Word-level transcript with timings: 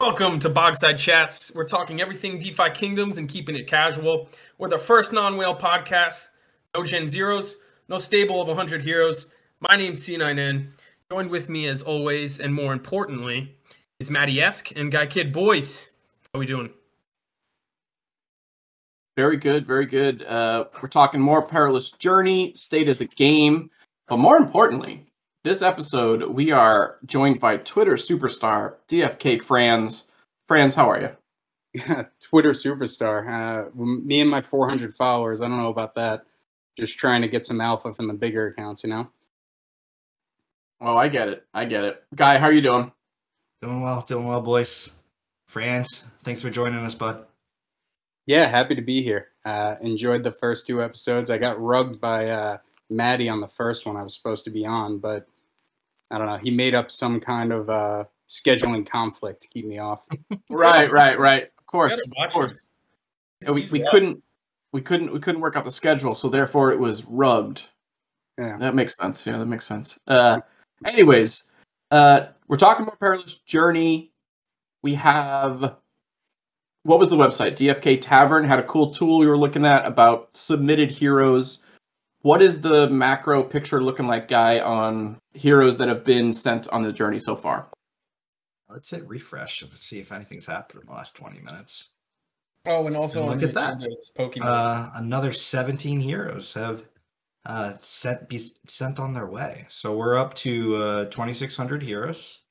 Welcome 0.00 0.38
to 0.38 0.48
Bogside 0.48 0.96
Chats. 0.96 1.52
We're 1.54 1.68
talking 1.68 2.00
everything 2.00 2.38
DeFi 2.38 2.70
Kingdoms 2.70 3.18
and 3.18 3.28
keeping 3.28 3.54
it 3.54 3.66
casual. 3.66 4.30
We're 4.56 4.70
the 4.70 4.78
first 4.78 5.12
non-whale 5.12 5.56
podcast. 5.56 6.28
No 6.74 6.82
Gen 6.82 7.06
Zeros, 7.06 7.58
no 7.86 7.98
stable 7.98 8.40
of 8.40 8.48
100 8.48 8.80
heroes. 8.80 9.28
My 9.60 9.76
name's 9.76 10.00
C9N. 10.00 10.68
Joined 11.12 11.28
with 11.28 11.50
me 11.50 11.66
as 11.66 11.82
always, 11.82 12.40
and 12.40 12.54
more 12.54 12.72
importantly, 12.72 13.54
is 13.98 14.10
Matty 14.10 14.40
Esk 14.40 14.72
and 14.74 14.90
Guy 14.90 15.04
Kid 15.04 15.34
Boys. 15.34 15.90
How 16.32 16.38
are 16.38 16.40
we 16.40 16.46
doing? 16.46 16.70
Very 19.18 19.36
good, 19.36 19.66
very 19.66 19.84
good. 19.84 20.22
Uh, 20.22 20.64
we're 20.82 20.88
talking 20.88 21.20
more 21.20 21.42
perilous 21.42 21.90
journey, 21.90 22.54
state 22.54 22.88
of 22.88 22.96
the 22.96 23.04
game, 23.04 23.68
but 24.08 24.16
more 24.16 24.38
importantly, 24.38 25.09
this 25.42 25.62
episode 25.62 26.28
we 26.28 26.50
are 26.50 26.98
joined 27.06 27.40
by 27.40 27.56
Twitter 27.58 27.94
superstar 27.94 28.74
DFK 28.88 29.42
Franz. 29.42 30.08
Franz, 30.46 30.74
how 30.74 30.90
are 30.90 31.00
you? 31.00 32.04
Twitter 32.20 32.50
superstar. 32.50 33.66
Uh, 33.66 33.70
me 33.74 34.20
and 34.20 34.30
my 34.30 34.42
400 34.42 34.94
followers. 34.94 35.40
I 35.40 35.48
don't 35.48 35.58
know 35.58 35.70
about 35.70 35.94
that. 35.94 36.24
Just 36.76 36.98
trying 36.98 37.22
to 37.22 37.28
get 37.28 37.46
some 37.46 37.60
alpha 37.60 37.94
from 37.94 38.08
the 38.08 38.14
bigger 38.14 38.48
accounts, 38.48 38.84
you 38.84 38.90
know. 38.90 39.08
Oh, 40.80 40.96
I 40.96 41.08
get 41.08 41.28
it. 41.28 41.46
I 41.54 41.64
get 41.64 41.84
it. 41.84 42.02
Guy, 42.14 42.38
how 42.38 42.46
are 42.46 42.52
you 42.52 42.62
doing? 42.62 42.90
Doing 43.62 43.82
well, 43.82 44.00
doing 44.00 44.26
well, 44.26 44.40
boys. 44.40 44.94
Franz, 45.46 46.08
thanks 46.22 46.42
for 46.42 46.50
joining 46.50 46.84
us, 46.84 46.94
bud. 46.94 47.26
Yeah, 48.26 48.46
happy 48.46 48.74
to 48.74 48.82
be 48.82 49.02
here. 49.02 49.28
Uh, 49.44 49.76
enjoyed 49.80 50.22
the 50.22 50.32
first 50.32 50.66
two 50.66 50.82
episodes. 50.82 51.30
I 51.30 51.38
got 51.38 51.60
rugged 51.60 52.00
by 52.00 52.28
uh, 52.28 52.58
Matty 52.90 53.28
on 53.28 53.40
the 53.40 53.48
first 53.48 53.86
one 53.86 53.96
I 53.96 54.02
was 54.02 54.14
supposed 54.14 54.44
to 54.44 54.50
be 54.50 54.66
on, 54.66 54.98
but 54.98 55.26
I 56.10 56.18
don't 56.18 56.26
know. 56.26 56.38
He 56.38 56.50
made 56.50 56.74
up 56.74 56.90
some 56.90 57.20
kind 57.20 57.52
of 57.52 57.70
uh, 57.70 58.04
scheduling 58.28 58.86
conflict 58.86 59.42
to 59.42 59.48
keep 59.48 59.66
me 59.66 59.78
off. 59.78 60.06
right, 60.50 60.90
right, 60.90 61.18
right. 61.18 61.44
Of 61.44 61.66
course, 61.66 62.00
of 62.00 62.32
course. 62.32 62.52
We, 63.48 63.66
we 63.70 63.84
couldn't 63.90 64.22
we 64.72 64.82
couldn't 64.82 65.12
we 65.12 65.20
couldn't 65.20 65.40
work 65.40 65.56
out 65.56 65.64
the 65.64 65.70
schedule, 65.70 66.14
so 66.14 66.28
therefore 66.28 66.72
it 66.72 66.78
was 66.78 67.04
rubbed. 67.04 67.66
Yeah, 68.38 68.56
that 68.58 68.74
makes 68.74 68.96
sense. 68.96 69.26
Yeah, 69.26 69.38
that 69.38 69.46
makes 69.46 69.66
sense. 69.66 69.98
Uh, 70.06 70.40
anyways, 70.86 71.44
uh, 71.90 72.26
we're 72.48 72.56
talking 72.56 72.84
more 72.84 72.96
perilous 72.96 73.38
journey. 73.38 74.12
We 74.82 74.94
have 74.94 75.76
what 76.84 76.98
was 76.98 77.10
the 77.10 77.16
website? 77.16 77.52
DFK 77.52 78.00
Tavern 78.00 78.44
had 78.44 78.58
a 78.58 78.64
cool 78.64 78.90
tool 78.90 79.18
we 79.18 79.26
were 79.26 79.38
looking 79.38 79.66
at 79.66 79.84
about 79.84 80.30
submitted 80.32 80.90
heroes. 80.90 81.58
What 82.22 82.42
is 82.42 82.60
the 82.60 82.88
macro 82.90 83.42
picture 83.42 83.82
looking 83.82 84.06
like, 84.06 84.28
guy, 84.28 84.60
on 84.60 85.18
heroes 85.32 85.78
that 85.78 85.88
have 85.88 86.04
been 86.04 86.32
sent 86.32 86.68
on 86.68 86.82
the 86.82 86.92
journey 86.92 87.18
so 87.18 87.34
far? 87.34 87.68
Let's 88.68 88.90
hit 88.90 89.08
refresh 89.08 89.62
and 89.62 89.72
see 89.72 90.00
if 90.00 90.12
anything's 90.12 90.46
happened 90.46 90.82
in 90.82 90.86
the 90.86 90.92
last 90.92 91.16
20 91.16 91.40
minutes. 91.40 91.92
Oh, 92.66 92.86
and 92.86 92.96
also 92.96 93.22
and 93.22 93.30
look 93.30 93.42
at 93.42 93.54
that. 93.54 93.78
Pokemon. 94.18 94.42
Uh, 94.42 94.90
another 94.96 95.32
17 95.32 95.98
heroes 95.98 96.52
have 96.52 96.86
uh, 97.46 97.72
sent 97.78 98.28
be 98.28 98.38
sent 98.66 99.00
on 99.00 99.14
their 99.14 99.26
way. 99.26 99.64
So 99.68 99.96
we're 99.96 100.18
up 100.18 100.34
to 100.34 100.76
uh, 100.76 101.04
2,600 101.06 101.82
heroes. 101.82 102.42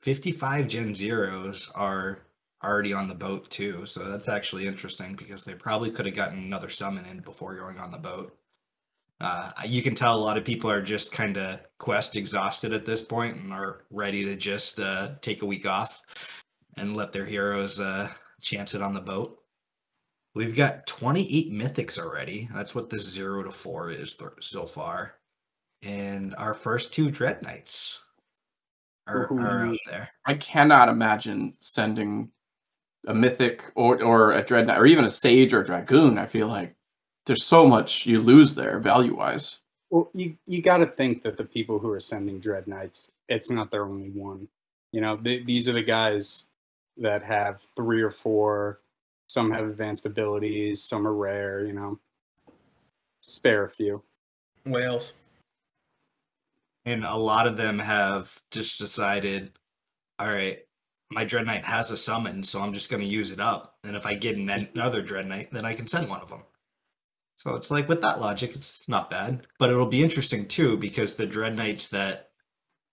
55 0.00 0.68
Gen 0.68 0.94
Zeros 0.94 1.70
are 1.74 2.20
already 2.62 2.92
on 2.92 3.08
the 3.08 3.14
boat 3.14 3.50
too. 3.50 3.84
So 3.84 4.04
that's 4.04 4.28
actually 4.28 4.66
interesting 4.68 5.16
because 5.16 5.42
they 5.42 5.54
probably 5.54 5.90
could 5.90 6.06
have 6.06 6.14
gotten 6.14 6.38
another 6.38 6.68
summon 6.68 7.04
in 7.06 7.18
before 7.20 7.56
going 7.56 7.78
on 7.78 7.90
the 7.90 7.98
boat. 7.98 8.36
Uh, 9.22 9.50
you 9.64 9.82
can 9.82 9.94
tell 9.94 10.16
a 10.16 10.20
lot 10.20 10.36
of 10.36 10.44
people 10.44 10.68
are 10.68 10.82
just 10.82 11.12
kind 11.12 11.36
of 11.36 11.60
quest 11.78 12.16
exhausted 12.16 12.72
at 12.72 12.84
this 12.84 13.02
point 13.02 13.36
and 13.36 13.52
are 13.52 13.84
ready 13.90 14.24
to 14.24 14.34
just 14.34 14.80
uh, 14.80 15.12
take 15.20 15.42
a 15.42 15.46
week 15.46 15.64
off 15.64 16.02
and 16.76 16.96
let 16.96 17.12
their 17.12 17.24
heroes 17.24 17.78
uh, 17.78 18.08
chance 18.40 18.74
it 18.74 18.82
on 18.82 18.92
the 18.92 19.00
boat. 19.00 19.38
We've 20.34 20.56
got 20.56 20.88
28 20.88 21.52
mythics 21.52 22.00
already. 22.00 22.48
That's 22.52 22.74
what 22.74 22.90
the 22.90 22.98
zero 22.98 23.44
to 23.44 23.52
four 23.52 23.90
is 23.90 24.16
th- 24.16 24.32
so 24.40 24.66
far. 24.66 25.14
And 25.82 26.34
our 26.36 26.54
first 26.54 26.92
two 26.92 27.10
dread 27.10 27.42
knights 27.42 28.04
are, 29.06 29.32
are 29.34 29.66
out 29.66 29.78
there. 29.86 30.08
I 30.26 30.34
cannot 30.34 30.88
imagine 30.88 31.54
sending 31.60 32.32
a 33.06 33.14
mythic 33.14 33.70
or 33.74 34.02
or 34.02 34.32
a 34.32 34.42
dread 34.42 34.68
knight 34.68 34.78
or 34.78 34.86
even 34.86 35.04
a 35.04 35.10
sage 35.10 35.52
or 35.52 35.60
a 35.60 35.64
dragoon. 35.64 36.18
I 36.18 36.26
feel 36.26 36.46
like 36.46 36.76
there's 37.26 37.44
so 37.44 37.66
much 37.66 38.06
you 38.06 38.18
lose 38.18 38.54
there 38.54 38.78
value 38.78 39.14
wise. 39.14 39.58
Well, 39.90 40.10
you 40.14 40.36
you 40.46 40.62
got 40.62 40.78
to 40.78 40.86
think 40.86 41.22
that 41.22 41.36
the 41.36 41.44
people 41.44 41.78
who 41.78 41.90
are 41.90 42.00
sending 42.00 42.40
dread 42.40 42.66
knights, 42.66 43.10
it's 43.28 43.50
not 43.50 43.70
their 43.70 43.84
only 43.84 44.10
one. 44.10 44.48
You 44.92 45.00
know, 45.00 45.16
th- 45.16 45.46
these 45.46 45.68
are 45.68 45.72
the 45.72 45.82
guys 45.82 46.44
that 46.96 47.22
have 47.22 47.66
three 47.76 48.02
or 48.02 48.10
four. 48.10 48.80
Some 49.28 49.50
have 49.50 49.64
advanced 49.64 50.06
abilities. 50.06 50.82
Some 50.82 51.06
are 51.06 51.14
rare. 51.14 51.64
You 51.64 51.74
know, 51.74 51.98
spare 53.20 53.64
a 53.64 53.68
few. 53.68 54.02
Whales. 54.64 55.14
And 56.84 57.04
a 57.04 57.16
lot 57.16 57.46
of 57.46 57.56
them 57.56 57.78
have 57.78 58.34
just 58.50 58.78
decided, 58.78 59.52
all 60.18 60.28
right, 60.28 60.58
my 61.12 61.24
Dread 61.24 61.46
Knight 61.46 61.64
has 61.64 61.90
a 61.90 61.96
summon, 61.96 62.42
so 62.42 62.60
I'm 62.60 62.72
just 62.72 62.90
going 62.90 63.02
to 63.02 63.08
use 63.08 63.30
it 63.30 63.38
up. 63.38 63.76
And 63.84 63.94
if 63.94 64.04
I 64.04 64.14
get 64.14 64.36
another 64.36 65.02
Dread 65.02 65.26
Knight, 65.26 65.52
then 65.52 65.64
I 65.64 65.74
can 65.74 65.86
send 65.86 66.08
one 66.08 66.20
of 66.20 66.28
them. 66.28 66.42
So 67.36 67.56
it's 67.56 67.70
like 67.70 67.88
with 67.88 68.02
that 68.02 68.20
logic, 68.20 68.50
it's 68.50 68.88
not 68.88 69.10
bad. 69.10 69.46
But 69.58 69.70
it'll 69.70 69.86
be 69.86 70.02
interesting 70.02 70.46
too, 70.46 70.76
because 70.76 71.14
the 71.14 71.26
Dread 71.26 71.56
Knights 71.56 71.88
that 71.88 72.30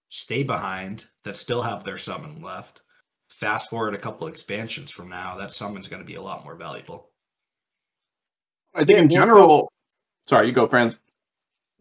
stay 0.10 0.44
behind, 0.44 1.06
that 1.24 1.38
still 1.38 1.62
have 1.62 1.84
their 1.84 1.98
summon 1.98 2.42
left, 2.42 2.82
fast 3.30 3.70
forward 3.70 3.94
a 3.94 4.00
couple 4.00 4.28
expansions 4.28 4.92
from 4.92 5.10
now, 5.10 5.38
that 5.38 5.54
summon's 5.54 5.88
going 5.88 6.02
to 6.02 6.08
be 6.08 6.16
a 6.16 6.22
lot 6.22 6.44
more 6.44 6.56
valuable. 6.56 7.12
I 8.74 8.86
think 8.86 9.00
in 9.00 9.10
general. 9.10 9.72
Sorry, 10.28 10.48
you 10.48 10.54
go, 10.54 10.68
Franz. 10.68 11.00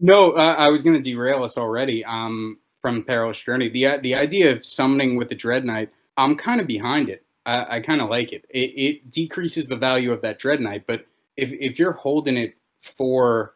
No, 0.00 0.32
uh, 0.32 0.54
I 0.58 0.68
was 0.68 0.82
going 0.82 0.96
to 0.96 1.02
derail 1.02 1.44
us 1.44 1.58
already 1.58 2.04
um, 2.04 2.58
from 2.80 3.02
Perilous 3.04 3.42
Journey. 3.42 3.68
The 3.68 3.98
the 3.98 4.14
idea 4.14 4.52
of 4.52 4.64
summoning 4.64 5.16
with 5.16 5.28
the 5.28 5.34
Dread 5.34 5.64
Knight 5.64 5.90
I'm 6.18 6.34
kind 6.36 6.60
of 6.60 6.66
behind 6.66 7.08
it. 7.08 7.24
I, 7.46 7.76
I 7.76 7.80
kind 7.80 8.02
of 8.02 8.10
like 8.10 8.32
it. 8.32 8.44
it. 8.50 8.72
It 8.76 9.10
decreases 9.10 9.68
the 9.68 9.76
value 9.76 10.12
of 10.12 10.20
that 10.22 10.38
Dread 10.38 10.60
Knight, 10.60 10.84
but 10.86 11.06
if 11.38 11.50
if 11.52 11.78
you're 11.78 11.92
holding 11.92 12.36
it 12.36 12.54
for 12.82 13.54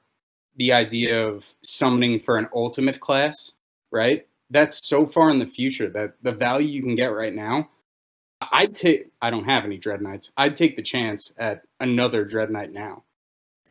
the 0.56 0.72
idea 0.72 1.26
of 1.26 1.54
summoning 1.62 2.20
for 2.20 2.38
an 2.38 2.48
ultimate 2.54 3.00
class, 3.00 3.53
right? 3.91 4.26
That's 4.50 4.88
so 4.88 5.06
far 5.06 5.31
in 5.31 5.38
the 5.38 5.47
future 5.47 5.91
that 5.91 6.15
the 6.22 6.32
value 6.32 6.69
you 6.69 6.82
can 6.82 6.94
get 6.94 7.12
right 7.12 7.34
now. 7.34 7.69
I'd 8.53 8.75
take. 8.75 9.10
I 9.21 9.31
don't 9.31 9.44
have 9.44 9.65
any 9.65 9.78
Dread 9.78 10.00
Knights. 10.00 10.31
I'd 10.37 10.56
take 10.56 10.76
the 10.76 10.82
chance 10.82 11.32
at 11.38 11.62
another 11.81 12.25
Dread 12.25 12.50
Knight 12.50 12.72
now. 12.72 13.04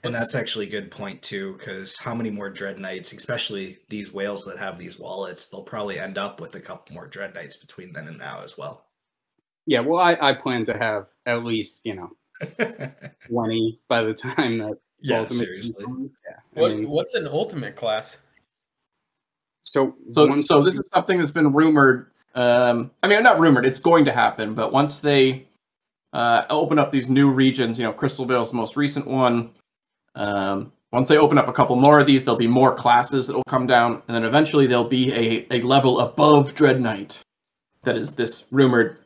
And 0.03 0.15
that's 0.15 0.33
actually 0.33 0.65
a 0.65 0.71
good 0.71 0.89
point 0.89 1.21
too, 1.21 1.53
because 1.53 1.97
how 1.99 2.15
many 2.15 2.31
more 2.31 2.49
Dread 2.49 2.79
Knights, 2.79 3.13
especially 3.13 3.77
these 3.89 4.11
whales 4.11 4.45
that 4.45 4.57
have 4.57 4.79
these 4.79 4.97
wallets, 4.97 5.47
they'll 5.47 5.63
probably 5.63 5.99
end 5.99 6.17
up 6.17 6.41
with 6.41 6.55
a 6.55 6.61
couple 6.61 6.95
more 6.95 7.07
Dread 7.07 7.35
Knights 7.35 7.57
between 7.57 7.93
then 7.93 8.07
and 8.07 8.17
now 8.17 8.41
as 8.43 8.57
well. 8.57 8.87
Yeah, 9.67 9.81
well, 9.81 9.99
I, 9.99 10.17
I 10.19 10.33
plan 10.33 10.65
to 10.65 10.77
have 10.77 11.07
at 11.25 11.43
least 11.43 11.81
you 11.83 11.93
know 11.93 12.11
twenty 13.27 13.79
by 13.87 14.03
the 14.03 14.13
time 14.13 14.59
that. 14.59 14.77
Yeah, 15.03 15.27
seriously. 15.29 15.83
Yeah. 15.83 16.61
What, 16.61 16.71
mean, 16.71 16.87
what's 16.87 17.15
an 17.15 17.27
ultimate 17.27 17.75
class? 17.75 18.19
So, 19.63 19.95
so, 20.11 20.37
so 20.39 20.61
this 20.61 20.75
is 20.75 20.87
something 20.93 21.17
that's 21.17 21.31
been 21.31 21.53
rumored. 21.53 22.11
Um, 22.35 22.91
I 23.01 23.07
mean, 23.07 23.23
not 23.23 23.39
rumored; 23.39 23.65
it's 23.65 23.79
going 23.79 24.05
to 24.05 24.11
happen. 24.11 24.53
But 24.53 24.71
once 24.71 24.99
they 24.99 25.47
uh, 26.13 26.43
open 26.51 26.77
up 26.77 26.91
these 26.91 27.09
new 27.09 27.31
regions, 27.31 27.79
you 27.79 27.83
know, 27.83 27.93
Crystal 27.93 28.25
Vale's 28.25 28.51
the 28.51 28.57
most 28.57 28.77
recent 28.77 29.07
one. 29.07 29.51
Um, 30.13 30.71
once 30.91 31.09
they 31.09 31.17
open 31.17 31.37
up 31.37 31.47
a 31.47 31.53
couple 31.53 31.75
more 31.77 31.99
of 31.99 32.05
these, 32.05 32.23
there'll 32.23 32.37
be 32.37 32.47
more 32.47 32.75
classes 32.75 33.25
that 33.25 33.33
will 33.33 33.43
come 33.47 33.65
down, 33.65 34.03
and 34.07 34.15
then 34.15 34.23
eventually 34.23 34.67
there'll 34.67 34.83
be 34.83 35.11
a, 35.13 35.47
a 35.49 35.61
level 35.61 35.99
above 35.99 36.53
Dread 36.53 36.79
Knight. 36.79 37.21
That 37.83 37.97
is 37.97 38.13
this 38.13 38.45
rumored 38.51 38.99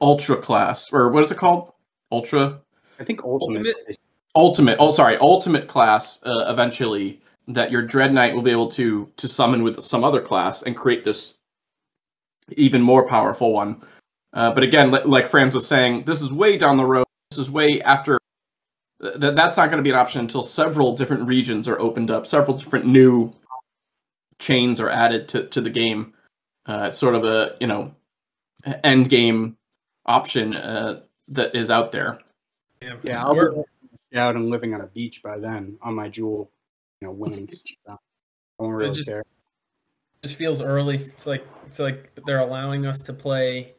Ultra 0.00 0.38
class, 0.38 0.92
or 0.92 1.10
what 1.10 1.22
is 1.22 1.30
it 1.30 1.38
called? 1.38 1.72
Ultra. 2.12 2.60
I 2.98 3.04
think 3.04 3.22
Ultimate. 3.24 3.66
Ultimate. 3.66 3.98
Ultimate. 4.34 4.76
Oh, 4.80 4.90
sorry, 4.90 5.16
Ultimate 5.18 5.68
class. 5.68 6.22
Uh, 6.24 6.44
eventually, 6.48 7.20
that 7.48 7.70
your 7.70 7.82
Dread 7.82 8.12
Knight 8.12 8.34
will 8.34 8.42
be 8.42 8.50
able 8.50 8.68
to 8.72 9.10
to 9.16 9.28
summon 9.28 9.62
with 9.62 9.80
some 9.80 10.04
other 10.04 10.20
class 10.20 10.62
and 10.62 10.76
create 10.76 11.04
this 11.04 11.34
even 12.56 12.82
more 12.82 13.06
powerful 13.06 13.52
one. 13.52 13.80
Uh, 14.32 14.52
but 14.52 14.62
again, 14.62 14.90
like 14.90 15.26
Franz 15.26 15.54
was 15.54 15.66
saying, 15.66 16.02
this 16.02 16.22
is 16.22 16.32
way 16.32 16.56
down 16.56 16.76
the 16.76 16.86
road. 16.86 17.06
This 17.30 17.38
is 17.38 17.50
way 17.50 17.80
after 17.82 18.18
that 19.00 19.34
that's 19.34 19.56
not 19.56 19.66
going 19.70 19.78
to 19.78 19.82
be 19.82 19.90
an 19.90 19.96
option 19.96 20.20
until 20.20 20.42
several 20.42 20.94
different 20.94 21.26
regions 21.26 21.66
are 21.66 21.80
opened 21.80 22.10
up, 22.10 22.26
several 22.26 22.56
different 22.56 22.86
new 22.86 23.32
chains 24.38 24.78
are 24.78 24.90
added 24.90 25.26
to, 25.28 25.46
to 25.46 25.60
the 25.60 25.70
game. 25.70 26.12
Uh, 26.66 26.90
sort 26.90 27.14
of 27.14 27.24
a 27.24 27.56
you 27.60 27.66
know 27.66 27.92
end 28.84 29.08
game 29.08 29.56
option 30.06 30.54
uh, 30.54 31.00
that 31.30 31.54
is 31.54 31.70
out 31.70 31.92
there. 31.92 32.18
Yeah, 32.82 32.96
yeah 33.02 33.24
I'll 33.24 33.34
be 33.34 34.18
out 34.18 34.36
and 34.36 34.50
living 34.50 34.74
on 34.74 34.80
a 34.80 34.86
beach 34.86 35.22
by 35.22 35.38
then 35.38 35.78
on 35.82 35.94
my 35.94 36.08
jewel, 36.08 36.50
you 37.00 37.08
know, 37.08 37.12
winnings. 37.12 37.60
so 37.86 37.92
I 38.58 38.62
won't 38.62 38.74
really 38.74 38.90
it 38.90 38.94
just, 38.94 39.08
care. 39.08 39.24
Just 40.22 40.36
feels 40.36 40.60
early. 40.60 40.96
It's 40.96 41.26
like 41.26 41.46
it's 41.66 41.78
like 41.78 42.10
they're 42.26 42.40
allowing 42.40 42.86
us 42.86 42.98
to 43.02 43.12
play 43.12 43.74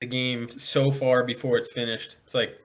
the 0.00 0.06
game 0.06 0.50
so 0.50 0.90
far 0.90 1.24
before 1.24 1.56
it's 1.56 1.72
finished. 1.72 2.16
It's 2.24 2.34
like 2.34 2.60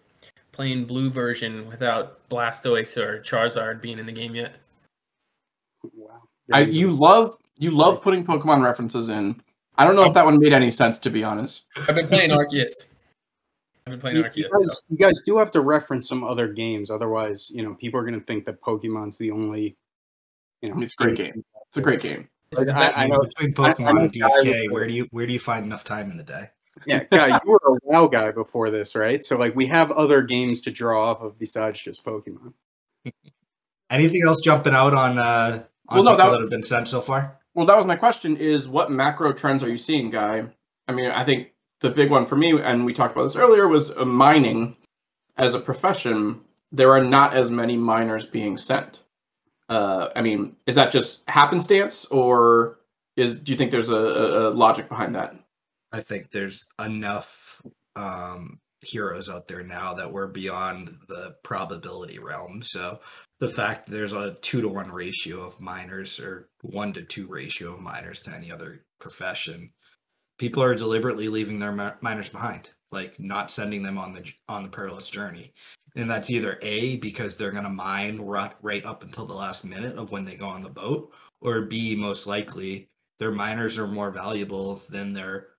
playing 0.52 0.86
blue 0.86 1.10
version 1.10 1.68
without 1.68 2.28
Blastoise 2.30 2.98
or 2.98 3.22
Charizard 3.22 3.82
being 3.82 4.00
in 4.00 4.06
the 4.06 4.12
game 4.12 4.36
yet. 4.36 4.56
Wow. 5.96 6.22
I 6.52 6.62
you 6.62 6.92
love 6.92 7.38
you 7.60 7.72
love 7.72 8.02
putting 8.02 8.26
Pokemon 8.26 8.64
references 8.64 9.10
in. 9.10 9.42
I 9.78 9.86
don't 9.86 9.96
know 9.96 10.04
if 10.04 10.14
that 10.14 10.26
one 10.26 10.40
made 10.40 10.54
any 10.54 10.72
sense 10.72 10.98
to 11.00 11.10
be 11.10 11.24
honest. 11.24 11.66
I've 11.88 11.96
been 11.96 12.08
playing 12.08 12.32
Arceus. 12.32 12.86
I've 13.86 13.92
been 13.92 14.00
playing 14.00 14.18
You, 14.18 14.24
Arceus. 14.24 14.38
you 14.38 14.50
guys, 14.50 14.82
you 14.90 14.98
guys 14.98 15.22
do 15.26 15.38
have 15.38 15.52
to 15.52 15.62
reference 15.62 16.08
some 16.08 16.24
other 16.24 16.48
games, 16.48 16.90
otherwise, 16.90 17.50
you 17.54 17.64
know, 17.64 17.74
people 17.76 18.00
are 18.00 18.04
going 18.04 18.20
to 18.20 18.26
think 18.26 18.46
that 18.46 18.62
Pokemon's 18.62 19.18
the 19.18 19.32
only. 19.32 19.76
You 20.62 20.74
know, 20.74 20.82
it's 20.82 20.94
a 21.00 21.04
great 21.04 21.16
game. 21.18 21.44
It's 21.68 21.78
a 21.78 21.82
great 21.82 22.02
game. 22.02 22.30
It's 22.52 22.62
I- 22.72 22.92
I 23.04 23.08
know- 23.08 23.20
Between 23.20 23.54
Pokemon 23.54 23.88
I'm 23.90 23.98
and 23.98 24.16
a 24.16 24.20
guy 24.20 24.30
DFK, 24.42 24.72
where 24.72 24.88
do 24.88 24.94
you 24.94 25.08
where 25.12 25.26
do 25.28 25.34
you 25.34 25.40
find 25.40 25.66
enough 25.66 25.84
time 25.84 26.10
in 26.12 26.16
the 26.18 26.24
day? 26.24 26.44
Yeah, 26.86 27.04
guy, 27.12 27.28
you 27.44 27.52
were 27.52 27.60
a 27.68 27.78
WoW 27.84 28.08
guy 28.08 28.32
before 28.32 28.70
this, 28.70 28.96
right? 28.96 29.24
So 29.26 29.38
like, 29.38 29.56
we 29.56 29.66
have 29.68 29.92
other 29.92 30.22
games 30.22 30.62
to 30.62 30.72
draw 30.72 31.10
off 31.12 31.22
of 31.22 31.38
besides 31.38 31.82
just 31.82 32.06
Pokemon. 32.06 32.54
Anything 33.90 34.22
else 34.26 34.40
jumping 34.42 34.74
out 34.74 34.94
on 34.94 35.18
uh 35.20 35.64
on 35.90 35.96
Well, 35.98 36.04
no, 36.06 36.12
people 36.12 36.26
that- 36.26 36.32
that 36.32 36.42
have 36.42 36.50
been 36.50 36.64
sent 36.64 36.88
so 36.88 37.02
far? 37.02 37.38
Well, 37.54 37.66
that 37.66 37.76
was 37.76 37.86
my 37.86 37.96
question: 37.98 38.38
is 38.38 38.68
what 38.68 38.90
macro 38.92 39.34
trends 39.34 39.64
are 39.64 39.70
you 39.70 39.78
seeing, 39.78 40.10
guy? 40.10 40.46
I 40.88 40.94
mean, 40.94 41.12
I 41.12 41.24
think 41.26 41.50
the 41.84 41.92
big 41.92 42.10
one 42.10 42.26
for 42.26 42.38
me, 42.38 42.60
and 42.60 42.86
we 42.86 42.94
talked 42.94 43.12
about 43.12 43.24
this 43.24 43.36
earlier, 43.36 43.68
was 43.68 43.92
uh, 43.92 44.06
mining 44.06 44.78
as 45.38 45.54
a 45.54 45.60
profession. 45.60 46.42
There 46.72 46.94
are 46.94 47.04
not 47.04 47.36
as 47.36 47.52
many 47.52 47.78
miners 47.78 48.26
being 48.26 48.58
sent. 48.58 49.04
Uh, 49.70 50.08
I 50.16 50.22
mean, 50.22 50.56
is 50.66 50.76
that 50.76 50.92
just 50.92 51.22
happenstance, 51.28 52.06
or 52.06 52.80
is 53.18 53.38
do 53.38 53.52
you 53.52 53.58
think 53.58 53.70
there's 53.70 53.90
a, 53.90 53.96
a, 53.96 54.50
a 54.50 54.52
logic 54.52 54.88
behind 54.90 55.16
that? 55.16 55.36
I 55.92 56.00
think 56.00 56.32
there's 56.32 56.66
enough 56.84 57.62
um, 57.96 58.60
heroes 58.82 59.30
out 59.30 59.48
there 59.48 59.64
now 59.64 59.94
that 59.94 60.12
we're 60.12 60.28
beyond 60.28 60.90
the 61.08 61.36
probability 61.44 62.18
realm. 62.18 62.62
So 62.62 63.02
the 63.40 63.50
fact 63.50 63.88
there's 63.88 64.14
a 64.14 64.36
two 64.36 64.62
to 64.62 64.70
one 64.70 64.92
ratio 64.92 65.42
of 65.42 65.60
miners 65.60 66.20
or 66.20 66.50
one 66.62 66.94
to 66.94 67.04
two 67.04 67.28
ratio 67.28 67.74
of 67.74 67.82
miners 67.82 68.22
to 68.22 68.32
any 68.32 68.52
other 68.52 68.86
profession, 69.00 69.74
people 70.38 70.64
are 70.64 70.76
deliberately 70.76 71.28
leaving 71.28 71.60
their 71.60 71.72
mi- 71.72 71.92
miners 72.02 72.30
behind, 72.30 72.72
like 72.92 73.20
not 73.20 73.52
sending 73.52 73.84
them 73.84 73.98
on 73.98 74.14
the 74.14 74.32
on 74.48 74.64
the 74.64 74.70
perilous 74.70 75.10
journey. 75.10 75.52
And 75.96 76.10
that's 76.10 76.32
either 76.32 76.58
A 76.62 76.98
because 76.98 77.36
they're 77.36 77.52
going 77.52 77.64
to 77.66 77.70
mine 77.70 78.20
right, 78.20 78.54
right 78.62 78.84
up 78.84 79.04
until 79.04 79.26
the 79.26 79.34
last 79.34 79.64
minute 79.64 79.96
of 79.96 80.12
when 80.12 80.26
they 80.26 80.36
go 80.36 80.48
on 80.48 80.64
the 80.64 80.70
boat, 80.70 81.14
or 81.42 81.62
B 81.62 81.96
most 81.96 82.26
likely 82.26 82.90
their 83.20 83.32
miners 83.32 83.78
are 83.78 83.88
more 83.88 84.10
valuable 84.10 84.82
than 84.90 85.14
their 85.14 85.50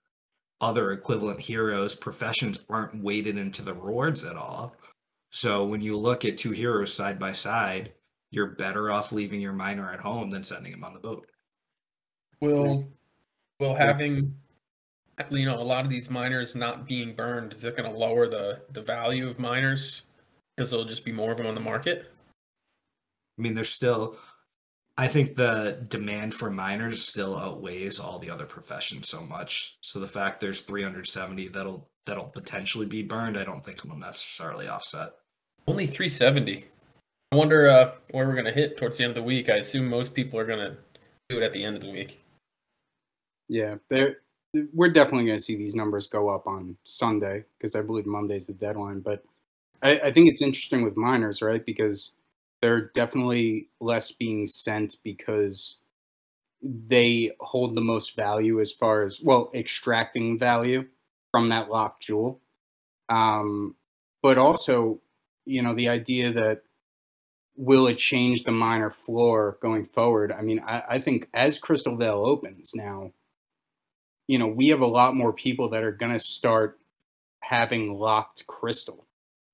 other 0.61 0.93
equivalent 0.93 1.41
heroes. 1.41 1.95
Professions 1.95 2.65
aren't 2.69 3.03
weighted 3.03 3.39
into 3.39 3.63
the 3.63 3.75
rewards 3.75 4.25
at 4.25 4.37
all. 4.37 4.77
So 5.31 5.65
when 5.65 5.81
you 5.81 5.97
look 5.97 6.25
at 6.25 6.39
two 6.39 6.53
heroes 6.53 6.93
side 6.93 7.19
by 7.19 7.33
side 7.33 7.93
you're 8.35 8.49
better 8.49 8.91
off 8.91 9.13
leaving 9.13 9.41
your 9.41 9.53
miner 9.53 9.93
at 9.93 10.01
home 10.01 10.29
than 10.29 10.43
sending 10.43 10.73
him 10.73 10.83
on 10.83 10.93
the 10.93 11.01
boat. 11.01 11.27
Will 12.41 12.85
will 13.61 13.75
having 13.75 14.35
you 15.31 15.47
know 15.47 15.59
a 15.59 15.63
lot 15.63 15.85
of 15.85 15.91
these 15.91 16.11
miners 16.11 16.55
not 16.55 16.87
being 16.87 17.15
burned 17.15 17.53
is 17.53 17.65
it 17.65 17.77
going 17.77 17.91
to 17.91 17.97
lower 17.97 18.29
the 18.29 18.61
the 18.73 18.83
value 18.83 19.29
of 19.29 19.39
miners 19.39 20.03
because 20.57 20.71
there'll 20.71 20.85
just 20.85 21.05
be 21.05 21.13
more 21.13 21.33
of 21.33 21.39
them 21.39 21.47
on 21.47 21.55
the 21.55 21.61
market? 21.61 22.11
i 23.39 23.43
mean 23.43 23.55
there's 23.55 23.69
still 23.69 24.17
i 24.97 25.07
think 25.07 25.35
the 25.35 25.85
demand 25.89 26.35
for 26.35 26.51
miners 26.51 27.03
still 27.03 27.37
outweighs 27.37 27.99
all 27.99 28.19
the 28.19 28.31
other 28.31 28.47
professions 28.47 29.09
so 29.09 29.23
much 29.23 29.77
so 29.81 29.99
the 29.99 30.07
fact 30.07 30.41
there's 30.41 30.63
370 30.63 31.49
that'll 31.49 31.89
that'll 32.07 32.25
potentially 32.25 32.87
be 32.87 33.03
burned 33.03 33.37
i 33.37 33.45
don't 33.45 33.65
think 33.65 33.79
it'll 33.85 33.97
necessarily 33.97 34.69
offset 34.69 35.11
Only 35.67 35.87
370. 35.87 36.67
I 37.33 37.37
wonder 37.37 37.69
uh, 37.69 37.93
where 38.11 38.27
we're 38.29 38.35
going 38.35 38.45
to 38.45 38.53
hit 38.53 38.77
towards 38.77 38.99
the 38.99 39.05
end 39.05 39.11
of 39.11 39.15
the 39.17 39.23
week. 39.23 39.49
I 39.49 39.57
assume 39.57 39.89
most 39.89 40.15
people 40.15 40.39
are 40.39 40.45
going 40.45 40.61
to 40.61 40.77
do 41.29 41.39
it 41.39 41.43
at 41.43 41.53
the 41.53 41.65
end 41.65 41.75
of 41.75 41.83
the 41.83 41.91
week. 41.91 42.23
Yeah, 43.49 43.77
they're, 43.89 44.19
we're 44.73 44.91
definitely 44.91 45.27
going 45.27 45.39
to 45.39 45.45
see 45.45 45.57
these 45.57 45.75
numbers 45.75 46.07
go 46.07 46.29
up 46.29 46.47
on 46.47 46.77
Sunday 46.85 47.45
because 47.59 47.75
I 47.75 47.83
believe 47.83 48.07
Monday's 48.07 48.47
the 48.47 48.53
deadline. 48.53 49.01
But 49.01 49.25
I, 49.83 49.99
I 50.05 50.13
think 50.13 50.29
it's 50.29 50.43
interesting 50.43 50.83
with 50.83 50.97
miners, 50.97 51.43
right? 51.43 51.65
Because 51.65 52.13
they're 52.63 52.91
definitely 52.95 53.69
less 53.81 54.13
being 54.13 54.47
sent 54.47 54.97
because 55.03 55.77
they 56.63 57.31
hold 57.41 57.75
the 57.75 57.81
most 57.81 58.17
value 58.17 58.61
as 58.61 58.73
far 58.73 59.05
as 59.05 59.21
well 59.23 59.51
extracting 59.55 60.39
value 60.39 60.87
from 61.31 61.49
that 61.49 61.69
locked 61.69 62.03
jewel. 62.05 62.41
Um, 63.09 63.75
but 64.23 64.39
also, 64.39 65.01
you 65.45 65.61
know, 65.61 65.75
the 65.75 65.91
idea 65.91 66.33
that 66.33 66.63
will 67.57 67.87
it 67.87 67.99
change 67.99 68.45
the 68.45 68.53
miner 68.53 68.91
floor 68.91 69.59
going 69.61 69.85
forward? 69.85 70.33
I 70.33 70.41
mean, 70.41 70.63
I, 70.67 70.83
I 70.91 70.99
think 70.99 71.29
as 71.35 71.59
Crystal 71.59 71.97
Vale 71.97 72.25
opens 72.25 72.73
now, 72.75 73.13
you 74.29 74.39
know, 74.39 74.47
we 74.47 74.69
have 74.69 74.81
a 74.81 74.87
lot 74.87 75.15
more 75.15 75.33
people 75.33 75.69
that 75.71 75.83
are 75.85 75.93
going 75.93 76.13
to 76.13 76.19
start 76.19 76.79
having 77.41 77.99
locked 77.99 78.47
crystal. 78.47 79.07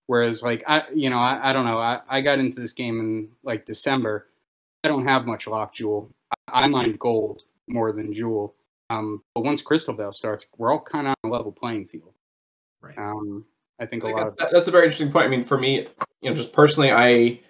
Whereas, 0.07 0.43
like, 0.43 0.65
I, 0.67 0.85
you 0.95 1.09
know, 1.11 1.19
I, 1.19 1.51
I 1.51 1.53
don't 1.53 1.65
know. 1.65 1.79
I, 1.79 2.01
I 2.09 2.21
got 2.21 2.39
into 2.39 2.61
this 2.61 2.73
game 2.73 2.99
in 3.01 3.29
like 3.45 3.65
December. 3.67 4.27
I 4.83 4.89
don't 4.89 5.05
have 5.05 5.27
much 5.27 5.47
locked 5.47 5.77
jewel. 5.77 6.11
I, 6.49 6.65
I 6.65 6.67
mine 6.69 6.97
gold 6.99 7.43
more 7.69 7.93
than 7.93 8.13
jewel. 8.13 8.55
Um, 8.91 9.23
but 9.35 9.45
once 9.45 9.63
Crystal 9.63 9.95
Vale 9.95 10.11
starts, 10.11 10.47
we're 10.59 10.73
all 10.73 10.81
kind 10.81 11.07
of 11.07 11.15
on 11.23 11.31
a 11.31 11.33
level 11.33 11.53
playing 11.53 11.87
field. 11.87 12.13
right 12.81 12.99
Um, 12.99 13.45
I 13.79 13.87
think 13.87 14.03
a 14.03 14.09
lot 14.09 14.27
of 14.27 14.37
that- 14.39 14.51
that's 14.51 14.67
a 14.67 14.73
very 14.73 14.85
interesting 14.85 15.13
point. 15.13 15.27
I 15.27 15.29
mean, 15.29 15.45
for 15.45 15.57
me, 15.59 15.87
you 16.23 16.31
know, 16.31 16.35
just 16.35 16.53
personally, 16.53 16.91
I 16.91 17.41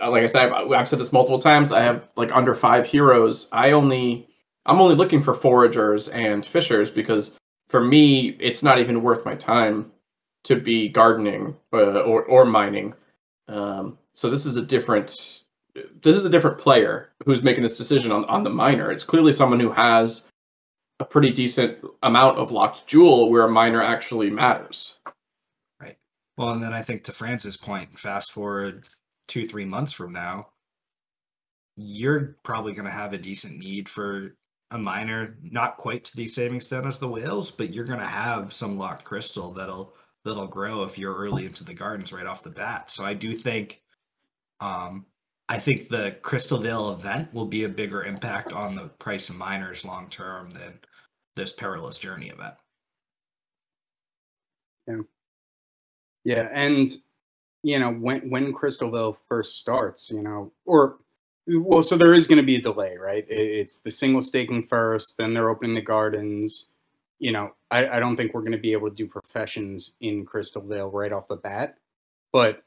uh, 0.00 0.10
like 0.10 0.22
I 0.22 0.26
said, 0.26 0.52
I've, 0.52 0.70
I've 0.70 0.88
said 0.88 0.98
this 1.00 1.12
multiple 1.12 1.38
times. 1.38 1.72
I 1.72 1.82
have 1.82 2.08
like 2.16 2.34
under 2.34 2.54
five 2.54 2.86
heroes. 2.86 3.48
I 3.50 3.72
only, 3.72 4.28
I'm 4.66 4.80
only 4.80 4.96
looking 4.96 5.22
for 5.22 5.32
foragers 5.32 6.08
and 6.08 6.44
fishers 6.44 6.90
because 6.90 7.32
for 7.68 7.82
me, 7.82 8.36
it's 8.40 8.62
not 8.62 8.78
even 8.78 9.02
worth 9.02 9.24
my 9.24 9.34
time 9.34 9.92
to 10.44 10.56
be 10.56 10.88
gardening 10.88 11.56
uh, 11.72 12.00
or 12.00 12.24
or 12.24 12.44
mining. 12.44 12.94
Um, 13.48 13.98
so 14.12 14.28
this 14.28 14.44
is 14.44 14.56
a 14.56 14.62
different, 14.62 15.10
this 16.02 16.16
is 16.16 16.24
a 16.24 16.30
different 16.30 16.58
player 16.58 17.12
who's 17.24 17.42
making 17.42 17.62
this 17.62 17.76
decision 17.76 18.12
on 18.12 18.24
on 18.26 18.44
the 18.44 18.50
miner. 18.50 18.90
It's 18.90 19.04
clearly 19.04 19.32
someone 19.32 19.60
who 19.60 19.72
has 19.72 20.26
a 20.98 21.04
pretty 21.04 21.30
decent 21.30 21.78
amount 22.02 22.38
of 22.38 22.50
locked 22.50 22.86
jewel 22.86 23.30
where 23.30 23.44
a 23.44 23.50
miner 23.50 23.82
actually 23.82 24.30
matters. 24.30 24.96
Right. 25.80 25.96
Well, 26.36 26.50
and 26.50 26.62
then 26.62 26.72
I 26.72 26.82
think 26.82 27.04
to 27.04 27.12
Franz's 27.12 27.56
point, 27.56 27.98
fast 27.98 28.32
forward 28.32 28.86
two, 29.28 29.46
three 29.46 29.64
months 29.64 29.92
from 29.92 30.12
now, 30.12 30.48
you're 31.76 32.36
probably 32.42 32.72
going 32.72 32.86
to 32.86 32.90
have 32.90 33.12
a 33.12 33.18
decent 33.18 33.58
need 33.58 33.88
for 33.88 34.34
a 34.70 34.78
miner, 34.78 35.38
not 35.42 35.76
quite 35.76 36.04
to 36.04 36.16
the 36.16 36.26
same 36.26 36.54
extent 36.54 36.86
as 36.86 36.98
the 36.98 37.08
whales, 37.08 37.50
but 37.50 37.74
you're 37.74 37.84
to 37.86 38.04
have 38.04 38.52
some 38.52 38.76
locked 38.76 39.04
crystal 39.04 39.52
that'll 39.52 39.94
that'll 40.24 40.48
grow 40.48 40.82
if 40.82 40.98
you're 40.98 41.14
early 41.14 41.46
into 41.46 41.64
the 41.64 41.74
gardens 41.74 42.12
right 42.12 42.26
off 42.26 42.42
the 42.42 42.50
bat. 42.50 42.90
So 42.90 43.04
I 43.04 43.14
do 43.14 43.32
think, 43.32 43.80
um, 44.60 45.06
I 45.48 45.58
think 45.58 45.88
the 45.88 46.18
Crystal 46.22 46.58
Vale 46.58 46.90
event 46.90 47.32
will 47.32 47.46
be 47.46 47.62
a 47.62 47.68
bigger 47.68 48.02
impact 48.02 48.52
on 48.52 48.74
the 48.74 48.88
price 48.98 49.28
of 49.28 49.36
miners 49.36 49.84
long 49.84 50.08
term 50.08 50.50
than 50.50 50.80
this 51.36 51.52
perilous 51.52 51.98
journey 51.98 52.28
event. 52.28 52.54
Yeah, 54.88 55.02
Yeah, 56.24 56.48
and 56.52 56.88
you 57.62 57.78
know 57.78 57.92
when 57.92 58.28
when 58.28 58.52
Crystal 58.52 58.90
Vale 58.90 59.12
first 59.12 59.60
starts, 59.60 60.10
you 60.10 60.22
know, 60.22 60.52
or 60.64 60.98
well, 61.46 61.82
so 61.82 61.96
there 61.96 62.14
is 62.14 62.26
going 62.26 62.38
to 62.38 62.44
be 62.44 62.56
a 62.56 62.60
delay, 62.60 62.96
right? 62.96 63.24
It's 63.28 63.80
the 63.80 63.90
single 63.90 64.22
staking 64.22 64.62
first, 64.64 65.16
then 65.16 65.32
they're 65.32 65.50
opening 65.50 65.74
the 65.74 65.80
gardens. 65.80 66.66
You 67.18 67.32
know, 67.32 67.54
I, 67.70 67.88
I 67.88 68.00
don't 68.00 68.16
think 68.16 68.34
we're 68.34 68.40
going 68.40 68.52
to 68.52 68.58
be 68.58 68.72
able 68.72 68.88
to 68.90 68.94
do 68.94 69.06
professions 69.06 69.92
in 70.00 70.26
Crystal 70.26 70.62
Vale 70.62 70.90
right 70.90 71.12
off 71.12 71.28
the 71.28 71.36
bat, 71.36 71.78
but 72.32 72.64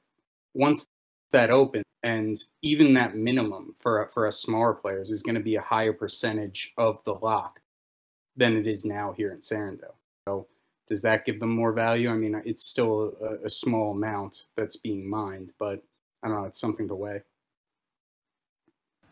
once 0.53 0.85
that 1.31 1.51
opens, 1.51 1.85
and 2.03 2.43
even 2.61 2.93
that 2.93 3.15
minimum 3.15 3.75
for 3.77 4.07
for 4.07 4.25
us 4.25 4.39
smaller 4.39 4.73
players 4.73 5.11
is 5.11 5.21
going 5.21 5.35
to 5.35 5.41
be 5.41 5.55
a 5.55 5.61
higher 5.61 5.93
percentage 5.93 6.73
of 6.77 7.03
the 7.03 7.13
lock 7.13 7.59
than 8.37 8.55
it 8.55 8.65
is 8.65 8.85
now 8.85 9.11
here 9.11 9.31
in 9.33 9.39
Serendale. 9.39 9.95
So 10.27 10.47
does 10.87 11.01
that 11.03 11.25
give 11.25 11.39
them 11.39 11.49
more 11.49 11.73
value? 11.73 12.09
I 12.09 12.15
mean, 12.15 12.41
it's 12.45 12.63
still 12.63 13.15
a, 13.21 13.45
a 13.45 13.49
small 13.49 13.91
amount 13.91 14.45
that's 14.55 14.77
being 14.77 15.07
mined, 15.07 15.53
but 15.59 15.83
I 16.23 16.29
don't 16.29 16.37
know. 16.37 16.45
It's 16.45 16.59
something 16.59 16.87
to 16.87 16.95
weigh. 16.95 17.21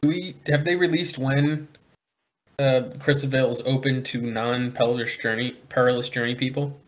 We 0.04 0.36
have 0.48 0.66
they 0.66 0.76
released 0.76 1.18
when 1.18 1.68
uh, 2.60 2.82
Crystal 3.00 3.30
Vale 3.30 3.52
is 3.52 3.62
open 3.66 4.04
to 4.04 4.22
non-perilous 4.22 5.18
journey 5.18 5.52
perilous 5.70 6.10
journey 6.10 6.36
people? 6.36 6.80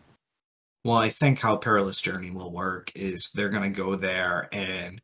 Well, 0.84 0.96
I 0.96 1.10
think 1.10 1.38
how 1.38 1.56
Perilous 1.56 2.00
Journey 2.00 2.30
will 2.30 2.52
work 2.52 2.90
is 2.94 3.30
they're 3.34 3.50
going 3.50 3.70
to 3.70 3.76
go 3.76 3.96
there 3.96 4.48
and 4.50 5.00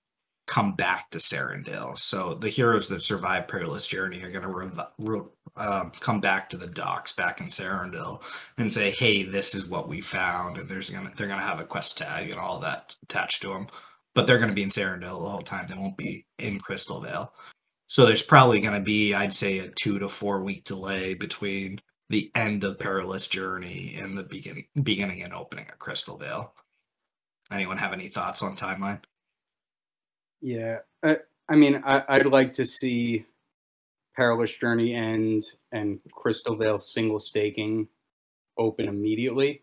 come 0.47 0.75
back 0.75 1.11
to 1.11 1.19
Serendale. 1.19 1.99
So 1.99 2.35
the 2.35 2.49
heroes 2.49 2.89
that 2.89 3.03
survive 3.03 3.47
Perilous 3.47 3.87
Journey 3.87 4.23
are 4.23 4.31
going 4.31 4.43
to 4.43 4.49
re- 4.49 4.71
re- 4.99 5.31
um, 5.57 5.93
come 6.01 6.21
back 6.21 6.49
to 6.51 6.57
the 6.57 6.67
docks 6.67 7.13
back 7.13 7.41
in 7.41 7.49
Serendale 7.49 8.23
and 8.59 8.73
say, 8.73 8.91
"Hey, 8.91 9.23
this 9.23 9.55
is 9.55 9.67
what 9.67 9.89
we 9.89 10.01
found," 10.01 10.59
and 10.59 10.69
there's 10.69 10.91
gonna 10.91 11.11
they're 11.17 11.29
gonna 11.29 11.43
have 11.43 11.61
a 11.61 11.65
quest 11.65 11.97
tag 11.99 12.31
and 12.31 12.39
all 12.39 12.59
that 12.61 12.95
attached 13.05 13.43
to 13.43 13.49
them, 13.49 13.67
but 14.15 14.27
they're 14.27 14.39
gonna 14.39 14.53
be 14.53 14.63
in 14.63 14.69
Serendale 14.69 15.23
the 15.23 15.31
whole 15.31 15.43
time. 15.43 15.67
They 15.67 15.75
won't 15.75 15.97
be 15.97 16.27
in 16.39 16.59
Crystal 16.59 17.01
Vale. 17.01 17.33
So 17.87 18.07
there's 18.07 18.23
probably 18.23 18.61
gonna 18.61 18.81
be, 18.81 19.15
I'd 19.15 19.35
say, 19.35 19.59
a 19.59 19.69
two 19.69 19.99
to 19.99 20.09
four 20.09 20.43
week 20.43 20.65
delay 20.65 21.15
between 21.15 21.81
the 22.09 22.31
end 22.35 22.65
of 22.65 22.79
Perilous 22.79 23.29
Journey 23.29 23.97
and 24.01 24.17
the 24.17 24.23
beginning 24.23 24.67
beginning 24.83 25.23
and 25.23 25.33
opening 25.33 25.67
of 25.71 25.79
Crystal 25.79 26.17
Vale. 26.17 26.55
Anyone 27.51 27.79
have 27.79 27.93
any 27.93 28.09
thoughts 28.09 28.43
on 28.43 28.57
timeline? 28.57 29.03
Yeah, 30.41 30.81
I, 31.03 31.19
I 31.49 31.57
mean, 31.57 31.83
I, 31.85 32.03
I'd 32.09 32.27
like 32.27 32.55
to 32.55 32.65
see 32.65 33.25
Perilous 34.17 34.53
Journey 34.57 34.95
end 34.95 35.43
and 35.73 36.01
Crystal 36.13 36.57
Vale 36.57 36.79
single 36.79 37.19
staking 37.19 37.89
open 38.59 38.89
immediately. 38.89 39.63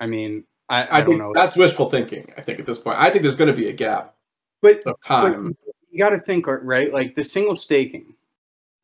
I 0.00 0.06
mean, 0.06 0.44
I, 0.68 0.84
I, 0.84 0.98
I, 0.98 1.00
don't 1.02 1.18
know, 1.18 1.32
that's 1.34 1.56
wishful 1.56 1.88
thinking. 1.88 2.32
I 2.36 2.42
think 2.42 2.58
at 2.58 2.66
this 2.66 2.78
point, 2.78 2.98
I 2.98 3.10
think 3.10 3.22
there's 3.22 3.36
going 3.36 3.50
to 3.50 3.56
be 3.56 3.68
a 3.68 3.72
gap 3.72 4.14
but 4.62 4.78
of 4.78 4.84
but 4.84 5.02
time. 5.02 5.54
You 5.96 6.02
got 6.04 6.10
to 6.10 6.20
think 6.20 6.46
right, 6.46 6.92
like 6.92 7.14
the 7.14 7.24
single 7.24 7.56
staking. 7.56 8.16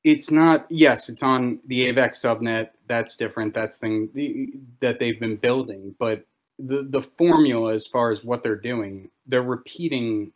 It's 0.02 0.30
not. 0.30 0.64
Yes, 0.70 1.10
it's 1.10 1.22
on 1.22 1.60
the 1.66 1.92
AVAX 1.92 2.12
subnet. 2.24 2.70
That's 2.88 3.16
different. 3.16 3.52
That's 3.52 3.76
thing 3.76 4.08
the, 4.14 4.54
that 4.80 4.98
they've 4.98 5.20
been 5.20 5.36
building, 5.36 5.94
but 5.98 6.24
the 6.58 6.84
the 6.84 7.02
formula 7.02 7.74
as 7.74 7.86
far 7.86 8.12
as 8.12 8.24
what 8.24 8.42
they're 8.42 8.56
doing, 8.56 9.10
they're 9.26 9.42
repeating 9.42 10.32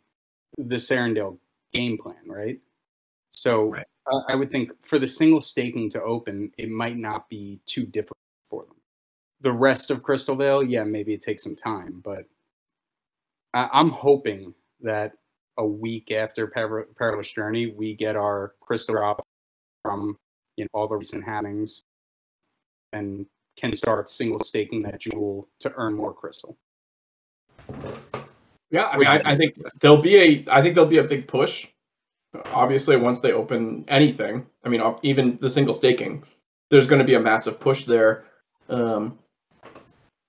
the 0.59 0.75
Serendale 0.75 1.39
game 1.73 1.97
plan, 1.97 2.21
right? 2.27 2.59
So 3.31 3.71
Right. 3.71 3.85
uh, 4.11 4.21
I 4.29 4.35
would 4.35 4.51
think 4.51 4.71
for 4.85 4.99
the 4.99 5.07
single 5.07 5.41
staking 5.41 5.89
to 5.91 6.03
open, 6.03 6.51
it 6.59 6.69
might 6.69 6.97
not 6.97 7.27
be 7.27 7.59
too 7.65 7.87
difficult 7.87 8.19
for 8.47 8.65
them. 8.65 8.75
The 9.41 9.51
rest 9.51 9.89
of 9.89 10.03
Crystal 10.03 10.35
Vale, 10.35 10.61
yeah, 10.63 10.83
maybe 10.83 11.15
it 11.15 11.21
takes 11.21 11.43
some 11.43 11.55
time, 11.55 12.01
but 12.03 12.25
I, 13.55 13.67
I'm 13.73 13.89
hoping 13.89 14.53
that 14.81 15.13
a 15.57 15.65
week 15.65 16.11
after 16.11 16.47
Per- 16.47 16.87
Perilous 16.97 17.31
Journey, 17.31 17.67
we 17.67 17.95
get 17.95 18.15
our 18.15 18.53
crystal 18.61 18.95
drop 18.95 19.25
from 19.83 20.17
you 20.55 20.65
know 20.65 20.69
all 20.73 20.87
the 20.87 20.95
recent 20.95 21.23
happenings, 21.23 21.83
and 22.93 23.25
can 23.57 23.75
start 23.75 24.09
single 24.09 24.39
staking 24.39 24.83
that 24.83 24.99
jewel 24.99 25.47
to 25.59 25.73
earn 25.75 25.93
more 25.93 26.13
crystal. 26.13 26.57
Yeah, 28.69 28.87
I 28.87 28.97
mean, 28.97 29.07
I, 29.07 29.21
I 29.25 29.35
think 29.35 29.55
there'll 29.79 30.01
be 30.01 30.17
a, 30.17 30.45
I 30.51 30.61
think 30.61 30.75
there'll 30.75 30.89
be 30.89 30.97
a 30.97 31.03
big 31.03 31.27
push. 31.27 31.67
Obviously, 32.53 32.97
once 32.97 33.19
they 33.21 33.31
open 33.31 33.85
anything, 33.87 34.45
I 34.63 34.69
mean, 34.69 34.81
even 35.01 35.37
the 35.41 35.49
single 35.49 35.73
staking, 35.73 36.23
there's 36.69 36.85
going 36.85 36.99
to 36.99 37.05
be 37.05 37.15
a 37.15 37.19
massive 37.19 37.59
push 37.59 37.85
there, 37.85 38.25
um, 38.69 39.17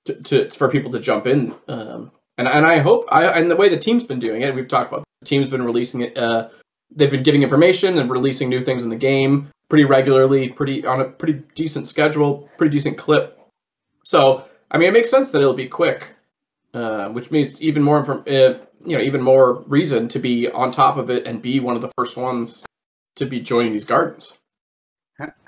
to, 0.04 0.14
to 0.22 0.50
for 0.50 0.68
people 0.68 0.90
to 0.92 1.00
jump 1.00 1.26
in. 1.26 1.54
Um, 1.66 2.12
and 2.38 2.46
and 2.46 2.64
I 2.64 2.78
hope, 2.78 3.06
I 3.10 3.24
and 3.26 3.50
the 3.50 3.56
way 3.56 3.68
the 3.68 3.76
team's 3.76 4.04
been 4.04 4.20
doing 4.20 4.42
it, 4.42 4.54
we've 4.54 4.68
talked 4.68 4.92
about. 4.92 5.04
Team's 5.28 5.48
been 5.48 5.62
releasing 5.62 6.02
it. 6.02 6.16
Uh, 6.16 6.48
they've 6.94 7.10
been 7.10 7.22
giving 7.22 7.42
information 7.42 7.98
and 7.98 8.10
releasing 8.10 8.48
new 8.48 8.60
things 8.60 8.82
in 8.82 8.90
the 8.90 8.96
game 8.96 9.48
pretty 9.68 9.84
regularly, 9.84 10.48
pretty 10.48 10.84
on 10.86 11.00
a 11.00 11.04
pretty 11.04 11.42
decent 11.54 11.86
schedule, 11.86 12.48
pretty 12.56 12.74
decent 12.74 12.96
clip. 12.96 13.38
So, 14.04 14.44
I 14.70 14.78
mean, 14.78 14.88
it 14.88 14.92
makes 14.92 15.10
sense 15.10 15.30
that 15.30 15.40
it'll 15.40 15.52
be 15.52 15.66
quick 15.66 16.16
uh, 16.74 17.08
which 17.08 17.30
means 17.30 17.60
even 17.62 17.82
more 17.82 17.98
inform- 17.98 18.24
uh, 18.26 18.54
you 18.84 18.96
know 18.96 19.00
even 19.00 19.22
more 19.22 19.62
reason 19.64 20.08
to 20.08 20.18
be 20.18 20.48
on 20.50 20.70
top 20.70 20.96
of 20.96 21.10
it 21.10 21.26
and 21.26 21.42
be 21.42 21.60
one 21.60 21.76
of 21.76 21.82
the 21.82 21.90
first 21.96 22.16
ones 22.16 22.64
to 23.16 23.26
be 23.26 23.40
joining 23.40 23.72
these 23.72 23.84
gardens. 23.84 24.38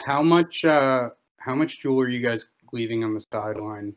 How 0.04 0.22
much 0.22 0.64
uh 0.64 1.10
how 1.38 1.54
much 1.54 1.80
jewel 1.80 2.00
are 2.00 2.08
you 2.08 2.20
guys 2.20 2.46
leaving 2.72 3.04
on 3.04 3.14
the 3.14 3.25
sideline 3.32 3.94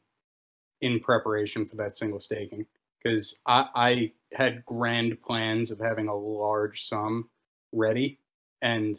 in 0.82 1.00
preparation 1.00 1.66
for 1.66 1.76
that 1.78 1.98
single 1.98 2.20
staking? 2.20 2.66
Because 3.02 3.40
I, 3.46 3.68
I 3.74 4.12
had 4.36 4.66
grand 4.66 5.22
plans 5.22 5.72
of 5.72 5.80
having 5.80 6.08
a 6.08 6.16
large 6.16 6.84
sum 6.84 7.30
ready, 7.72 8.20
and 8.62 8.96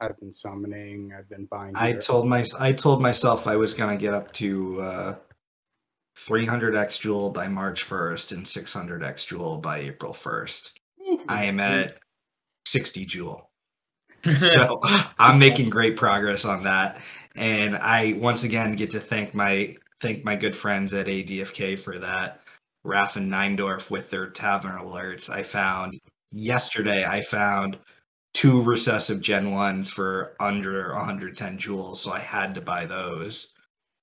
I've 0.00 0.18
been 0.18 0.32
summoning. 0.32 1.12
I've 1.16 1.28
been 1.28 1.46
buying. 1.46 1.74
I 1.76 1.92
gear. 1.92 2.00
told 2.00 2.26
my 2.26 2.44
I 2.58 2.72
told 2.72 3.00
myself 3.00 3.46
I 3.46 3.56
was 3.56 3.74
gonna 3.74 3.96
get 3.96 4.14
up 4.14 4.32
to 4.32 4.80
uh, 4.80 5.14
300x 6.18 7.00
jewel 7.00 7.30
by 7.30 7.48
March 7.48 7.84
1st 7.84 8.32
and 8.32 8.44
600x 8.44 9.26
jewel 9.26 9.60
by 9.60 9.78
April 9.78 10.12
1st. 10.12 10.72
I 11.28 11.44
am 11.44 11.58
at 11.58 11.98
60 12.66 13.06
jewel, 13.06 13.50
so 14.38 14.80
I'm 15.18 15.38
making 15.38 15.70
great 15.70 15.96
progress 15.96 16.44
on 16.44 16.64
that. 16.64 17.00
And 17.34 17.76
I 17.76 18.14
once 18.18 18.44
again 18.44 18.76
get 18.76 18.90
to 18.90 19.00
thank 19.00 19.34
my 19.34 19.76
thank 20.00 20.24
my 20.24 20.36
good 20.36 20.54
friends 20.54 20.92
at 20.92 21.06
ADFK 21.06 21.78
for 21.78 21.98
that. 21.98 22.41
Raff 22.84 23.16
and 23.16 23.30
Neindorf 23.30 23.90
with 23.90 24.10
their 24.10 24.28
tavern 24.28 24.76
alerts. 24.78 25.30
I 25.30 25.42
found 25.42 26.00
yesterday. 26.30 27.04
I 27.04 27.20
found 27.22 27.78
two 28.34 28.60
recessive 28.62 29.20
Gen 29.20 29.52
ones 29.52 29.90
for 29.90 30.34
under 30.40 30.92
110 30.92 31.58
jewels, 31.58 32.00
so 32.00 32.12
I 32.12 32.18
had 32.18 32.54
to 32.54 32.60
buy 32.60 32.86
those. 32.86 33.54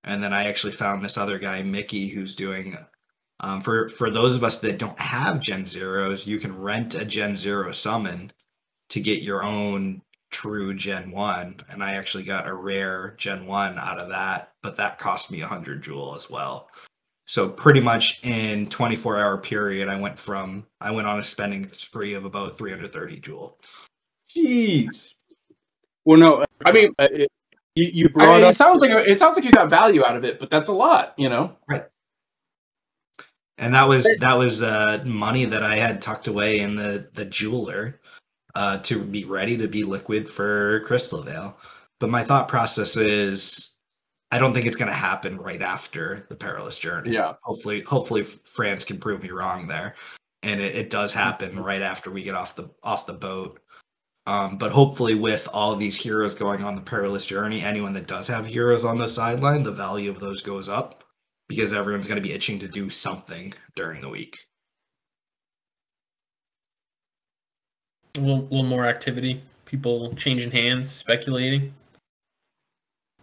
And 0.03 0.23
then 0.23 0.33
I 0.33 0.45
actually 0.45 0.71
found 0.73 1.03
this 1.03 1.17
other 1.17 1.39
guy, 1.39 1.61
Mickey, 1.61 2.07
who's 2.09 2.35
doing. 2.35 2.77
Um, 3.41 3.61
for 3.61 3.89
for 3.89 4.09
those 4.09 4.35
of 4.35 4.43
us 4.43 4.59
that 4.61 4.79
don't 4.79 4.99
have 4.99 5.39
Gen 5.39 5.65
zeros, 5.65 6.27
you 6.27 6.39
can 6.39 6.57
rent 6.57 6.95
a 6.95 7.05
Gen 7.05 7.35
zero 7.35 7.71
summon 7.71 8.31
to 8.89 9.01
get 9.01 9.21
your 9.21 9.43
own 9.43 10.01
true 10.31 10.73
Gen 10.73 11.11
one. 11.11 11.57
And 11.69 11.83
I 11.83 11.95
actually 11.95 12.23
got 12.23 12.47
a 12.47 12.53
rare 12.53 13.15
Gen 13.17 13.45
one 13.45 13.77
out 13.77 13.99
of 13.99 14.09
that, 14.09 14.53
but 14.61 14.77
that 14.77 14.99
cost 14.99 15.31
me 15.31 15.41
100 15.41 15.81
jewel 15.81 16.15
as 16.15 16.29
well. 16.29 16.69
So 17.29 17.47
pretty 17.47 17.79
much 17.79 18.25
in 18.25 18.67
24 18.69 19.17
hour 19.17 19.37
period, 19.37 19.87
I 19.87 19.99
went 19.99 20.17
from 20.17 20.65
I 20.81 20.89
went 20.89 21.07
on 21.07 21.19
a 21.19 21.23
spending 21.23 21.67
spree 21.67 22.15
of 22.15 22.25
about 22.25 22.57
330 22.57 23.19
jewel. 23.19 23.59
Jeez. 24.35 25.13
well, 26.05 26.17
no, 26.17 26.43
I 26.65 26.71
mean, 26.71 26.95
uh, 26.97 27.07
it, 27.11 27.29
you, 27.75 27.91
you 27.93 28.05
I 28.05 28.11
brought 28.11 28.35
mean, 28.37 28.43
up 28.45 28.51
it 28.53 28.55
sounds 28.55 28.81
like 28.81 28.89
it 28.89 29.19
sounds 29.19 29.35
like 29.35 29.45
you 29.45 29.51
got 29.51 29.69
value 29.69 30.03
out 30.03 30.15
of 30.15 30.25
it, 30.25 30.39
but 30.39 30.49
that's 30.49 30.69
a 30.69 30.73
lot, 30.73 31.13
you 31.17 31.29
know. 31.29 31.55
Right. 31.69 31.85
And 33.59 33.75
that 33.75 33.87
was 33.87 34.05
that 34.21 34.33
was 34.39 34.63
uh, 34.63 35.03
money 35.05 35.45
that 35.45 35.61
I 35.61 35.75
had 35.75 36.01
tucked 36.01 36.27
away 36.27 36.59
in 36.61 36.77
the 36.77 37.11
the 37.13 37.25
jeweler 37.25 37.99
uh, 38.55 38.79
to 38.79 39.03
be 39.03 39.25
ready 39.25 39.55
to 39.57 39.67
be 39.67 39.83
liquid 39.83 40.27
for 40.27 40.79
Crystal 40.79 41.21
Vale. 41.21 41.59
But 41.99 42.09
my 42.09 42.23
thought 42.23 42.47
process 42.47 42.97
is, 42.97 43.69
I 44.31 44.37
don't 44.37 44.53
think 44.53 44.65
it's 44.65 44.77
going 44.77 44.91
to 44.91 44.97
happen 44.97 45.37
right 45.37 45.61
after 45.61 46.25
the 46.29 46.35
perilous 46.35 46.77
journey. 46.77 47.11
Yeah. 47.11 47.33
Hopefully, 47.41 47.81
hopefully 47.81 48.23
Franz 48.23 48.85
can 48.85 48.99
prove 48.99 49.23
me 49.23 49.31
wrong 49.31 49.67
there, 49.67 49.95
and 50.43 50.61
it, 50.61 50.75
it 50.75 50.89
does 50.89 51.13
happen 51.13 51.61
right 51.61 51.81
after 51.81 52.11
we 52.11 52.23
get 52.23 52.35
off 52.35 52.55
the 52.55 52.69
off 52.83 53.05
the 53.05 53.13
boat. 53.13 53.59
Um, 54.27 54.57
but 54.57 54.71
hopefully, 54.71 55.15
with 55.15 55.47
all 55.53 55.75
these 55.75 55.97
heroes 55.97 56.35
going 56.35 56.63
on 56.63 56.75
the 56.75 56.81
perilous 56.81 57.25
journey, 57.25 57.61
anyone 57.61 57.93
that 57.93 58.07
does 58.07 58.27
have 58.27 58.45
heroes 58.45 58.85
on 58.85 58.99
the 58.99 59.07
sideline, 59.07 59.63
the 59.63 59.71
value 59.71 60.11
of 60.11 60.19
those 60.19 60.43
goes 60.43 60.69
up 60.69 61.03
because 61.47 61.73
everyone's 61.73 62.07
going 62.07 62.21
to 62.21 62.27
be 62.27 62.33
itching 62.33 62.59
to 62.59 62.67
do 62.67 62.89
something 62.89 63.51
during 63.75 64.01
the 64.01 64.09
week. 64.09 64.37
a 68.17 68.21
little, 68.21 68.43
little 68.43 68.63
more 68.63 68.85
activity, 68.85 69.41
people 69.65 70.13
changing 70.15 70.51
hands, 70.51 70.89
speculating. 70.89 71.73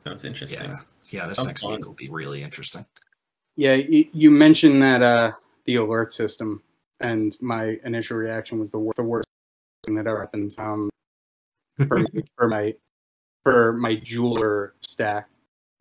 Sounds 0.05 0.25
interesting. 0.25 0.71
Yeah, 0.71 0.77
yeah. 1.13 1.27
This 1.27 1.39
Sounds 1.39 1.49
next 1.49 1.63
fun. 1.63 1.73
week 1.73 1.87
will 1.87 1.95
be 1.95 2.09
really 2.09 2.43
interesting. 2.43 2.85
Yeah, 3.57 3.75
you, 3.75 4.07
you 4.13 4.31
mentioned 4.31 4.83
that 4.83 5.03
uh, 5.03 5.33
the 5.65 5.77
alert 5.77 6.13
system, 6.13 6.63
and 7.01 7.37
my 7.41 7.79
initial 7.85 8.17
reaction 8.17 8.59
was 8.59 8.71
the 8.71 8.79
worst, 8.79 8.97
the 8.97 9.03
worst 9.03 9.27
thing 9.87 9.95
that 9.97 10.07
ever 10.07 10.21
happened 10.21 10.55
um, 10.59 10.91
for, 11.89 11.99
me, 11.99 12.23
for 12.37 12.49
my 12.49 12.75
for 13.45 13.73
my 13.75 13.95
jeweler 13.97 14.75
stack, 14.81 15.29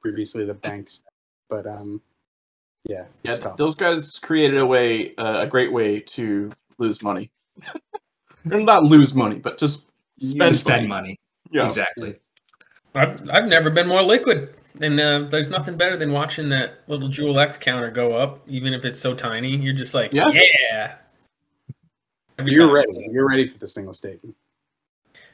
previously 0.02 0.46
the 0.46 0.54
bank 0.54 0.90
stack. 0.90 1.12
But 1.50 1.68
um, 1.68 2.02
yeah, 2.88 3.06
Yeah, 3.24 3.32
it's 3.32 3.40
tough. 3.40 3.58
those 3.58 3.76
guys 3.76 4.20
created 4.20 4.60
a 4.60 4.66
way, 4.66 5.16
uh, 5.16 5.42
a 5.42 5.48
great 5.48 5.72
way 5.74 6.00
to 6.00 6.52
lose 6.78 7.02
money. 7.02 7.32
Or 8.52 8.60
not 8.62 8.84
lose 8.84 9.14
money, 9.16 9.38
but 9.40 9.58
just 9.58 9.86
To 10.20 10.26
spend, 10.26 10.56
spend 10.56 10.88
money. 10.88 11.08
money. 11.08 11.18
Yeah. 11.52 11.66
Exactly. 11.66 12.16
I've, 12.94 13.28
I've 13.30 13.46
never 13.48 13.70
been 13.72 13.88
more 13.88 14.04
liquid. 14.04 14.54
And 14.82 15.00
uh, 15.00 15.20
there's 15.30 15.50
nothing 15.50 15.78
better 15.78 15.96
than 15.98 16.12
watching 16.12 16.50
that 16.50 16.80
little 16.88 17.08
Jewel 17.08 17.40
X 17.40 17.58
counter 17.58 17.90
go 17.92 18.14
up, 18.14 18.42
even 18.48 18.74
if 18.74 18.84
it's 18.86 19.00
so 19.00 19.14
tiny. 19.16 19.56
You're 19.56 19.74
just 19.74 19.94
like, 19.94 20.12
Yeah. 20.14 20.30
yeah. 20.32 20.96
Every 22.38 22.52
You're 22.54 22.66
time. 22.68 22.76
ready. 22.76 23.08
You're 23.12 23.28
ready 23.28 23.48
for 23.48 23.58
the 23.58 23.68
single 23.68 23.94
staking. 23.94 24.36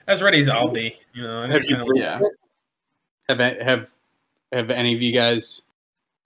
As 0.07 0.21
ready 0.21 0.39
as 0.39 0.49
I'll 0.49 0.67
be. 0.69 0.95
You 1.13 1.23
know, 1.23 1.41
Have 1.47 1.63
you 1.63 1.75
kinda- 1.75 1.85
yeah. 1.95 2.19
Have 3.29 3.39
have 3.61 3.89
have 4.51 4.69
any 4.69 4.93
of 4.93 5.01
you 5.01 5.11
guys 5.13 5.61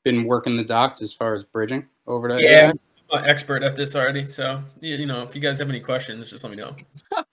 been 0.03 0.25
working 0.25 0.57
the 0.57 0.63
docks 0.63 1.01
as 1.01 1.13
far 1.13 1.33
as 1.35 1.43
bridging 1.43 1.85
over 2.07 2.27
to? 2.27 2.37
Yeah. 2.41 2.71
I'm 3.11 3.23
an 3.23 3.29
expert 3.29 3.61
at 3.63 3.75
this 3.75 3.95
already. 3.95 4.27
So, 4.27 4.61
you 4.81 4.95
you 4.95 5.05
know, 5.05 5.21
if 5.23 5.35
you 5.35 5.41
guys 5.41 5.59
have 5.59 5.69
any 5.69 5.79
questions, 5.79 6.29
just 6.29 6.43
let 6.43 6.49
me 6.51 6.57
know. 6.57 6.75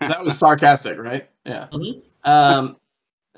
That 0.00 0.22
was 0.22 0.38
sarcastic, 0.38 0.98
right? 0.98 1.28
Yeah. 1.46 1.68
Mhm. 1.72 2.02
Um, 2.24 2.76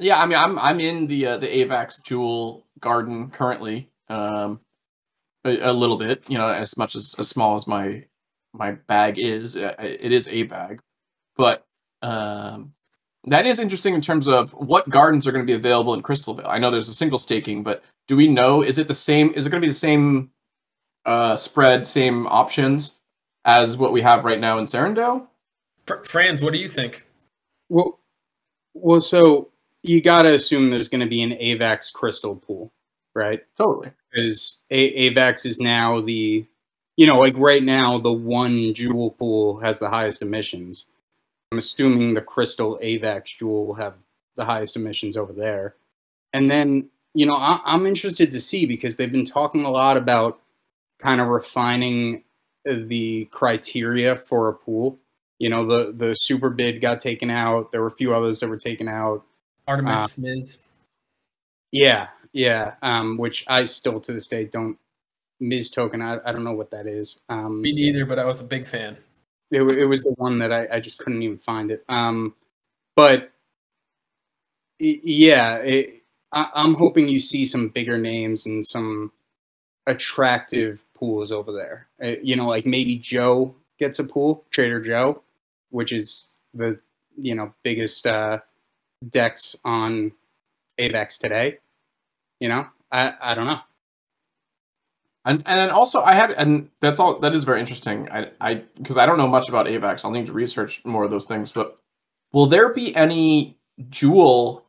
yeah, 0.01 0.21
I 0.21 0.27
mean, 0.27 0.39
I'm 0.39 0.59
I'm 0.59 0.81
in 0.81 1.07
the 1.07 1.27
uh, 1.27 1.37
the 1.37 1.47
Avax 1.47 2.03
Jewel 2.05 2.67
Garden 2.81 3.31
currently. 3.31 3.91
Um, 4.09 4.61
a, 5.45 5.71
a 5.71 5.73
little 5.73 5.97
bit, 5.97 6.29
you 6.29 6.37
know, 6.37 6.49
as 6.49 6.77
much 6.77 6.95
as 6.95 7.15
as 7.19 7.29
small 7.29 7.55
as 7.55 7.67
my 7.67 8.05
my 8.53 8.73
bag 8.73 9.19
is, 9.19 9.57
uh, 9.57 9.75
it 9.79 10.13
is 10.13 10.29
a 10.29 10.43
bag, 10.45 10.81
but 11.37 11.65
um, 12.03 12.73
that 13.25 13.47
is 13.47 13.59
interesting 13.59 13.95
in 13.95 14.01
terms 14.01 14.29
of 14.29 14.53
what 14.53 14.89
gardens 14.89 15.27
are 15.27 15.33
going 15.33 15.45
to 15.45 15.51
be 15.51 15.57
available 15.57 15.95
in 15.95 16.03
Crystalvale. 16.03 16.49
I 16.49 16.59
know 16.59 16.71
there's 16.71 16.89
a 16.89 16.95
single 16.95 17.19
staking, 17.19 17.63
but 17.63 17.83
do 18.09 18.17
we 18.17 18.29
know 18.29 18.63
is 18.63 18.79
it 18.79 18.89
the 18.89 18.95
same? 18.95 19.33
Is 19.35 19.47
it 19.47 19.51
going 19.51 19.63
to 19.63 19.67
be 19.67 19.71
the 19.71 19.79
same 19.79 20.31
uh, 21.07 21.37
spread, 21.37 21.87
same 21.87 22.27
options 22.27 22.97
as 23.45 23.77
what 23.77 23.93
we 23.93 24.03
have 24.03 24.25
right 24.25 24.41
now 24.41 24.59
in 24.59 24.65
Serendale? 24.65 25.27
Fr- 25.87 26.05
Franz, 26.05 26.43
what 26.43 26.53
do 26.53 26.59
you 26.59 26.69
think? 26.69 27.07
Well, 27.69 28.01
well, 28.75 29.01
so 29.01 29.51
you 29.83 30.01
got 30.03 30.23
to 30.23 30.35
assume 30.35 30.71
there's 30.71 30.89
going 30.89 31.01
to 31.01 31.07
be 31.07 31.23
an 31.23 31.33
AVAX 31.33 31.93
crystal 31.93 32.37
pool, 32.37 32.73
right? 33.15 33.41
Totally. 33.57 33.91
Because 34.13 34.59
A- 34.71 35.11
AVAX 35.11 35.47
is 35.47 35.59
now 35.59 36.01
the, 36.01 36.47
you 36.97 37.07
know, 37.07 37.19
like 37.19 37.37
right 37.37 37.63
now, 37.63 37.99
the 37.99 38.13
one 38.13 38.75
jewel 38.75 39.11
pool 39.13 39.61
has 39.61 39.79
the 39.79 39.89
highest 39.89 40.23
emissions. 40.23 40.87
I'm 41.53 41.59
assuming 41.59 42.15
the 42.15 42.21
crystal 42.23 42.79
AVAX 42.83 43.39
jewel 43.39 43.67
will 43.67 43.75
have 43.75 43.95
the 44.37 44.45
highest 44.45 44.77
emissions 44.77 45.17
over 45.17 45.33
there. 45.33 45.75
And 46.33 46.51
then, 46.51 46.89
you 47.15 47.27
know, 47.27 47.35
I- 47.35 47.61
I'm 47.65 47.87
interested 47.87 48.31
to 48.33 48.41
see 48.41 48.67
because 48.67 48.97
they've 48.97 49.11
been 49.11 49.25
talking 49.25 49.65
a 49.65 49.71
lot 49.71 49.97
about 49.97 50.41
kind 50.99 51.21
of 51.21 51.29
refining 51.29 52.25
the 52.65 53.25
criteria 53.27 54.17
for 54.17 54.49
a 54.49 54.55
pool. 54.55 54.99
You 55.39 55.49
know, 55.49 55.67
the 55.67 55.93
the 55.93 56.15
super 56.15 56.51
bid 56.51 56.81
got 56.83 57.01
taken 57.01 57.31
out. 57.31 57.73
There 57.73 57.81
were 57.81 57.87
a 57.87 57.97
few 57.97 58.15
others 58.15 58.41
that 58.41 58.49
were 58.49 58.59
taken 58.59 58.87
out. 58.89 59.25
Artemis 59.67 60.19
MIS. 60.19 60.59
Yeah, 61.73 62.09
yeah. 62.33 62.75
Um, 62.83 63.17
which 63.17 63.45
I 63.49 63.65
still 63.65 64.01
to 64.01 64.13
this 64.13 64.27
day 64.27 64.45
don't. 64.45 64.79
Ms. 65.43 65.71
Token, 65.71 66.03
I, 66.03 66.19
I 66.25 66.33
don't 66.33 66.45
know 66.45 66.53
what 66.53 66.71
that 66.73 66.87
is. 66.87 67.19
Um, 67.31 67.63
Me 67.63 67.73
neither, 67.73 68.05
but 68.05 68.19
I 68.19 68.27
was 68.27 68.41
a 68.43 68.45
big 68.45 68.67
fan. 68.67 68.99
it, 69.51 69.63
it 69.63 69.87
was 69.87 70.03
the 70.03 70.11
one 70.19 70.39
that 70.41 70.53
I, 70.53 70.69
I 70.71 70.81
just 70.81 70.99
couldn't 70.99 71.23
even 71.23 71.39
find 71.39 71.71
it. 71.71 71.83
Um, 71.89 72.35
but 72.95 73.31
y- 74.79 75.01
yeah, 75.03 75.57
it, 75.57 76.03
I, 76.31 76.51
I'm 76.55 76.75
hoping 76.75 77.09
you 77.09 77.21
see 77.21 77.47
some 77.47 77.69
bigger 77.69 77.97
names 77.97 78.45
and 78.45 78.67
some 78.67 79.13
attractive 79.87 80.85
pools 80.95 81.33
over 81.33 81.53
there. 81.53 81.89
Uh, 82.03 82.17
you 82.23 82.37
know, 82.37 82.47
like 82.47 82.67
maybe 82.67 82.99
Joe 82.99 83.55
gets 83.79 83.99
a 83.99 84.05
pool, 84.05 84.45
Trader 84.51 84.81
Joe, 84.83 85.23
which 85.71 85.93
is 85.93 86.27
the 86.53 86.79
you 87.17 87.35
know 87.35 87.55
biggest 87.63 88.07
uh, 88.07 88.41
decks 89.09 89.57
on 89.65 90.13
AVAX 90.79 91.19
today. 91.19 91.59
You 92.41 92.49
know, 92.49 92.67
I 92.93 93.15
I 93.21 93.35
don't 93.35 93.47
know. 93.47 93.61
And 95.25 95.43
and 95.47 95.59
then 95.59 95.71
also 95.71 96.03
I 96.03 96.15
had 96.15 96.31
and 96.33 96.71
that's 96.81 96.99
all 96.99 97.19
that 97.21 97.35
is 97.35 97.45
very 97.45 97.61
interesting. 97.61 98.09
I 98.11 98.31
I 98.41 98.55
because 98.77 98.97
I 98.97 99.07
don't 99.07 99.19
know 99.19 99.29
much 99.29 99.49
about 99.49 99.67
AVAX. 99.67 100.05
I'll 100.05 100.11
need 100.11 100.27
to 100.27 100.33
research 100.33 100.85
more 100.85 101.05
of 101.05 101.11
those 101.11 101.27
things. 101.27 101.53
But 101.53 101.79
will 102.33 102.47
there 102.47 102.73
be 102.73 102.95
any 102.97 103.59
jewel 103.91 104.67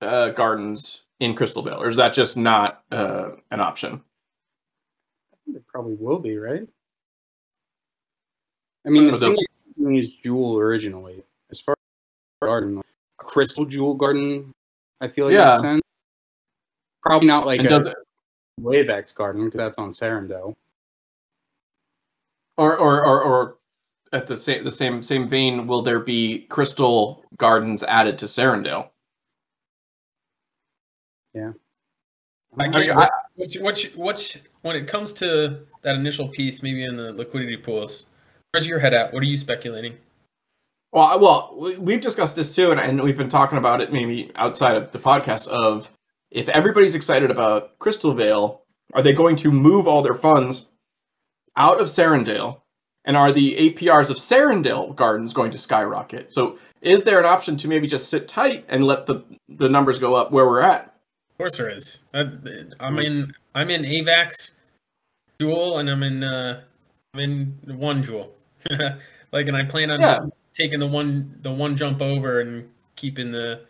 uh, 0.00 0.30
gardens 0.30 1.02
in 1.20 1.34
Crystal 1.34 1.62
Vale, 1.62 1.82
or 1.82 1.88
is 1.88 1.96
that 1.96 2.12
just 2.12 2.36
not 2.36 2.82
uh, 2.90 3.30
an 3.50 3.60
option? 3.60 4.02
I 5.32 5.36
think 5.44 5.56
there 5.56 5.64
probably 5.68 5.94
will 5.94 6.18
be, 6.18 6.36
right? 6.36 6.66
I 8.86 8.90
mean, 8.90 9.06
the 9.06 9.12
the- 9.12 9.18
single 9.18 9.44
thing 9.76 9.94
is 9.94 10.12
Jewel 10.14 10.58
originally. 10.58 11.22
As 11.50 11.60
far 11.60 11.72
as 11.72 12.46
garden, 12.46 12.82
crystal 13.16 13.64
Jewel 13.64 13.94
garden, 13.94 14.52
I 15.00 15.08
feel 15.08 15.26
like 15.26 15.34
Yeah. 15.34 15.50
makes 15.50 15.62
sense. 15.62 15.82
Probably 17.02 17.28
not 17.28 17.46
like 17.46 17.58
And 17.60 17.66
a 17.66 17.70
does 17.70 17.88
it- 17.88 19.14
garden 19.14 19.44
because 19.46 19.58
that's 19.58 19.78
on 19.78 19.90
Serendale. 19.90 20.54
or, 22.56 22.76
or 22.78 23.04
or 23.04 23.22
or 23.22 23.56
at 24.12 24.26
the 24.28 24.36
same 24.36 24.62
the 24.64 24.70
same 24.70 25.02
same 25.02 25.28
vein, 25.28 25.66
will 25.66 25.82
there 25.82 25.98
be 26.00 26.46
crystal 26.48 27.24
gardens 27.36 27.82
added 27.82 28.16
to 28.18 28.26
Serendale? 28.26 28.90
Yeah. 31.34 31.52
I 32.56 32.68
get 32.68 32.80
mean, 32.80 32.90
I- 32.92 33.08
what's, 33.34 33.58
what's, 33.58 33.84
what's, 33.96 34.38
when 34.62 34.76
it 34.76 34.86
comes 34.86 35.12
to 35.14 35.66
that 35.82 35.96
initial 35.96 36.28
piece, 36.28 36.62
maybe 36.62 36.84
in 36.84 36.94
the 36.96 37.12
liquidity 37.12 37.56
pools, 37.56 38.06
where's 38.52 38.68
your 38.68 38.78
head 38.78 38.94
at? 38.94 39.12
What 39.12 39.20
are 39.24 39.26
you 39.26 39.36
speculating? 39.36 39.98
Well, 40.94 41.04
I- 41.04 41.16
well, 41.16 41.54
we- 41.58 41.76
we've 41.76 42.00
discussed 42.00 42.36
this 42.36 42.54
too, 42.54 42.70
and, 42.70 42.78
and 42.80 43.02
we've 43.02 43.18
been 43.18 43.28
talking 43.28 43.58
about 43.58 43.80
it 43.80 43.92
maybe 43.92 44.30
outside 44.36 44.76
of 44.76 44.92
the 44.92 44.98
podcast. 44.98 45.48
Of 45.48 45.90
if 46.30 46.48
everybody's 46.48 46.94
excited 46.94 47.30
about 47.32 47.78
Crystal 47.80 48.12
Vale, 48.14 48.62
are 48.94 49.02
they 49.02 49.12
going 49.12 49.34
to 49.36 49.50
move 49.50 49.88
all 49.88 50.02
their 50.02 50.14
funds 50.14 50.68
out 51.56 51.80
of 51.80 51.88
Serendale, 51.88 52.60
and 53.04 53.16
are 53.16 53.32
the 53.32 53.56
APRs 53.56 54.08
of 54.08 54.18
Serendale 54.18 54.94
Gardens 54.94 55.32
going 55.32 55.50
to 55.50 55.58
skyrocket? 55.58 56.32
So, 56.32 56.58
is 56.80 57.02
there 57.02 57.18
an 57.18 57.26
option 57.26 57.56
to 57.58 57.68
maybe 57.68 57.88
just 57.88 58.08
sit 58.08 58.28
tight 58.28 58.64
and 58.68 58.84
let 58.84 59.06
the 59.06 59.24
the 59.48 59.68
numbers 59.68 59.98
go 59.98 60.14
up 60.14 60.30
where 60.30 60.46
we're 60.46 60.60
at? 60.62 60.94
Of 61.32 61.38
course 61.38 61.56
there 61.56 61.68
is. 61.68 61.98
I, 62.14 62.20
I'm 62.78 62.98
in, 63.00 63.34
I'm 63.56 63.68
in 63.68 63.82
AVAX 63.82 64.50
Jewel, 65.40 65.76
and 65.78 65.90
I'm 65.90 66.04
in, 66.04 66.22
uh, 66.22 66.60
I'm 67.12 67.20
in 67.20 67.58
one 67.78 68.00
Jewel. 68.04 68.32
like, 69.32 69.48
and 69.48 69.56
I 69.56 69.64
plan 69.64 69.90
on 69.90 70.00
Yeah. 70.00 70.20
Taking 70.54 70.80
the 70.80 70.86
one, 70.86 71.38
the 71.42 71.50
one 71.50 71.76
jump 71.76 72.00
over 72.00 72.40
and 72.40 72.70
keeping 72.96 73.32
the, 73.32 73.62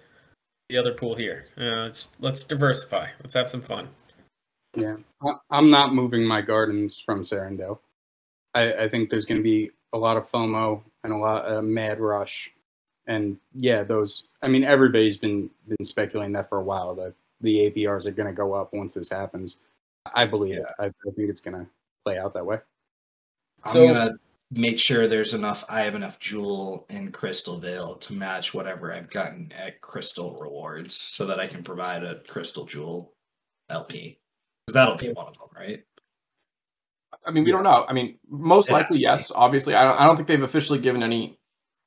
the 0.69 0.77
other 0.77 0.93
pool 0.95 1.15
here. 1.17 1.47
Uh, 1.59 1.85
let's, 1.85 2.09
let's 2.21 2.45
diversify. 2.45 3.09
Let's 3.23 3.35
have 3.35 3.49
some 3.49 3.63
fun. 3.63 3.89
Yeah, 4.77 4.97
I, 5.23 5.35
I'm 5.51 5.71
not 5.71 5.95
moving 5.95 6.27
my 6.27 6.41
gardens 6.41 7.01
from 7.05 7.23
Serendale. 7.23 7.79
I, 8.55 8.73
I 8.85 8.89
think 8.89 9.09
there's 9.09 9.25
going 9.25 9.39
to 9.39 9.43
be 9.43 9.71
a 9.93 9.99
lot 9.99 10.17
of 10.17 10.29
FOMO 10.31 10.83
and 11.05 11.13
a 11.13 11.17
lot 11.17 11.45
of 11.45 11.63
mad 11.65 12.01
rush, 12.01 12.51
and 13.07 13.37
yeah, 13.55 13.85
those. 13.85 14.25
I 14.43 14.49
mean, 14.49 14.65
everybody's 14.65 15.17
been 15.17 15.49
been 15.69 15.85
speculating 15.85 16.33
that 16.33 16.49
for 16.49 16.59
a 16.59 16.63
while 16.65 16.95
that 16.97 17.15
the 17.41 17.71
APRs 17.71 18.07
are 18.07 18.11
going 18.11 18.27
to 18.27 18.33
go 18.35 18.53
up 18.53 18.73
once 18.73 18.95
this 18.95 19.09
happens. 19.09 19.59
I 20.15 20.27
believe 20.27 20.57
it. 20.57 20.65
I, 20.79 20.87
I 20.87 21.11
think 21.15 21.31
it's 21.31 21.41
going 21.41 21.65
to 21.65 21.71
play 22.05 22.19
out 22.19 22.35
that 22.35 22.45
way. 22.45 22.59
I'm 23.65 23.73
So- 23.73 23.87
gonna 23.87 24.13
make 24.51 24.79
sure 24.79 25.07
there's 25.07 25.35
enough. 25.35 25.65
I 25.69 25.83
have 25.83 25.95
enough 25.95 26.19
jewel 26.19 26.87
in 26.91 27.13
Crystal 27.13 27.59
Vale 27.59 27.97
to 27.97 28.13
match 28.13 28.55
whatever 28.55 28.93
I've 28.93 29.11
gotten 29.11 29.53
at 29.57 29.81
Crystal 29.81 30.37
Rewards, 30.41 31.01
so 31.01 31.27
that 31.27 31.41
I 31.41 31.47
can 31.47 31.63
provide 31.63 32.05
a 32.05 32.21
Crystal 32.29 32.65
Jewel 32.65 33.13
LP. 33.71 34.19
that'll 34.73 34.97
be 34.97 35.13
one 35.13 35.27
of 35.27 35.39
them, 35.39 35.49
right? 35.57 35.83
I 37.27 37.31
mean, 37.31 37.45
we 37.45 37.53
don't 37.53 37.65
know. 37.65 37.85
I 37.89 37.93
mean, 37.93 38.19
most 38.29 38.69
It 38.69 38.75
likely 38.75 38.97
to 38.97 38.99
be. 38.99 39.03
yes. 39.03 39.33
Obviously, 39.35 39.75
I 39.75 39.85
don't. 39.85 40.01
I 40.01 40.05
don't 40.05 40.17
think 40.17 40.29
they've 40.29 40.43
officially 40.43 40.79
given 40.79 41.03
any 41.03 41.39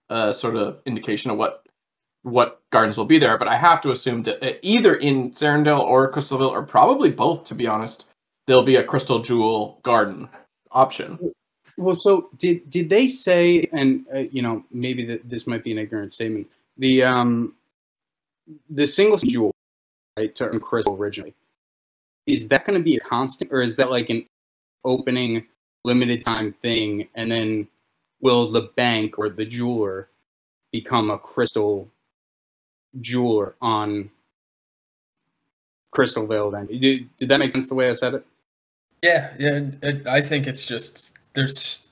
uh, 0.10 0.34
sort 0.34 0.56
of 0.56 0.82
indication 0.86 1.32
of 1.32 1.38
what 1.38 1.64
what 2.24 2.62
gardens 2.72 2.98
will 2.98 3.06
be 3.06 3.20
there. 3.20 3.38
But 3.38 3.48
I 3.48 3.56
have 3.56 3.82
to 3.82 3.92
assume 3.92 4.24
that 4.24 4.44
uh, 4.44 4.58
either 4.62 4.96
in 4.96 5.32
Serendale 5.32 5.80
or 5.80 6.12
Crystalvale, 6.12 6.50
or 6.50 6.64
probably 6.64 7.12
both, 7.12 7.44
to 7.46 7.56
be 7.56 7.68
honest, 7.68 8.06
there'll 8.48 8.64
be 8.64 8.76
a 8.78 8.84
Crystal 8.84 9.20
Jewel 9.20 9.80
garden 9.84 10.30
option. 10.72 11.34
Well, 11.78 11.96
so 11.96 12.30
did 12.38 12.70
did 12.70 12.90
they 12.90 13.08
say? 13.08 13.68
And 13.72 14.06
uh, 14.14 14.20
you 14.32 14.42
know, 14.42 14.66
maybe 14.72 15.06
that 15.06 15.30
this 15.30 15.46
might 15.48 15.64
be 15.64 15.72
an 15.72 15.78
ignorant 15.78 16.14
statement. 16.14 16.48
The 16.78 17.04
um, 17.04 17.54
the 18.70 18.88
single 18.88 19.18
jewel, 19.18 19.52
right, 20.18 20.34
to 20.36 20.48
earn 20.48 20.60
crystal 20.60 20.96
originally, 20.96 21.36
is 22.26 22.48
that 22.50 22.66
going 22.66 22.80
to 22.80 22.84
be 22.84 22.96
a 22.96 23.00
constant, 23.00 23.52
or 23.52 23.62
is 23.62 23.76
that 23.76 23.92
like 23.92 24.10
an 24.10 24.26
opening 24.84 25.46
limited 25.84 26.24
time 26.24 26.54
thing, 26.62 27.08
and 27.16 27.32
then 27.32 27.68
will 28.22 28.52
the 28.52 28.70
bank 28.76 29.20
or 29.20 29.30
the 29.30 29.46
jeweler 29.46 30.10
become 30.72 31.12
a 31.12 31.18
crystal 31.18 31.88
jeweler 33.02 33.56
on 33.62 34.10
Crystal 35.92 36.26
Vale? 36.26 36.52
Then 36.52 36.66
did, 36.68 37.10
did 37.18 37.30
that 37.30 37.40
make 37.40 37.52
sense 37.52 37.68
the 37.68 37.76
way 37.76 37.90
I 37.90 37.94
said 37.94 38.16
it? 38.16 38.26
Yeah, 39.04 39.34
yeah. 39.40 39.62
It, 39.82 40.08
I 40.08 40.22
think 40.22 40.48
it's 40.48 40.66
just 40.66 41.18
there's. 41.38 41.88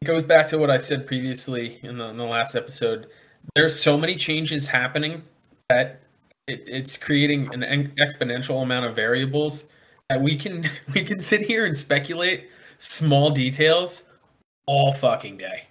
It 0.00 0.06
goes 0.06 0.24
back 0.24 0.48
to 0.48 0.58
what 0.58 0.68
I 0.68 0.78
said 0.78 1.06
previously 1.06 1.78
in 1.84 1.96
the, 1.96 2.08
in 2.08 2.16
the 2.16 2.24
last 2.24 2.56
episode. 2.56 3.06
There's 3.54 3.80
so 3.80 3.96
many 3.96 4.16
changes 4.16 4.66
happening 4.66 5.22
that 5.68 6.00
it, 6.48 6.64
it's 6.66 6.98
creating 6.98 7.54
an 7.54 7.62
en- 7.62 7.92
exponential 7.92 8.60
amount 8.60 8.86
of 8.86 8.96
variables 8.96 9.66
that 10.08 10.20
we 10.20 10.36
can 10.36 10.68
we 10.94 11.04
can 11.04 11.20
sit 11.20 11.42
here 11.42 11.64
and 11.64 11.76
speculate 11.76 12.48
small 12.78 13.30
details 13.30 14.04
all 14.66 14.90
fucking 14.90 15.36
day. 15.36 15.68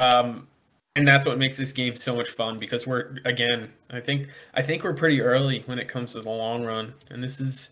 Um, 0.00 0.48
and 0.94 1.06
that's 1.06 1.26
what 1.26 1.36
makes 1.36 1.58
this 1.58 1.72
game 1.72 1.96
so 1.96 2.16
much 2.16 2.30
fun 2.30 2.58
because 2.58 2.86
we're 2.86 3.18
again, 3.26 3.70
I 3.90 4.00
think 4.00 4.28
I 4.54 4.62
think 4.62 4.82
we're 4.82 4.94
pretty 4.94 5.20
early 5.20 5.62
when 5.66 5.78
it 5.78 5.88
comes 5.88 6.12
to 6.14 6.22
the 6.22 6.30
long 6.30 6.64
run, 6.64 6.94
and 7.10 7.22
this 7.22 7.38
is 7.38 7.70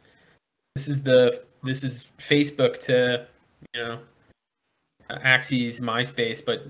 this 0.75 0.87
is 0.87 1.03
the 1.03 1.43
this 1.63 1.83
is 1.83 2.11
Facebook 2.19 2.81
to 2.81 3.27
you 3.73 3.83
know 3.83 3.99
Axie's 5.11 5.81
MySpace, 5.81 6.45
but 6.45 6.67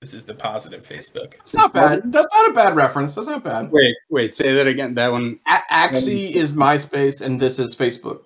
This 0.00 0.14
is 0.14 0.24
the 0.26 0.34
positive 0.34 0.86
Facebook. 0.86 1.34
It's 1.40 1.54
not 1.56 1.72
bad. 1.72 2.12
That's 2.12 2.32
not 2.32 2.50
a 2.50 2.54
bad 2.54 2.76
reference. 2.76 3.14
That's 3.16 3.26
not 3.26 3.42
bad. 3.42 3.72
Wait, 3.72 3.96
wait, 4.10 4.32
say 4.34 4.54
that 4.54 4.66
again. 4.68 4.94
That 4.94 5.10
one. 5.10 5.38
A- 5.48 5.74
Axie 5.74 6.30
is 6.30 6.52
MySpace, 6.52 7.20
and 7.20 7.40
this 7.40 7.58
is 7.58 7.74
Facebook. 7.74 8.20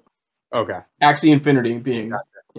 Okay. 0.52 0.80
Axie 1.02 1.32
Infinity 1.32 1.78
being. 1.78 2.12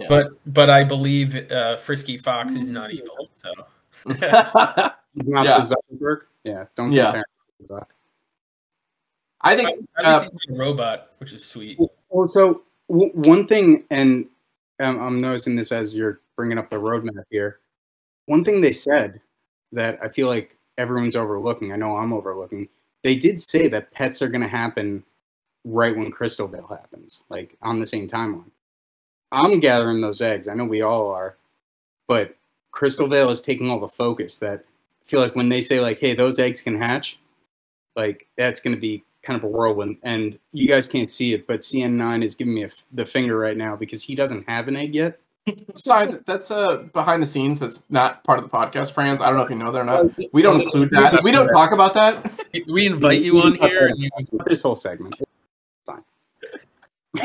But 0.08 0.30
but 0.46 0.68
I 0.68 0.82
believe 0.82 1.36
uh, 1.52 1.76
Frisky 1.76 2.18
Fox 2.18 2.54
is 2.56 2.70
not 2.70 2.90
evil. 2.92 3.28
So 3.36 3.52
I 4.08 4.90
Not 5.14 5.46
Yeah. 5.46 5.58
the 5.60 5.76
Zuckerberg. 5.76 6.22
Yeah. 6.42 6.64
Don't 6.74 6.90
Yeah. 6.90 7.04
compare. 7.12 7.24
to 7.60 7.64
Zuck. 7.68 7.86
think. 9.56 9.88
at 9.96 10.04
uh, 10.04 10.20
least 10.22 10.32
he's 10.32 10.48
not 10.50 10.56
a 10.56 10.58
robot, 10.58 11.10
which 11.18 11.32
is 11.32 11.44
sweet. 11.44 11.78
Also, 12.08 12.62
w- 12.88 13.12
one 13.12 13.46
thing, 13.46 13.84
and 13.92 14.26
um, 14.80 14.98
I'm 15.00 15.20
noticing 15.20 15.54
this 15.54 15.70
as 15.70 15.94
you're 15.94 16.20
bringing 16.36 16.58
up 16.58 16.68
the 16.68 16.76
roadmap 16.76 17.24
here. 17.30 17.60
One 18.26 18.44
thing 18.44 18.60
they 18.60 18.72
said 18.72 19.20
that 19.72 20.02
I 20.02 20.08
feel 20.08 20.28
like 20.28 20.56
everyone's 20.78 21.16
overlooking. 21.16 21.72
I 21.72 21.76
know 21.76 21.96
I'm 21.96 22.12
overlooking. 22.12 22.68
They 23.02 23.16
did 23.16 23.40
say 23.40 23.68
that 23.68 23.92
pets 23.92 24.22
are 24.22 24.28
going 24.28 24.42
to 24.42 24.48
happen 24.48 25.04
right 25.64 25.96
when 25.96 26.10
Crystal 26.10 26.48
Vale 26.48 26.66
happens, 26.66 27.24
like 27.28 27.56
on 27.62 27.78
the 27.78 27.86
same 27.86 28.08
timeline. 28.08 28.50
I'm 29.32 29.60
gathering 29.60 30.00
those 30.00 30.20
eggs. 30.22 30.48
I 30.48 30.54
know 30.54 30.64
we 30.64 30.82
all 30.82 31.08
are, 31.08 31.36
but 32.08 32.36
Crystal 32.70 33.08
Vale 33.08 33.30
is 33.30 33.40
taking 33.40 33.70
all 33.70 33.80
the 33.80 33.88
focus. 33.88 34.38
That 34.38 34.60
I 34.60 35.08
feel 35.08 35.20
like 35.20 35.36
when 35.36 35.48
they 35.48 35.60
say 35.60 35.80
like, 35.80 36.00
"Hey, 36.00 36.14
those 36.14 36.38
eggs 36.38 36.62
can 36.62 36.76
hatch," 36.76 37.18
like 37.96 38.28
that's 38.36 38.60
going 38.60 38.74
to 38.76 38.80
be 38.80 39.04
kind 39.22 39.36
of 39.36 39.44
a 39.44 39.48
whirlwind. 39.48 39.98
And 40.02 40.38
you 40.52 40.68
guys 40.68 40.86
can't 40.86 41.10
see 41.10 41.34
it, 41.34 41.46
but 41.46 41.60
CN9 41.60 42.24
is 42.24 42.34
giving 42.34 42.54
me 42.54 42.64
a 42.64 42.70
the 42.92 43.06
finger 43.06 43.38
right 43.38 43.56
now 43.56 43.76
because 43.76 44.02
he 44.02 44.14
doesn't 44.14 44.48
have 44.48 44.68
an 44.68 44.76
egg 44.76 44.94
yet. 44.94 45.18
Sorry, 45.76 46.16
that's 46.24 46.50
uh 46.50 46.84
behind 46.94 47.22
the 47.22 47.26
scenes. 47.26 47.60
That's 47.60 47.84
not 47.90 48.24
part 48.24 48.38
of 48.38 48.44
the 48.44 48.50
podcast, 48.50 48.92
Franz. 48.92 49.20
I 49.20 49.26
don't 49.26 49.36
know 49.36 49.42
if 49.42 49.50
you 49.50 49.56
know 49.56 49.70
that 49.72 49.78
or 49.78 49.84
not. 49.84 50.06
We 50.32 50.40
don't 50.40 50.62
include 50.62 50.90
that. 50.90 51.22
We 51.22 51.32
don't 51.32 51.48
talk 51.48 51.72
about 51.72 51.94
that. 51.94 52.40
We 52.68 52.86
invite 52.86 53.20
you 53.20 53.40
on 53.42 53.56
here, 53.56 53.88
and 53.88 53.98
you, 53.98 54.08
This 54.46 54.62
whole 54.62 54.76
segment. 54.76 55.16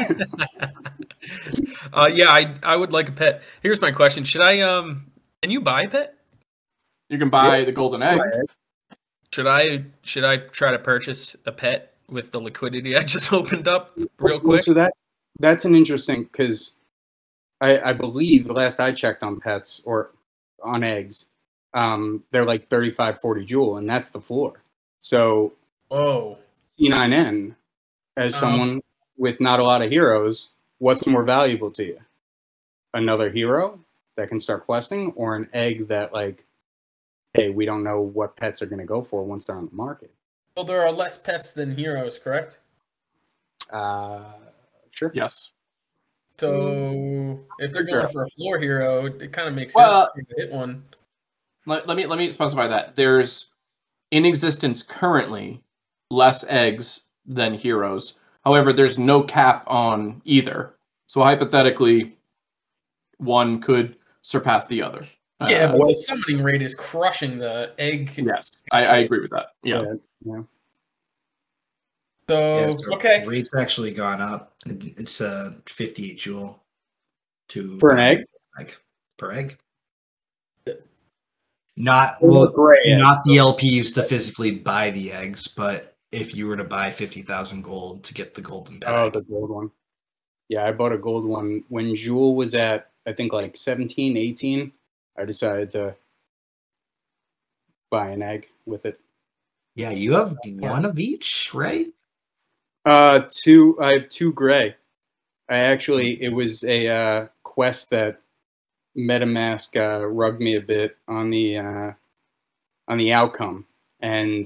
uh, 1.93 2.09
yeah, 2.11 2.29
I 2.29 2.55
I 2.63 2.75
would 2.75 2.91
like 2.91 3.09
a 3.09 3.11
pet. 3.11 3.41
Here's 3.61 3.79
my 3.79 3.91
question: 3.91 4.23
Should 4.23 4.41
I 4.41 4.61
um? 4.61 5.05
Can 5.41 5.51
you 5.51 5.61
buy 5.61 5.83
a 5.83 5.89
pet? 5.89 6.15
You 7.09 7.17
can 7.17 7.29
buy 7.29 7.63
the 7.63 7.71
golden 7.71 8.03
egg. 8.03 8.19
Should 9.31 9.47
I 9.47 9.85
should 10.01 10.23
I 10.25 10.37
try 10.37 10.71
to 10.71 10.79
purchase 10.79 11.35
a 11.45 11.51
pet 11.51 11.93
with 12.09 12.31
the 12.31 12.39
liquidity 12.39 12.97
I 12.97 13.03
just 13.03 13.31
opened 13.39 13.67
up 13.67 13.91
real 13.95 14.09
Well, 14.19 14.39
quick? 14.39 14.61
So 14.61 14.73
that 14.73 14.93
that's 15.39 15.65
an 15.65 15.75
interesting 15.75 16.23
because 16.23 16.71
I, 17.61 17.79
I 17.89 17.93
believe 17.93 18.45
the 18.45 18.53
last 18.53 18.79
I 18.79 18.91
checked 18.91 19.23
on 19.23 19.39
pets 19.39 19.81
or 19.85 20.11
on 20.63 20.83
eggs, 20.83 21.25
um, 21.73 22.23
they're 22.31 22.45
like 22.45 22.67
35, 22.69 23.19
40 23.19 23.45
jewel, 23.45 23.77
and 23.77 23.89
that's 23.89 24.09
the 24.09 24.21
floor. 24.21 24.63
So 24.99 25.53
Oh, 25.91 26.37
C9N, 26.79 27.55
as 28.17 28.33
Um, 28.35 28.39
someone 28.39 28.81
with 29.17 29.39
not 29.41 29.59
a 29.59 29.63
lot 29.63 29.81
of 29.81 29.89
heroes, 29.89 30.49
what's 30.77 31.05
more 31.07 31.23
valuable 31.23 31.71
to 31.71 31.83
you? 31.85 31.99
Another 32.93 33.29
hero 33.29 33.79
that 34.15 34.29
can 34.29 34.39
start 34.39 34.65
questing, 34.65 35.11
or 35.15 35.35
an 35.35 35.47
egg 35.53 35.87
that 35.89 36.13
like, 36.13 36.45
hey, 37.33 37.49
we 37.49 37.65
don't 37.65 37.83
know 37.83 38.01
what 38.01 38.35
pets 38.35 38.61
are 38.61 38.65
going 38.65 38.79
to 38.79 38.85
go 38.85 39.01
for 39.01 39.23
once 39.23 39.47
they're 39.47 39.57
on 39.57 39.65
the 39.65 39.75
market. 39.75 40.11
well, 40.55 40.65
there 40.65 40.81
are 40.81 40.91
less 40.91 41.17
pets 41.17 41.51
than 41.51 41.75
heroes, 41.77 42.17
correct? 42.19 42.57
Uh, 43.69 44.33
sure. 44.91 45.11
Yes. 45.13 45.51
So 46.39 47.39
if 47.59 47.71
they're 47.73 47.85
Sure. 47.87 48.01
going 48.01 48.11
for 48.13 48.23
a 48.23 48.29
floor 48.29 48.57
hero, 48.59 49.05
it 49.05 49.31
kind 49.33 49.47
of 49.47 49.53
makes 49.53 49.75
Well- 49.75 50.09
sense 50.15 50.27
to 50.29 50.35
hit 50.37 50.51
one. 50.51 50.83
Let, 51.65 51.87
let 51.87 51.97
me 51.97 52.05
let 52.05 52.17
me 52.17 52.29
specify 52.31 52.67
that 52.67 52.95
there's 52.95 53.47
in 54.11 54.25
existence 54.25 54.81
currently 54.81 55.61
less 56.09 56.43
eggs 56.47 57.01
than 57.25 57.53
heroes. 57.53 58.15
However, 58.45 58.73
there's 58.73 58.97
no 58.97 59.21
cap 59.21 59.63
on 59.67 60.21
either. 60.25 60.73
So 61.07 61.21
hypothetically, 61.21 62.17
one 63.17 63.59
could 63.61 63.97
surpass 64.21 64.65
the 64.65 64.81
other. 64.81 65.01
Yeah, 65.47 65.65
Uh, 65.65 65.77
but 65.77 65.87
the 65.87 65.95
summoning 65.95 66.43
rate 66.43 66.61
is 66.61 66.73
crushing 66.73 67.37
the 67.37 67.73
egg. 67.77 68.13
yes, 68.17 68.63
I, 68.71 68.85
I 68.85 68.97
agree 68.99 69.19
with 69.19 69.31
that. 69.31 69.47
Yeah. 69.63 69.93
yeah. 70.23 70.41
So 72.29 72.57
Yeah, 72.59 72.69
so 72.71 72.93
okay, 72.95 73.23
Rate's 73.27 73.49
actually 73.57 73.91
gone 73.91 74.21
up. 74.21 74.48
It- 74.65 74.99
It's 74.99 75.21
uh 75.21 75.53
58 75.67 76.17
jewel 76.19 76.63
to 77.49 77.79
For 77.79 77.91
an 77.91 77.99
egg? 77.99 78.23
Like 78.57 78.77
per 79.17 79.31
egg. 79.31 79.57
Not 81.77 82.15
Well, 82.21 82.41
well, 82.41 82.47
gray 82.51 82.75
eggs, 82.85 83.01
not 83.01 83.23
the 83.23 83.37
LPs 83.37 83.93
to 83.95 84.03
physically 84.03 84.51
buy 84.51 84.91
the 84.91 85.13
eggs, 85.13 85.47
but 85.47 85.95
if 86.11 86.35
you 86.35 86.47
were 86.47 86.57
to 86.57 86.63
buy 86.65 86.91
50,000 86.91 87.63
gold 87.63 88.03
to 88.03 88.13
get 88.13 88.33
the 88.33 88.41
golden 88.41 88.79
pet 88.81 88.93
Oh, 88.95 89.07
egg. 89.07 89.13
the 89.13 89.21
gold 89.21 89.49
one. 89.49 89.71
Yeah, 90.49 90.65
I 90.65 90.73
bought 90.73 90.91
a 90.91 90.97
gold 90.97 91.23
one 91.25 91.63
when 91.69 91.95
Jewel 91.95 92.35
was 92.35 92.53
at 92.55 92.91
I 93.05 93.13
think 93.13 93.31
like 93.31 93.55
17, 93.55 94.17
18. 94.17 94.71
I 95.17 95.25
decided 95.25 95.69
to 95.71 95.95
buy 97.89 98.09
an 98.09 98.21
egg 98.21 98.49
with 98.65 98.85
it. 98.85 98.99
Yeah, 99.75 99.91
you 99.91 100.13
have 100.13 100.37
one 100.45 100.83
of 100.85 100.99
each, 100.99 101.51
right? 101.53 101.87
Uh, 102.85 103.21
two. 103.29 103.77
I 103.81 103.93
have 103.93 104.09
two 104.09 104.33
gray. 104.33 104.75
I 105.49 105.57
actually 105.57 106.21
it 106.21 106.35
was 106.35 106.63
a 106.63 106.87
uh, 106.87 107.27
quest 107.43 107.89
that 107.89 108.21
MetaMask 108.97 109.75
uh, 109.75 110.05
rugged 110.05 110.39
me 110.39 110.55
a 110.55 110.61
bit 110.61 110.97
on 111.07 111.29
the 111.29 111.57
uh, 111.57 111.91
on 112.87 112.97
the 112.97 113.13
outcome, 113.13 113.65
and 113.99 114.45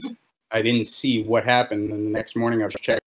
I 0.51 0.61
didn't 0.61 0.85
see 0.85 1.23
what 1.23 1.43
happened. 1.43 1.91
And 1.91 2.07
the 2.07 2.11
next 2.11 2.35
morning 2.35 2.61
I 2.61 2.65
was 2.65 2.75
checking, 2.75 3.01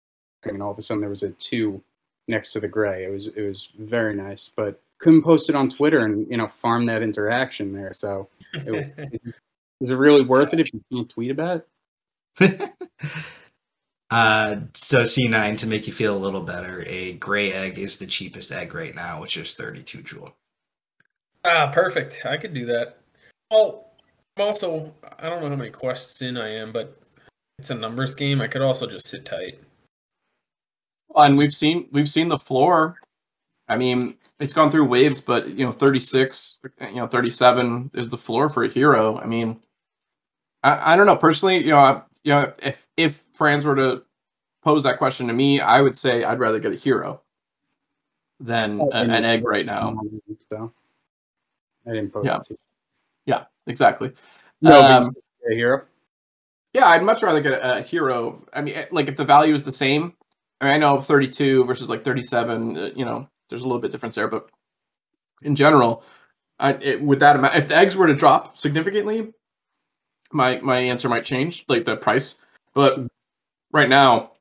and 0.43 0.61
all 0.61 0.71
of 0.71 0.77
a 0.77 0.81
sudden 0.81 1.01
there 1.01 1.09
was 1.09 1.23
a 1.23 1.31
two 1.31 1.81
next 2.27 2.53
to 2.53 2.59
the 2.59 2.67
gray. 2.67 3.05
It 3.05 3.11
was 3.11 3.27
it 3.27 3.41
was 3.41 3.69
very 3.79 4.15
nice, 4.15 4.51
but 4.55 4.81
couldn't 4.99 5.23
post 5.23 5.49
it 5.49 5.55
on 5.55 5.69
Twitter 5.69 5.99
and 5.99 6.27
you 6.29 6.37
know 6.37 6.47
farm 6.47 6.85
that 6.87 7.01
interaction 7.01 7.73
there. 7.73 7.93
So 7.93 8.27
it 8.53 8.71
was, 8.71 8.89
is 9.81 9.89
it 9.89 9.95
really 9.95 10.23
worth 10.23 10.53
it 10.53 10.59
if 10.59 10.73
you 10.73 10.81
can't 10.91 11.09
tweet 11.09 11.31
about 11.31 11.65
it? 12.39 12.69
uh, 14.11 14.57
so 14.73 15.01
C9 15.01 15.57
to 15.57 15.67
make 15.67 15.87
you 15.87 15.93
feel 15.93 16.15
a 16.15 16.19
little 16.19 16.43
better, 16.43 16.83
a 16.87 17.13
gray 17.13 17.51
egg 17.51 17.79
is 17.79 17.97
the 17.97 18.05
cheapest 18.05 18.51
egg 18.51 18.73
right 18.75 18.95
now, 18.95 19.21
which 19.21 19.37
is 19.37 19.53
32 19.55 20.03
jewel. 20.03 20.35
ah, 21.43 21.71
perfect. 21.71 22.25
I 22.25 22.37
could 22.37 22.53
do 22.53 22.65
that. 22.67 22.99
Well, 23.51 23.91
I'm 24.37 24.47
also 24.47 24.93
I 25.19 25.29
don't 25.29 25.41
know 25.41 25.49
how 25.49 25.55
many 25.55 25.71
quests 25.71 26.21
in 26.21 26.37
I 26.37 26.49
am, 26.49 26.71
but 26.71 26.99
it's 27.57 27.69
a 27.69 27.75
numbers 27.75 28.13
game. 28.13 28.41
I 28.41 28.47
could 28.47 28.61
also 28.61 28.87
just 28.87 29.07
sit 29.07 29.25
tight. 29.25 29.59
And 31.15 31.37
we've 31.37 31.53
seen 31.53 31.87
we've 31.91 32.09
seen 32.09 32.27
the 32.27 32.37
floor. 32.37 32.99
I 33.67 33.77
mean, 33.77 34.17
it's 34.39 34.53
gone 34.53 34.69
through 34.69 34.85
waves, 34.85 35.21
but 35.21 35.47
you 35.49 35.65
know, 35.65 35.71
36, 35.71 36.59
you 36.81 36.95
know, 36.95 37.07
37 37.07 37.91
is 37.93 38.09
the 38.09 38.17
floor 38.17 38.49
for 38.49 38.63
a 38.63 38.69
hero. 38.69 39.17
I 39.17 39.25
mean, 39.25 39.61
I, 40.61 40.93
I 40.93 40.95
don't 40.97 41.07
know 41.07 41.15
personally. 41.15 41.63
You 41.63 41.71
know, 41.71 41.77
I, 41.77 42.01
you 42.25 42.31
know, 42.33 42.51
if 42.61 42.87
if 42.97 43.23
Franz 43.35 43.65
were 43.65 43.75
to 43.75 44.03
pose 44.63 44.83
that 44.83 44.97
question 44.97 45.27
to 45.27 45.33
me, 45.33 45.61
I 45.61 45.79
would 45.79 45.95
say 45.95 46.23
I'd 46.23 46.39
rather 46.39 46.59
get 46.59 46.73
a 46.73 46.75
hero 46.75 47.21
than 48.39 48.81
Oh, 48.81 48.89
a- 48.91 48.95
an 49.03 49.23
egg 49.23 49.45
right 49.45 49.65
now. 49.65 49.95
So 50.51 50.73
I 51.87 51.93
didn't 51.93 52.11
post 52.11 52.25
Yeah. 52.25 52.39
Yeah, 53.27 53.45
exactly. 53.67 54.11
No, 54.61 54.81
Um, 54.81 55.15
a 55.49 55.53
hero. 55.53 55.85
Yeah, 56.73 56.87
I'd 56.87 57.03
much 57.03 57.21
rather 57.23 57.39
get 57.39 57.53
a, 57.53 57.77
a 57.77 57.81
hero. 57.81 58.43
I 58.51 58.61
mean, 58.61 58.75
like 58.91 59.07
if 59.07 59.15
the 59.15 59.23
value 59.23 59.53
is 59.53 59.63
the 59.63 59.71
same. 59.71 60.13
I 60.59 60.65
mean, 60.65 60.73
I 60.73 60.77
know 60.77 60.99
32 60.99 61.63
versus 61.65 61.89
like 61.89 62.03
37. 62.03 62.77
Uh, 62.77 62.89
you 62.95 63.05
know, 63.05 63.29
there's 63.49 63.61
a 63.61 63.65
little 63.65 63.79
bit 63.81 63.91
difference 63.91 64.15
there, 64.15 64.27
but 64.27 64.49
in 65.43 65.55
general, 65.55 66.03
I 66.59 66.73
it, 66.73 67.01
with 67.01 67.19
that 67.19 67.35
amount, 67.35 67.55
if 67.55 67.67
the 67.67 67.75
eggs 67.75 67.95
were 67.95 68.07
to 68.07 68.15
drop 68.15 68.57
significantly, 68.57 69.31
my 70.35 70.59
my 70.59 70.79
answer 70.79 71.09
might 71.09 71.25
change, 71.25 71.65
like 71.67 71.85
the 71.85 71.95
price. 71.95 72.35
But 72.73 72.99
right 73.71 73.89
now, 73.89 74.31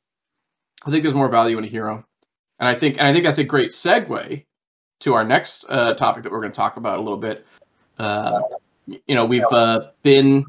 I 0.85 0.91
think 0.91 1.03
there's 1.03 1.15
more 1.15 1.29
value 1.29 1.57
in 1.57 1.65
a 1.65 1.69
hero, 1.69 2.05
and 2.59 2.69
I 2.69 2.75
think 2.75 2.99
and 2.99 3.07
I 3.07 3.13
think 3.13 3.25
that's 3.25 3.39
a 3.39 3.45
great 3.45 3.71
segue 3.71 4.45
to 5.01 5.15
our 5.15 5.25
next 5.25 5.65
uh, 5.69 5.95
topic 5.95 6.25
that 6.25 6.33
we're 6.33 6.41
going 6.41 6.53
to 6.53 6.57
talk 6.57 6.77
about 6.77 6.99
a 6.99 7.03
little 7.03 7.19
bit. 7.19 7.47
Uh, 7.99 8.43
you 8.87 9.15
know, 9.15 9.25
we've 9.25 9.45
uh, 9.53 9.91
been 10.03 10.45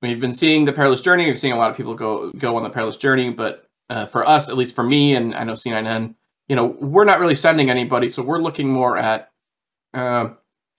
we've 0.00 0.20
been 0.20 0.34
seeing 0.34 0.64
the 0.64 0.72
perilous 0.72 1.02
journey. 1.02 1.26
We've 1.26 1.38
seen 1.38 1.52
a 1.52 1.58
lot 1.58 1.70
of 1.70 1.76
people 1.76 1.94
go 1.94 2.32
go 2.32 2.56
on 2.56 2.62
the 2.62 2.70
perilous 2.70 2.96
journey, 2.96 3.30
but 3.30 3.66
uh, 3.90 4.06
for 4.06 4.26
us, 4.26 4.48
at 4.48 4.56
least 4.56 4.74
for 4.74 4.82
me, 4.82 5.14
and 5.14 5.34
I 5.34 5.44
know 5.44 5.52
C9N, 5.52 6.14
you 6.48 6.56
know, 6.56 6.66
we're 6.80 7.04
not 7.04 7.20
really 7.20 7.34
sending 7.34 7.68
anybody, 7.70 8.08
so 8.08 8.22
we're 8.22 8.40
looking 8.40 8.72
more 8.72 8.96
at 8.96 9.30
uh, 9.92 10.30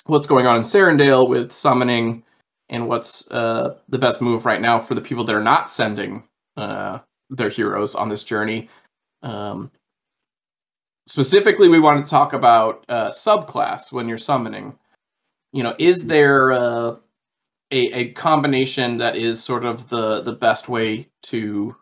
what's 0.06 0.28
going 0.28 0.48
on 0.48 0.56
in 0.56 0.64
Serendale 0.64 1.30
with 1.30 1.52
summoning 1.52 2.24
and 2.70 2.88
what's 2.88 3.30
uh, 3.32 3.76
the 3.90 3.98
best 3.98 4.22
move 4.22 4.46
right 4.46 4.62
now 4.62 4.80
for 4.80 4.96
the 4.96 5.02
people 5.02 5.24
that 5.24 5.36
are 5.36 5.44
not 5.44 5.70
sending 5.70 6.24
uh, 6.58 7.00
their 7.30 7.50
heroes 7.50 7.96
on 7.96 8.10
this 8.10 8.24
journey. 8.24 8.70
Um, 9.24 9.72
specifically, 11.08 11.68
we 11.68 11.80
want 11.80 12.04
to 12.04 12.10
talk 12.10 12.34
about 12.34 12.86
uh, 12.90 13.10
subclass 13.10 13.92
when 13.92 14.08
you're 14.08 14.18
summoning. 14.18 14.78
You 15.52 15.64
know, 15.64 15.76
is 15.80 16.06
there 16.06 16.52
uh, 16.52 16.96
a, 17.72 17.92
a 17.94 18.12
combination 18.12 18.98
that 18.98 19.16
is 19.16 19.44
sort 19.44 19.66
of 19.66 19.90
the 19.90 20.22
the 20.22 20.34
best 20.34 20.70
way 20.70 21.10
to 21.24 21.76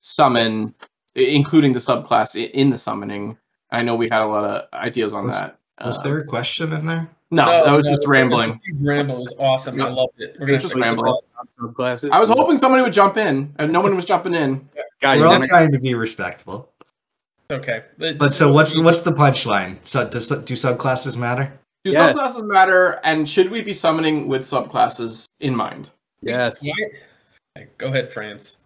summon, 0.00 0.74
including 1.14 1.72
the 1.72 1.78
subclass 1.78 2.34
in 2.52 2.70
the 2.70 2.78
summoning. 2.78 3.38
I 3.70 3.82
know 3.82 3.96
we 3.96 4.08
had 4.10 4.20
a 4.22 4.26
lot 4.26 4.44
of 4.44 4.68
ideas 4.72 5.12
on 5.14 5.24
Was- 5.24 5.40
that. 5.40 5.58
Was 5.84 5.98
Uh, 5.98 6.02
there 6.04 6.18
a 6.18 6.24
question 6.26 6.72
in 6.72 6.86
there? 6.86 7.10
No, 7.34 7.64
that 7.64 7.76
was 7.76 7.84
no, 7.84 7.90
just 7.92 8.04
it 8.04 8.08
rambling. 8.08 8.48
it 8.50 8.52
was 8.52 8.56
a 8.56 8.60
huge 8.66 8.76
ramble. 8.86 9.20
Was 9.20 9.34
awesome. 9.38 9.80
I 9.80 9.88
loved 9.88 10.20
it. 10.20 10.36
We're 10.38 10.50
it's 10.50 10.62
just 10.62 10.74
rambling. 10.74 11.16
Subclasses. 11.60 12.10
I 12.10 12.20
was 12.20 12.30
hoping 12.30 12.56
somebody 12.58 12.82
would 12.82 12.92
jump 12.92 13.16
in, 13.16 13.54
and 13.58 13.72
no 13.72 13.80
one 13.80 13.94
was 13.96 14.04
jumping 14.04 14.34
in. 14.34 14.68
Guys, 15.00 15.20
We're 15.20 15.26
all 15.26 15.38
then- 15.38 15.48
trying 15.48 15.72
to 15.72 15.78
be 15.78 15.94
respectful. 15.94 16.70
Okay, 17.50 17.84
But 17.98 18.16
but 18.16 18.32
so 18.32 18.50
what's 18.52 18.76
what's 18.78 19.00
the 19.02 19.10
punchline? 19.12 19.76
So 19.82 20.08
does 20.08 20.28
do 20.30 20.54
subclasses 20.54 21.18
matter? 21.18 21.52
Do 21.84 21.90
Yes. 21.90 22.16
subclasses 22.16 22.42
matter, 22.48 22.98
and 23.04 23.28
should 23.28 23.50
we 23.50 23.60
be 23.60 23.74
summoning 23.74 24.26
with 24.28 24.42
subclasses 24.42 25.26
in 25.40 25.54
mind? 25.54 25.90
yes. 26.22 26.64
Go 27.78 27.88
ahead, 27.88 28.10
Franz. 28.10 28.56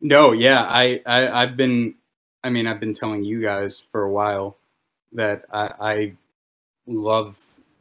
No, 0.00 0.32
yeah, 0.32 0.62
I, 0.68 1.00
I 1.06 1.28
I've 1.42 1.56
been 1.56 1.94
I 2.44 2.50
mean 2.50 2.66
I've 2.66 2.80
been 2.80 2.92
telling 2.94 3.22
you 3.24 3.40
guys 3.40 3.86
for 3.92 4.02
a 4.02 4.10
while 4.10 4.58
that 5.12 5.44
I, 5.52 5.70
I 5.80 6.12
love 6.86 7.36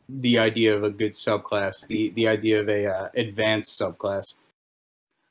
the 0.08 0.38
idea 0.38 0.76
of 0.76 0.84
a 0.84 0.90
good 0.90 1.14
subclass, 1.14 1.88
the 1.88 2.10
the 2.12 2.28
idea 2.28 2.60
of 2.60 2.70
a 2.70 2.88
uh, 2.88 3.10
advanced 3.16 3.80
subclass. 3.80 4.36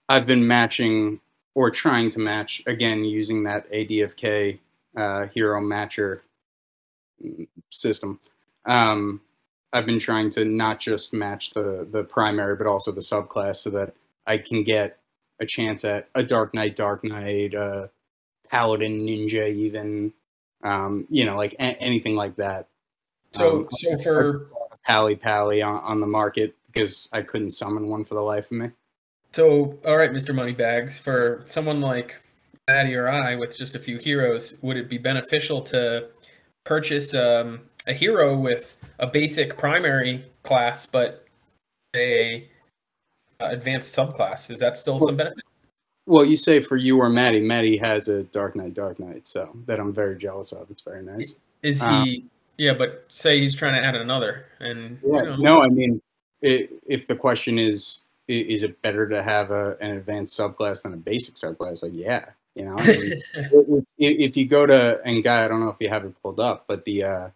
I've 0.09 0.27
been 0.27 0.47
matching 0.47 1.21
or 1.55 1.71
trying 1.71 2.11
to 2.11 2.19
match 2.21 2.63
again 2.67 3.05
using 3.05 3.45
that 3.45 3.71
ADFK 3.71 4.59
uh, 4.97 5.27
hero 5.29 5.61
matcher 5.61 6.21
system. 7.71 8.21
Um, 8.67 9.21
I've 9.73 9.87
been 9.87 9.99
trying 9.99 10.31
to 10.31 10.45
not 10.45 10.81
just 10.81 11.13
match 11.13 11.51
the 11.51 11.87
the 11.91 12.05
primary 12.05 12.57
but 12.57 12.67
also 12.67 12.93
the 12.93 13.01
subclass 13.01 13.57
so 13.57 13.71
that 13.71 13.95
I 14.27 14.39
can 14.39 14.65
get 14.65 14.99
a 15.41 15.47
chance 15.47 15.85
at 15.85 16.09
a 16.15 16.23
Dark 16.23 16.55
Knight, 16.55 16.77
Dark 16.77 17.05
Knight, 17.05 17.55
uh, 17.55 17.89
Paladin, 18.49 19.07
Ninja, 19.07 19.49
even, 19.49 20.13
um, 20.63 21.07
you 21.11 21.25
know, 21.25 21.37
like 21.37 21.55
a- 21.55 21.81
anything 21.81 22.15
like 22.15 22.37
that. 22.37 22.69
So, 23.35 23.59
Um, 23.59 23.69
so 23.73 23.97
for 23.97 24.49
Pally 24.87 25.17
Pally 25.17 25.61
on, 25.61 25.81
on 25.81 26.01
the 26.01 26.07
market 26.07 26.55
because 26.73 27.09
I 27.13 27.23
couldn't 27.23 27.51
summon 27.51 27.89
one 27.89 28.05
for 28.05 28.15
the 28.15 28.21
life 28.21 28.47
of 28.47 28.53
me. 28.53 28.71
so, 29.33 29.79
all 29.85 29.97
right, 29.97 30.13
Mr. 30.13 30.35
Moneybags, 30.35 30.99
for 30.99 31.43
someone 31.45 31.81
like 31.81 32.21
Matty 32.69 32.95
or 32.95 33.09
I 33.09 33.35
with 33.35 33.57
just 33.57 33.75
a 33.75 33.79
few 33.79 33.99
heroes, 33.99 34.57
would 34.63 34.77
it 34.77 34.89
be 34.89 34.99
beneficial 34.99 35.63
to 35.63 36.09
purchase 36.63 37.13
um, 37.13 37.63
a 37.87 37.93
hero 37.93 38.37
with 38.37 38.77
a 38.99 39.07
basic 39.07 39.59
primary 39.59 40.25
class 40.45 40.87
but 40.87 41.27
a 41.95 42.49
uh, 43.41 43.47
advanced 43.47 43.95
subclass? 43.97 44.51
Is 44.51 44.61
that 44.61 44.77
still 44.77 44.99
some 45.01 45.17
benefit? 45.17 45.45
Well, 46.07 46.25
you 46.25 46.37
say 46.37 46.61
for 46.61 46.77
you 46.77 46.99
or 46.99 47.09
Matty. 47.09 47.41
Matty 47.41 47.77
has 47.79 48.09
a 48.09 48.25
Dark 48.25 48.55
Knight, 48.57 48.75
Dark 48.75 49.01
Knight, 49.01 49.27
so 49.27 49.57
that 49.67 49.81
I'm 49.81 49.93
very 49.93 50.17
jealous 50.19 50.53
of. 50.53 50.71
It's 50.71 50.83
very 50.83 51.03
nice. 51.03 51.35
Is 51.63 51.83
he? 51.83 52.27
Yeah, 52.57 52.75
but 52.75 53.05
say 53.09 53.41
he's 53.41 53.55
trying 53.55 53.75
to 53.81 53.87
add 53.87 53.97
another, 53.97 54.47
and 54.61 54.99
you 55.03 55.13
know, 55.13 55.37
no, 55.37 55.63
I 55.63 55.69
mean, 55.69 56.01
i 56.45 56.69
if 56.87 57.07
the 57.07 57.17
question 57.17 57.59
is, 57.59 57.99
is 58.29 58.63
it 58.63 58.81
better 58.83 59.09
to 59.09 59.23
have 59.23 59.51
a, 59.51 59.77
an 59.81 59.93
advanced 59.93 60.39
subclass 60.39 60.83
than 60.83 60.93
a 60.93 60.97
basic 60.97 61.35
subclass? 61.35 61.83
Like, 61.83 61.93
yeah, 61.95 62.27
you 62.55 62.65
know. 62.65 62.77
I 62.79 62.87
mean, 62.87 63.23
if- 63.35 63.85
if 63.99 64.37
you 64.37 64.47
go 64.47 64.67
to 64.67 65.01
and 65.05 65.23
guy, 65.23 65.45
I 65.45 65.49
don't 65.49 65.61
know 65.61 65.69
if 65.69 65.77
you 65.81 65.89
have 65.89 66.05
it 66.05 66.15
pulled 66.23 66.41
up, 66.41 66.65
but 66.67 66.85
the 66.85 67.05
uh, 67.05 67.29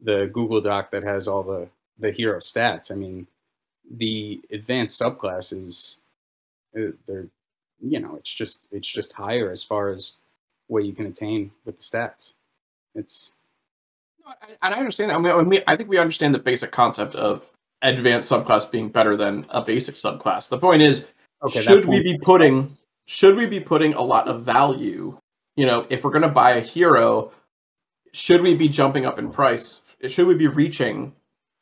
the 0.00 0.30
Google 0.32 0.60
Doc 0.60 0.90
that 0.90 1.02
has 1.04 1.28
all 1.28 1.42
the 1.42 1.68
the 1.98 2.10
hero 2.10 2.38
stats. 2.38 2.90
I 2.90 2.94
mean, 2.94 3.26
the 3.90 4.40
advanced 4.50 5.00
subclasses, 5.00 5.96
uh, 6.76 6.92
they're 7.06 7.26
you 7.80 8.00
know, 8.00 8.16
it's 8.16 8.32
just 8.32 8.60
it's 8.72 8.88
just 8.88 9.12
higher 9.12 9.50
as 9.50 9.62
far 9.62 9.90
as 9.90 10.12
what 10.66 10.84
you 10.84 10.92
can 10.92 11.06
attain 11.06 11.50
with 11.64 11.76
the 11.76 11.82
stats. 11.82 12.32
It's 12.94 13.32
And 14.62 14.74
I 14.74 14.78
understand 14.78 15.10
that. 15.10 15.16
I 15.16 15.20
mean, 15.20 15.32
I 15.32 15.42
mean, 15.42 15.60
I 15.66 15.76
think 15.76 15.88
we 15.88 15.98
understand 15.98 16.34
the 16.34 16.38
basic 16.38 16.70
concept 16.70 17.14
of 17.14 17.50
advanced 17.82 18.30
subclass 18.30 18.70
being 18.70 18.88
better 18.88 19.16
than 19.16 19.46
a 19.50 19.62
basic 19.62 19.94
subclass. 19.94 20.48
The 20.48 20.58
point 20.58 20.82
is, 20.82 21.06
okay. 21.42 21.60
should 21.60 21.86
we 21.86 22.02
be 22.02 22.18
putting 22.18 22.76
should 23.08 23.36
we 23.36 23.46
be 23.46 23.58
putting 23.58 23.94
a 23.94 24.02
lot 24.02 24.28
of 24.28 24.42
value 24.42 25.18
you 25.56 25.66
know 25.66 25.86
if 25.88 26.04
we're 26.04 26.10
going 26.10 26.22
to 26.22 26.28
buy 26.28 26.50
a 26.50 26.60
hero 26.60 27.32
should 28.12 28.42
we 28.42 28.54
be 28.54 28.68
jumping 28.68 29.06
up 29.06 29.18
in 29.18 29.30
price 29.30 29.80
should 30.06 30.26
we 30.26 30.34
be 30.34 30.46
reaching 30.46 31.12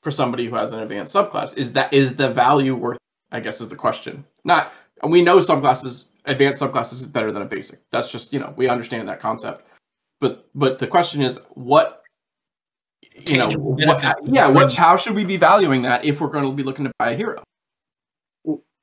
for 0.03 0.11
somebody 0.11 0.47
who 0.47 0.55
has 0.57 0.73
an 0.73 0.81
advanced 0.81 1.15
subclass 1.15 1.57
is 1.57 1.73
that 1.73 1.93
is 1.93 2.17
the 2.17 2.29
value 2.29 2.75
worth 2.75 2.99
i 3.33 3.41
guess 3.41 3.61
is 3.61 3.69
the 3.69 3.77
question 3.77 4.25
not 4.45 4.73
we 5.09 5.23
know 5.23 5.39
subclasses 5.39 6.05
advanced 6.25 6.61
subclasses 6.61 6.95
is 6.95 7.07
better 7.07 7.31
than 7.31 7.43
a 7.43 7.47
basic 7.47 7.79
that's 7.93 8.11
just 8.11 8.33
you 8.33 8.41
know 8.41 8.53
we 8.57 8.69
understand 8.69 9.09
that 9.09 9.21
concept 9.21 9.69
but 10.21 10.49
but 10.55 10.79
the 10.81 10.87
question 10.87 11.23
is 11.23 11.39
what 11.51 12.03
you 13.27 13.37
know 13.39 13.49
what, 13.49 14.03
yeah 14.27 14.47
the 14.47 14.53
what 14.53 14.75
how 14.75 14.97
should 14.97 15.15
we 15.15 15.25
be 15.25 15.37
valuing 15.37 15.83
that 15.83 16.05
if 16.05 16.21
we're 16.21 16.29
going 16.29 16.45
to 16.45 16.53
be 16.53 16.63
looking 16.63 16.85
to 16.85 16.93
buy 16.99 17.11
a 17.11 17.17
hero 17.17 17.43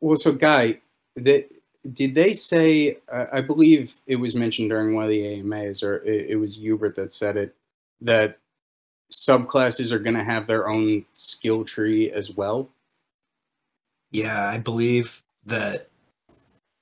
Well, 0.04 0.18
so 0.18 0.34
Guy, 0.34 0.82
that 1.16 1.50
did 1.94 2.16
they 2.16 2.34
say? 2.34 2.98
Uh, 3.10 3.28
I 3.32 3.42
believe 3.42 3.96
it 4.06 4.18
was 4.18 4.36
mentioned 4.36 4.70
during 4.70 4.96
one 4.96 5.06
of 5.06 5.10
the 5.10 5.40
AMAs, 5.40 5.82
or 5.82 5.98
it, 6.04 6.32
it 6.32 6.36
was 6.36 6.58
Hubert 6.58 6.96
that 6.96 7.14
said 7.14 7.38
it 7.38 7.56
that 8.02 8.38
subclasses 9.12 9.92
are 9.92 10.00
going 10.00 10.18
to 10.18 10.24
have 10.24 10.46
their 10.46 10.68
own 10.68 11.06
skill 11.14 11.64
tree 11.64 12.12
as 12.12 12.36
well. 12.36 12.70
Yeah, 14.12 14.46
I 14.46 14.58
believe 14.60 15.24
that 15.46 15.88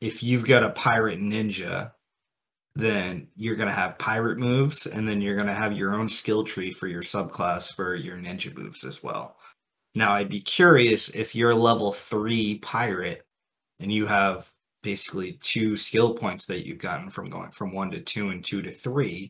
if 0.02 0.24
you've 0.24 0.48
got 0.48 0.64
a 0.64 0.72
pirate 0.72 1.20
ninja, 1.20 1.94
then 2.76 3.28
you're 3.36 3.56
gonna 3.56 3.72
have 3.72 3.98
pirate 4.00 4.38
moves, 4.38 4.86
and 4.86 5.08
then 5.08 5.22
you're 5.22 5.36
gonna 5.36 5.54
have 5.54 5.74
your 5.78 5.94
own 5.94 6.08
skill 6.08 6.44
tree 6.44 6.72
for 6.72 6.88
your 6.88 7.02
subclass 7.02 7.76
for 7.76 7.96
your 7.96 8.18
ninja 8.18 8.56
moves 8.56 8.84
as 8.84 9.04
well. 9.04 9.38
Now, 9.96 10.12
I'd 10.12 10.30
be 10.30 10.40
curious 10.40 11.10
if 11.10 11.36
you're 11.36 11.52
a 11.52 11.56
level 11.56 11.92
three 11.92 12.60
pirate 12.60 13.26
and 13.80 13.92
you 13.92 14.06
have 14.06 14.50
basically 14.84 15.34
two 15.42 15.76
skill 15.76 16.14
points 16.16 16.46
that 16.46 16.66
you've 16.66 16.80
gotten 16.80 17.10
from 17.10 17.30
going 17.30 17.52
from 17.52 17.74
one 17.74 17.92
to 17.92 18.00
two 18.00 18.30
and 18.30 18.44
two 18.44 18.62
to 18.62 18.72
three. 18.72 19.30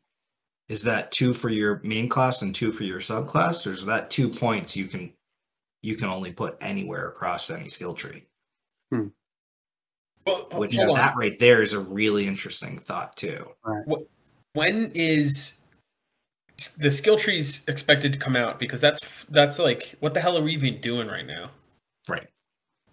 Is 0.69 0.83
that 0.83 1.11
two 1.11 1.33
for 1.33 1.49
your 1.49 1.81
main 1.83 2.07
class 2.07 2.43
and 2.43 2.53
two 2.55 2.71
for 2.71 2.83
your 2.83 2.99
subclass, 2.99 3.67
or 3.67 3.71
is 3.71 3.85
that 3.85 4.09
two 4.09 4.29
points 4.29 4.77
you 4.77 4.85
can 4.85 5.13
you 5.81 5.95
can 5.95 6.09
only 6.09 6.31
put 6.31 6.57
anywhere 6.61 7.09
across 7.09 7.49
any 7.49 7.67
skill 7.67 7.93
tree? 7.93 8.25
Hmm. 8.91 9.07
Well, 10.25 10.47
Which 10.53 10.75
hold 10.75 10.89
on. 10.91 10.95
that 10.95 11.15
right 11.17 11.37
there 11.39 11.61
is 11.61 11.73
a 11.73 11.79
really 11.79 12.27
interesting 12.27 12.77
thought 12.77 13.15
too. 13.15 13.43
when 14.53 14.91
is 14.93 15.55
the 16.77 16.91
skill 16.91 17.17
trees 17.17 17.63
expected 17.67 18.13
to 18.13 18.19
come 18.19 18.35
out? 18.35 18.59
Because 18.59 18.81
that's 18.81 19.23
that's 19.25 19.57
like 19.57 19.95
what 19.99 20.13
the 20.13 20.19
hell 20.21 20.37
are 20.37 20.43
we 20.43 20.53
even 20.53 20.79
doing 20.81 21.07
right 21.07 21.25
now? 21.25 21.49
Right. 22.07 22.27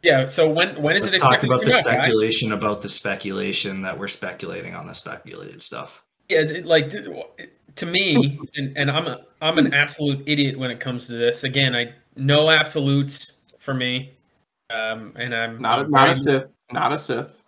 Yeah. 0.02 0.26
So 0.26 0.48
when 0.48 0.80
when 0.80 0.96
is 0.96 1.02
Let's 1.02 1.14
it 1.16 1.20
talk 1.20 1.42
about 1.42 1.64
the 1.64 1.66
to 1.66 1.70
come 1.72 1.80
out? 1.80 1.84
guys? 1.84 1.94
speculation 2.04 2.52
about 2.52 2.80
the 2.82 2.88
speculation 2.88 3.82
that 3.82 3.98
we're 3.98 4.08
speculating 4.08 4.74
on 4.74 4.86
the 4.86 4.94
speculated 4.94 5.60
stuff. 5.60 6.04
Yeah, 6.30 6.44
like 6.64 6.90
to 6.90 7.86
me, 7.86 8.38
and, 8.56 8.76
and 8.76 8.90
I'm 8.90 9.06
a 9.06 9.20
I'm 9.42 9.58
an 9.58 9.74
absolute 9.74 10.22
idiot 10.26 10.58
when 10.58 10.70
it 10.70 10.78
comes 10.80 11.06
to 11.08 11.14
this. 11.14 11.44
Again, 11.44 11.74
I 11.76 11.92
no 12.16 12.50
absolutes 12.50 13.32
for 13.58 13.74
me, 13.74 14.12
um, 14.70 15.12
and 15.16 15.34
I'm 15.34 15.60
not 15.60 15.78
a, 15.80 15.82
I'm 15.82 15.90
not 15.90 16.10
a 16.10 16.14
very- 16.14 16.38
sith 16.40 16.48
not 16.72 16.92
a 16.92 16.98
sith 16.98 17.42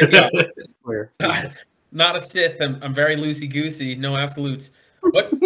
not, 0.00 0.32
not 1.92 2.16
a 2.16 2.20
Sith. 2.20 2.60
I'm, 2.60 2.78
I'm 2.82 2.94
very 2.94 3.16
loosey 3.16 3.50
goosey. 3.50 3.94
No 3.94 4.16
absolutes. 4.16 4.70
What? 5.00 5.32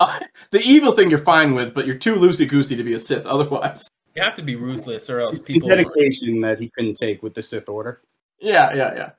Uh, 0.00 0.18
the 0.50 0.60
evil 0.62 0.90
thing 0.90 1.08
you're 1.08 1.18
fine 1.18 1.54
with, 1.54 1.72
but 1.72 1.86
you're 1.86 1.96
too 1.96 2.16
loosey 2.16 2.46
goosey 2.46 2.74
to 2.74 2.82
be 2.82 2.94
a 2.94 2.98
Sith 2.98 3.24
otherwise. 3.24 3.86
You 4.16 4.22
have 4.22 4.34
to 4.34 4.42
be 4.42 4.56
ruthless, 4.56 5.08
or 5.08 5.20
else 5.20 5.36
it's 5.36 5.46
the 5.46 5.54
people. 5.54 5.68
dedication 5.68 6.40
that 6.40 6.58
he 6.58 6.70
couldn't 6.70 6.94
take 6.94 7.22
with 7.22 7.34
the 7.34 7.42
Sith 7.42 7.68
Order. 7.68 8.00
Yeah, 8.40 8.74
yeah, 8.74 8.94
yeah. 8.94 9.10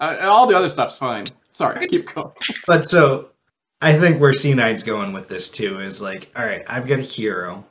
Uh, 0.00 0.18
all 0.24 0.46
the 0.46 0.54
other 0.54 0.68
stuff's 0.68 0.98
fine. 0.98 1.24
Sorry, 1.52 1.88
keep 1.88 2.12
going. 2.12 2.30
But 2.66 2.84
so 2.84 3.30
I 3.80 3.94
think 3.98 4.20
where 4.20 4.32
C9's 4.32 4.82
going 4.82 5.14
with 5.14 5.30
this 5.30 5.50
too 5.50 5.80
is 5.80 6.02
like, 6.02 6.30
all 6.36 6.44
right, 6.44 6.62
I've 6.68 6.86
got 6.86 6.98
a 6.98 7.02
hero. 7.02 7.64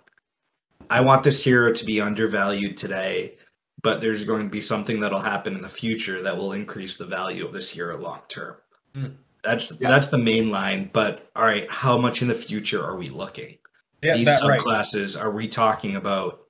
I 0.89 1.01
want 1.01 1.23
this 1.23 1.41
hero 1.41 1.71
to 1.71 1.85
be 1.85 2.01
undervalued 2.01 2.77
today, 2.77 3.35
but 3.83 4.01
there's 4.01 4.23
going 4.25 4.43
to 4.43 4.49
be 4.49 4.61
something 4.61 4.99
that'll 4.99 5.19
happen 5.19 5.53
in 5.55 5.61
the 5.61 5.69
future 5.69 6.21
that 6.23 6.35
will 6.35 6.53
increase 6.53 6.97
the 6.97 7.05
value 7.05 7.45
of 7.45 7.53
this 7.53 7.69
hero 7.69 7.97
long 7.97 8.21
term. 8.29 8.55
Hmm. 8.95 9.07
That's 9.43 9.71
Yes. 9.71 9.91
that's 9.91 10.07
the 10.07 10.17
main 10.17 10.49
line. 10.49 10.89
But 10.93 11.29
all 11.35 11.43
right, 11.43 11.69
how 11.69 11.97
much 11.97 12.21
in 12.21 12.29
the 12.29 12.35
future 12.35 12.83
are 12.83 12.95
we 12.95 13.09
looking? 13.09 13.57
yeah, 14.01 14.15
These 14.17 14.27
that, 14.27 14.47
right. 14.47 14.59
subclasses, 14.59 15.21
are 15.21 15.31
we 15.31 15.47
talking 15.47 15.95
about 15.97 16.43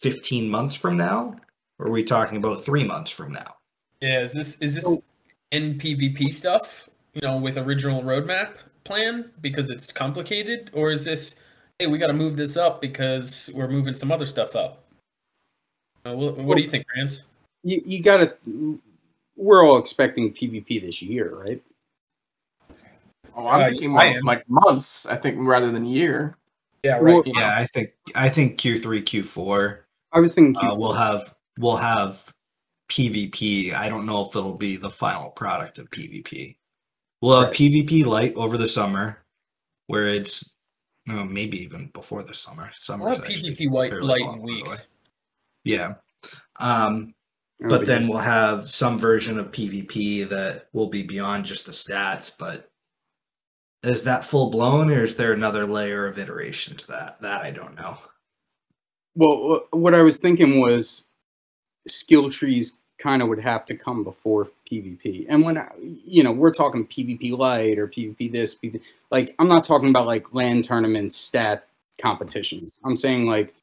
15 0.00 0.48
months 0.48 0.74
from 0.76 0.96
now? 0.96 1.36
Or 1.78 1.88
are 1.88 1.90
we 1.90 2.04
talking 2.04 2.38
about 2.38 2.62
three 2.64 2.84
months 2.84 3.10
from 3.10 3.32
now? 3.32 3.56
Yeah, 4.00 4.20
is 4.22 4.32
this 4.32 4.58
is 4.60 4.74
this 4.76 4.96
NPVP 5.52 6.32
stuff? 6.32 6.88
You 7.12 7.20
know, 7.22 7.36
with 7.36 7.56
original 7.58 8.02
roadmap 8.02 8.56
plan 8.84 9.30
because 9.40 9.68
it's 9.68 9.92
complicated, 9.92 10.70
or 10.72 10.90
is 10.90 11.04
this 11.04 11.34
hey 11.78 11.86
we 11.86 11.98
got 11.98 12.06
to 12.06 12.12
move 12.14 12.36
this 12.38 12.56
up 12.56 12.80
because 12.80 13.50
we're 13.52 13.68
moving 13.68 13.92
some 13.94 14.10
other 14.10 14.24
stuff 14.26 14.56
up? 14.56 14.85
Uh, 16.06 16.14
what, 16.14 16.36
what 16.38 16.56
do 16.56 16.62
you 16.62 16.68
think, 16.68 16.86
Rance? 16.96 17.22
You, 17.64 17.80
you 17.84 18.02
gotta. 18.02 18.36
We're 19.36 19.66
all 19.66 19.78
expecting 19.78 20.32
PvP 20.32 20.80
this 20.82 21.02
year, 21.02 21.34
right? 21.34 21.62
Oh, 23.34 23.46
I'm 23.48 23.62
Uh, 23.62 23.68
thinking 23.68 23.98
I 23.98 24.12
more 24.12 24.22
like 24.22 24.48
months. 24.48 25.04
I 25.06 25.16
think 25.16 25.36
rather 25.40 25.70
than 25.70 25.84
year. 25.84 26.36
Yeah, 26.82 27.00
Well, 27.00 27.16
right. 27.18 27.26
Yeah, 27.34 27.54
I 27.58 27.64
think 27.66 27.88
I 28.14 28.28
think 28.28 28.58
Q3, 28.58 29.02
Q4 29.02 29.78
I 30.12 30.20
was 30.20 30.34
thinking. 30.34 30.56
uh, 30.56 30.70
Q4. 30.74 30.78
we'll 30.78 30.92
have 30.92 31.34
we'll 31.58 31.76
have 31.76 32.32
PvP. 32.88 33.74
I 33.74 33.88
don't 33.88 34.06
know 34.06 34.22
if 34.26 34.36
it'll 34.36 34.56
be 34.56 34.76
the 34.76 34.90
final 34.90 35.30
product 35.30 35.78
of 35.78 35.90
PvP. 35.90 36.56
We'll 37.20 37.36
have 37.40 37.46
Right. 37.48 37.54
PvP 37.54 38.06
light 38.06 38.34
over 38.36 38.56
the 38.56 38.68
summer, 38.68 39.18
where 39.88 40.06
it's 40.06 40.54
no, 41.06 41.24
maybe 41.24 41.62
even 41.62 41.86
before 41.88 42.22
the 42.22 42.34
summer. 42.34 42.70
I'll 42.90 43.06
have 43.06 43.24
PvP 43.24 43.68
white 43.70 43.92
light 43.92 44.20
far 44.22 44.34
in 44.36 44.40
away. 44.40 44.52
weeks. 44.54 44.86
Yeah. 45.66 45.94
Um, 46.58 47.14
but 47.60 47.86
then 47.86 48.06
we'll 48.06 48.18
have 48.18 48.70
some 48.70 48.98
version 48.98 49.38
of 49.38 49.50
PvP 49.50 50.28
that 50.28 50.66
will 50.72 50.88
be 50.88 51.02
beyond 51.02 51.44
just 51.44 51.66
the 51.66 51.72
stats. 51.72 52.30
But 52.38 52.70
is 53.82 54.04
that 54.04 54.24
full 54.24 54.50
blown, 54.50 54.90
or 54.90 55.02
is 55.02 55.16
there 55.16 55.32
another 55.32 55.66
layer 55.66 56.06
of 56.06 56.18
iteration 56.18 56.76
to 56.76 56.88
that? 56.88 57.20
That 57.22 57.42
I 57.42 57.50
don't 57.50 57.74
know. 57.74 57.96
Well, 59.14 59.66
what 59.70 59.94
I 59.94 60.02
was 60.02 60.20
thinking 60.20 60.60
was 60.60 61.04
skill 61.88 62.30
trees 62.30 62.76
kind 62.98 63.22
of 63.22 63.28
would 63.28 63.40
have 63.40 63.64
to 63.66 63.76
come 63.76 64.04
before 64.04 64.50
PvP. 64.70 65.26
And 65.28 65.42
when 65.42 65.58
I, 65.58 65.70
you 65.78 66.22
know, 66.22 66.32
we're 66.32 66.52
talking 66.52 66.86
PvP 66.86 67.36
light 67.36 67.78
or 67.78 67.88
PvP 67.88 68.30
this, 68.32 68.54
PvP, 68.54 68.82
like 69.10 69.34
I'm 69.38 69.48
not 69.48 69.64
talking 69.64 69.88
about 69.88 70.06
like 70.06 70.34
land 70.34 70.64
tournaments, 70.64 71.16
stat 71.16 71.66
competitions. 71.98 72.78
I'm 72.84 72.96
saying 72.96 73.26
like, 73.26 73.54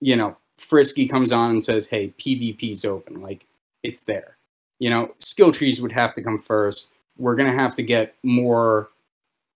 you 0.00 0.16
know, 0.16 0.36
Frisky 0.58 1.06
comes 1.06 1.32
on 1.32 1.50
and 1.50 1.64
says, 1.64 1.86
"Hey, 1.86 2.12
PvP's 2.18 2.84
open." 2.84 3.20
Like 3.22 3.46
it's 3.82 4.02
there. 4.02 4.36
You 4.78 4.90
know, 4.90 5.14
skill 5.18 5.52
trees 5.52 5.80
would 5.80 5.92
have 5.92 6.12
to 6.14 6.22
come 6.22 6.38
first. 6.38 6.88
We're 7.18 7.36
gonna 7.36 7.52
have 7.52 7.74
to 7.76 7.82
get 7.82 8.14
more 8.22 8.90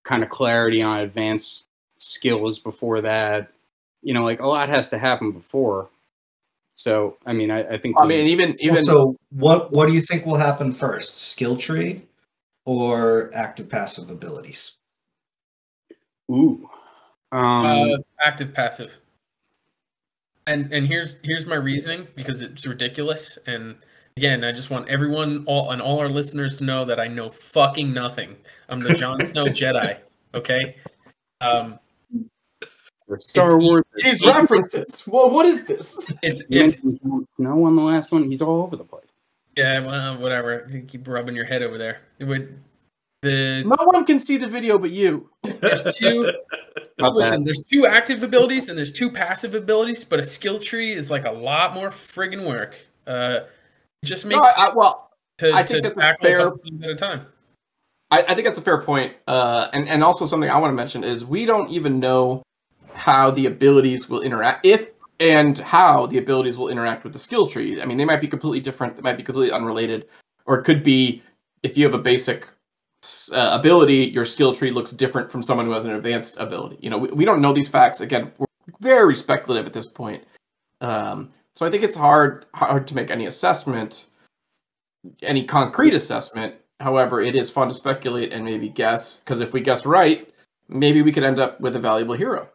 kind 0.03 0.23
of 0.23 0.29
clarity 0.29 0.81
on 0.81 0.99
advanced 0.99 1.67
skills 1.99 2.57
before 2.59 3.01
that 3.01 3.51
you 4.01 4.13
know, 4.13 4.23
like 4.23 4.39
a 4.39 4.47
lot 4.47 4.69
has 4.69 4.89
to 4.89 4.97
happen 4.97 5.31
before. 5.31 5.89
So, 6.73 7.17
I 7.25 7.33
mean, 7.33 7.51
I, 7.51 7.59
I 7.59 7.77
think. 7.77 7.95
I 7.99 8.03
we- 8.03 8.17
mean, 8.17 8.27
even 8.27 8.55
even 8.59 8.83
so, 8.83 9.15
what 9.31 9.71
what 9.71 9.87
do 9.87 9.93
you 9.93 10.01
think 10.01 10.25
will 10.25 10.37
happen 10.37 10.73
first? 10.73 11.29
Skill 11.29 11.57
tree 11.57 12.01
or 12.65 13.29
active 13.33 13.69
passive 13.69 14.09
abilities? 14.09 14.77
ooh, 16.31 16.69
um, 17.31 17.65
uh, 17.65 17.97
active 18.23 18.53
passive. 18.53 18.97
And 20.47 20.71
and 20.73 20.87
here's 20.87 21.17
here's 21.23 21.45
my 21.45 21.55
reasoning 21.55 22.07
because 22.15 22.41
it's 22.41 22.65
ridiculous. 22.65 23.37
And 23.45 23.75
again, 24.17 24.43
I 24.43 24.51
just 24.51 24.69
want 24.69 24.89
everyone 24.89 25.43
all 25.47 25.71
and 25.71 25.81
all 25.81 25.99
our 25.99 26.09
listeners 26.09 26.57
to 26.57 26.63
know 26.63 26.83
that 26.85 26.99
I 26.99 27.07
know 27.07 27.29
fucking 27.29 27.93
nothing. 27.93 28.35
I'm 28.69 28.79
the 28.79 28.93
Jon 28.93 29.21
Snow 29.25 29.45
Jedi. 29.45 29.97
Okay. 30.33 30.75
Um, 31.41 31.79
Star 33.17 33.43
it's- 33.57 33.61
Wars. 33.63 33.83
these 33.97 34.25
references. 34.25 35.03
Well, 35.05 35.29
what 35.29 35.45
is 35.45 35.65
this? 35.65 36.09
it's 36.23 36.41
You 36.49 36.61
it's 36.63 36.83
mentioned 36.83 36.99
Jon 37.03 37.27
Snow 37.35 37.65
on 37.65 37.75
the 37.75 37.81
last 37.81 38.11
one. 38.11 38.23
He's 38.29 38.41
all 38.41 38.61
over 38.63 38.75
the 38.77 38.83
place. 38.85 39.09
yeah, 39.57 39.85
well, 39.85 40.17
whatever. 40.17 40.65
You 40.71 40.81
keep 40.81 41.07
rubbing 41.07 41.35
your 41.35 41.45
head 41.45 41.61
over 41.61 41.77
there. 41.77 41.99
It 42.19 42.23
would 42.25 42.57
the 43.21 43.63
No 43.65 43.85
one 43.85 44.05
can 44.05 44.19
see 44.19 44.37
the 44.37 44.47
video 44.47 44.77
but 44.79 44.91
you. 44.91 45.29
there's 45.43 45.83
two 45.95 46.31
About 47.01 47.15
Listen, 47.15 47.39
that. 47.39 47.45
there's 47.45 47.63
two 47.69 47.85
active 47.85 48.23
abilities 48.23 48.69
and 48.69 48.77
there's 48.77 48.91
two 48.91 49.09
passive 49.11 49.55
abilities, 49.55 50.05
but 50.05 50.19
a 50.19 50.25
skill 50.25 50.59
tree 50.59 50.91
is 50.93 51.09
like 51.11 51.25
a 51.25 51.31
lot 51.31 51.73
more 51.73 51.89
friggin' 51.89 52.47
work. 52.47 52.75
Uh, 53.07 53.41
just 54.05 54.25
No, 54.25 54.37
makes 54.37 54.57
I, 54.57 54.67
I- 54.67 54.73
well, 54.75 55.11
to, 55.39 55.51
I 55.53 55.63
think 55.63 55.83
that's 55.83 55.97
a 55.97 56.15
fair- 56.21 56.47
at 56.83 56.89
a 56.89 56.95
time. 56.95 57.25
I, 58.11 58.21
I 58.23 58.33
think 58.35 58.45
that's 58.45 58.57
a 58.57 58.61
fair 58.61 58.81
point. 58.81 59.13
Uh, 59.27 59.67
and 59.73 59.87
and 59.87 60.03
also 60.03 60.25
something 60.25 60.49
I 60.49 60.57
want 60.59 60.71
to 60.71 60.75
mention 60.75 61.03
is 61.03 61.25
we 61.25 61.45
don't 61.45 61.69
even 61.69 61.99
know 61.99 62.43
how 62.93 63.31
the 63.31 63.45
abilities 63.45 64.09
will 64.09 64.21
interact 64.21 64.65
if 64.65 64.87
and 65.19 65.57
how 65.57 66.07
the 66.07 66.17
abilities 66.17 66.57
will 66.57 66.67
interact 66.67 67.03
with 67.03 67.13
the 67.13 67.19
skill 67.19 67.47
tree. 67.47 67.81
I 67.81 67.85
mean, 67.85 67.97
they 67.97 68.05
might 68.05 68.19
be 68.21 68.27
completely 68.27 68.59
different. 68.59 68.95
They 68.95 69.01
might 69.01 69.17
be 69.17 69.23
completely 69.23 69.51
unrelated, 69.55 70.07
or 70.45 70.59
it 70.59 70.63
could 70.63 70.83
be 70.83 71.23
if 71.63 71.77
you 71.77 71.85
have 71.85 71.93
a 71.93 71.99
basic 71.99 72.47
uh, 73.33 73.49
ability, 73.59 74.05
your 74.09 74.25
skill 74.25 74.53
tree 74.53 74.71
looks 74.71 74.91
different 74.91 75.31
from 75.31 75.41
someone 75.41 75.65
who 75.65 75.71
has 75.71 75.85
an 75.85 75.91
advanced 75.91 76.37
ability. 76.39 76.77
You 76.81 76.89
know, 76.89 76.97
we, 76.97 77.09
we 77.09 77.25
don't 77.25 77.41
know 77.41 77.53
these 77.53 77.67
facts. 77.67 78.01
Again, 78.01 78.31
we're 78.37 78.45
very 78.79 79.15
speculative 79.15 79.65
at 79.65 79.73
this 79.73 79.87
point. 79.87 80.23
Um, 80.81 81.29
so 81.55 81.65
I 81.65 81.69
think 81.69 81.83
it's 81.83 81.95
hard 81.95 82.45
hard 82.53 82.87
to 82.87 82.95
make 82.95 83.11
any 83.11 83.25
assessment, 83.25 84.07
any 85.21 85.43
concrete 85.43 85.93
assessment. 85.93 86.55
However, 86.79 87.21
it 87.21 87.35
is 87.35 87.49
fun 87.49 87.67
to 87.67 87.73
speculate 87.73 88.33
and 88.33 88.43
maybe 88.45 88.69
guess 88.69 89.17
because 89.17 89.39
if 89.39 89.53
we 89.53 89.61
guess 89.61 89.85
right, 89.85 90.27
maybe 90.67 91.01
we 91.01 91.11
could 91.11 91.23
end 91.23 91.39
up 91.39 91.59
with 91.59 91.75
a 91.75 91.79
valuable 91.79 92.15
hero. 92.15 92.49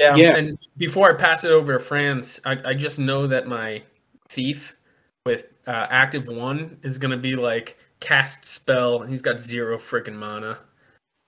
Yeah. 0.00 0.16
Yeah. 0.16 0.36
And 0.36 0.58
before 0.76 1.10
I 1.10 1.14
pass 1.14 1.44
it 1.44 1.50
over 1.50 1.74
to 1.74 1.78
Franz, 1.78 2.40
I, 2.44 2.58
I 2.64 2.74
just 2.74 2.98
know 2.98 3.26
that 3.26 3.46
my 3.46 3.82
thief 4.28 4.76
with 5.24 5.46
uh, 5.66 5.86
active 5.90 6.28
one 6.28 6.78
is 6.82 6.98
going 6.98 7.10
to 7.10 7.16
be 7.16 7.34
like 7.34 7.78
cast 8.00 8.44
spell, 8.44 9.02
and 9.02 9.10
he's 9.10 9.22
got 9.22 9.40
zero 9.40 9.76
freaking 9.76 10.16
mana. 10.16 10.58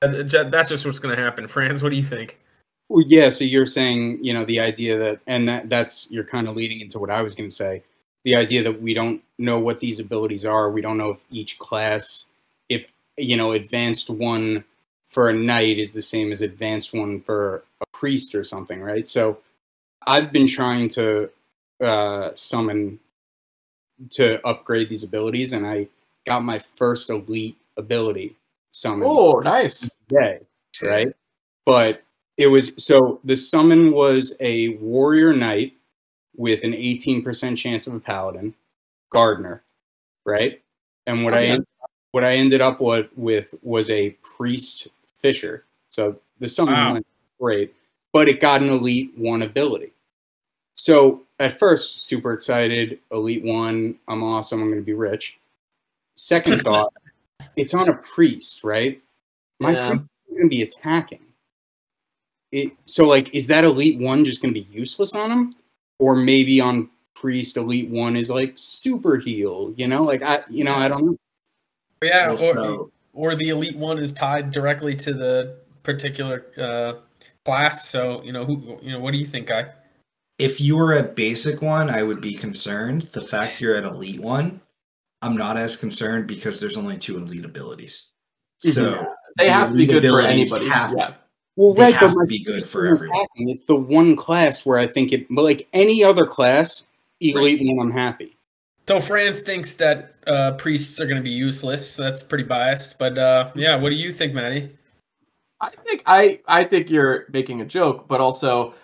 That's 0.01 0.69
just 0.69 0.87
what's 0.87 0.99
going 0.99 1.17
to 1.17 1.23
happen. 1.23 1.49
Franz, 1.49 1.83
what 1.83 1.91
do 1.91 1.97
you 1.97 2.03
think? 2.03 2.39
Well, 2.89 3.05
yeah. 3.07 3.29
So 3.29 3.45
you're 3.45 3.67
saying, 3.67 4.23
you 4.23 4.33
know, 4.33 4.45
the 4.45 4.61
idea 4.61 4.99
that, 4.99 5.21
and 5.27 5.49
that 5.49 5.69
that's 5.69 6.11
you're 6.11 6.25
kind 6.25 6.49
of 6.49 6.57
leading 6.57 6.81
into 6.81 6.99
what 6.99 7.11
I 7.11 7.23
was 7.23 7.35
going 7.35 7.49
to 7.49 7.55
say. 7.55 7.83
The 8.25 8.35
idea 8.35 8.63
that 8.63 8.81
we 8.81 8.95
don't 8.95 9.23
know 9.39 9.59
what 9.59 9.81
these 9.81 10.01
abilities 10.01 10.45
are. 10.45 10.71
We 10.71 10.81
don't 10.81 10.99
know 10.99 11.11
if 11.11 11.19
each 11.31 11.59
class, 11.59 12.27
if 12.69 12.87
you 13.17 13.37
know, 13.37 13.53
advanced 13.53 14.11
one 14.11 14.65
for 15.09 15.31
a 15.31 15.33
knight 15.33 15.79
is 15.79 15.93
the 15.93 16.03
same 16.03 16.31
as 16.33 16.43
advanced 16.43 16.93
one 16.93 17.21
for 17.21 17.65
a 17.81 17.87
priest 17.93 18.35
or 18.35 18.45
something, 18.45 18.81
right? 18.81 19.09
So 19.09 19.39
I've 20.07 20.33
been 20.33 20.47
trying 20.47 20.89
to 20.91 21.31
uh, 21.83 22.31
summon 22.35 22.99
to 24.11 24.47
upgrade 24.47 24.89
these 24.89 25.05
abilities, 25.05 25.53
and 25.53 25.67
I 25.67 25.89
got 26.29 26.45
my 26.45 26.59
first 26.59 27.11
elite 27.11 27.57
ability 27.77 28.37
summon 28.71 29.09
Oh, 29.11 29.41
nice. 29.41 29.89
today 30.09 30.41
right? 30.83 31.09
But 31.67 32.03
it 32.37 32.47
was 32.47 32.73
so 32.77 33.19
the 33.25 33.37
summon 33.37 33.91
was 33.93 34.35
a 34.41 34.69
warrior 34.77 35.33
knight 35.33 35.73
with 36.37 36.63
an 36.63 36.73
18% 36.73 37.57
chance 37.57 37.87
of 37.89 37.95
a 37.95 38.01
paladin, 38.01 38.55
gardener, 39.11 39.65
right? 40.25 40.63
And 41.07 41.25
what 41.25 41.35
I 41.35 41.39
Okay. 41.39 41.51
en- 41.51 41.67
what 42.13 42.23
I 42.25 42.37
ended 42.37 42.61
up 42.61 42.81
with, 42.81 43.07
with 43.17 43.55
was 43.63 43.91
a 43.91 44.11
priest 44.23 44.87
fisher. 45.17 45.65
So 45.91 46.19
the 46.39 46.47
summon 46.49 46.75
Wow. 46.75 46.93
went 46.95 47.07
great, 47.41 47.75
but 48.13 48.29
it 48.29 48.41
got 48.41 48.63
an 48.63 48.69
elite 48.69 49.13
one 49.17 49.43
ability. 49.43 49.93
So 50.75 51.25
at 51.41 51.59
first, 51.59 51.99
super 51.99 52.33
excited, 52.33 53.01
elite 53.11 53.43
one, 53.45 53.99
I'm 54.09 54.23
awesome, 54.23 54.63
I'm 54.63 54.69
going 54.69 54.81
to 54.81 54.85
be 54.87 54.93
rich. 54.95 55.39
Second 56.19 56.63
thought, 56.65 56.93
it's 57.57 57.75
on 57.75 57.89
a 57.89 57.95
priest, 57.95 58.65
right? 58.65 59.01
My 59.61 59.73
Yeah. 59.73 59.89
priest 59.89 60.05
is 60.29 60.35
going 60.37 60.43
to 60.43 60.49
be 60.49 60.63
attacking. 60.63 61.21
It, 62.51 62.73
so, 62.87 63.07
like, 63.07 63.35
is 63.35 63.47
that 63.49 63.65
elite 63.65 63.99
one 63.99 64.25
just 64.25 64.41
going 64.43 64.53
to 64.55 64.61
be 64.61 64.67
useless 64.71 65.15
on 65.15 65.31
him, 65.31 65.55
or 65.99 66.17
maybe 66.17 66.61
on 66.61 66.89
priest 67.15 67.57
elite 67.57 67.91
one 67.91 68.17
is 68.17 68.31
like 68.31 68.55
super 68.57 69.17
heal? 69.19 69.73
You 69.77 69.87
know, 69.87 70.03
like 70.03 70.23
I, 70.23 70.41
you 70.49 70.65
know, 70.65 70.75
I 70.75 70.89
don't 70.89 71.05
know. 71.07 71.17
Yeah, 72.03 72.33
or, 72.33 72.39
so- 72.39 72.91
or 73.13 73.35
the 73.37 73.51
elite 73.51 73.77
one 73.77 73.99
is 73.99 74.13
tied 74.13 74.51
directly 74.51 74.97
to 74.97 75.13
the 75.13 75.57
particular 75.83 76.47
uh, 76.57 76.95
class. 77.45 77.89
So 77.89 78.23
you 78.23 78.33
know 78.33 78.45
who 78.45 78.79
you 78.83 78.93
know. 78.93 79.01
What 79.01 79.13
do 79.13 79.19
you 79.19 79.27
think, 79.27 79.49
guy? 79.49 79.71
if 80.39 80.61
you 80.61 80.77
were 80.77 80.97
a 80.99 81.03
basic 81.03 81.61
one, 81.63 81.91
I 81.91 82.03
would 82.05 82.21
be 82.21 82.33
concerned. 82.33 83.03
The 83.13 83.21
fact 83.21 83.61
you're 83.61 83.75
at 83.75 83.83
elite 83.85 84.21
one, 84.23 84.61
I'm 85.23 85.37
not 85.37 85.57
as 85.57 85.77
concerned 85.77 86.27
because 86.27 86.61
there's 86.61 86.77
only 86.77 86.97
two 86.97 87.17
elite 87.17 87.45
abilities. 87.45 88.13
So 88.61 88.83
Mhm. 88.93 89.15
They 89.37 89.47
the 89.47 89.53
have 89.53 89.71
to 89.71 89.77
be 89.77 89.87
good 89.87 90.05
for 90.07 90.21
anybody. 90.21 90.69
have- 90.69 90.93
yeah. 90.97 91.15
Well, 91.57 91.75
They 91.75 91.83
right, 91.85 91.95
have 91.95 92.15
but 92.15 92.21
to 92.23 92.27
be 92.27 92.43
good 92.45 92.63
for 92.63 92.87
everyone. 92.87 93.17
attacking. 93.17 93.49
It's 93.51 93.65
the 93.65 93.77
one 93.77 94.15
class 94.17 94.65
where 94.65 94.79
I 94.79 94.87
think 94.87 95.13
it, 95.13 95.27
but 95.31 95.43
like 95.43 95.69
any 95.73 96.03
other 96.05 96.25
class, 96.27 96.85
elite 97.21 97.61
one, 97.65 97.81
I'm 97.89 97.93
happy. 97.93 98.37
So 98.89 99.01
Franz 99.01 99.41
thinks 99.41 99.75
that 99.75 100.15
uh, 100.27 100.53
priests 100.53 101.01
are 101.01 101.05
going 101.07 101.17
to 101.19 101.23
be 101.23 101.31
useless. 101.31 101.91
So 101.93 102.03
that's 102.05 102.23
pretty 102.23 102.45
biased. 102.45 102.99
But 102.99 103.19
uh, 103.19 103.51
yeah, 103.55 103.77
what 103.77 103.91
do 103.91 103.97
you 103.97 104.13
think, 104.13 104.35
Matty? 104.35 104.71
I 105.61 105.71
think 105.85 106.03
I 106.07 106.41
I 106.47 106.65
think 106.65 106.91
you're 106.91 107.27
making 107.33 107.61
a 107.61 107.65
joke, 107.65 108.07
but 108.09 108.21
also 108.21 108.75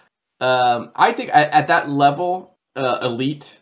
um, 0.41 0.91
I 0.97 1.12
think 1.12 1.30
at, 1.32 1.51
at 1.53 1.66
that 1.68 1.89
level, 1.91 2.57
uh, 2.76 2.99
elite 3.03 3.61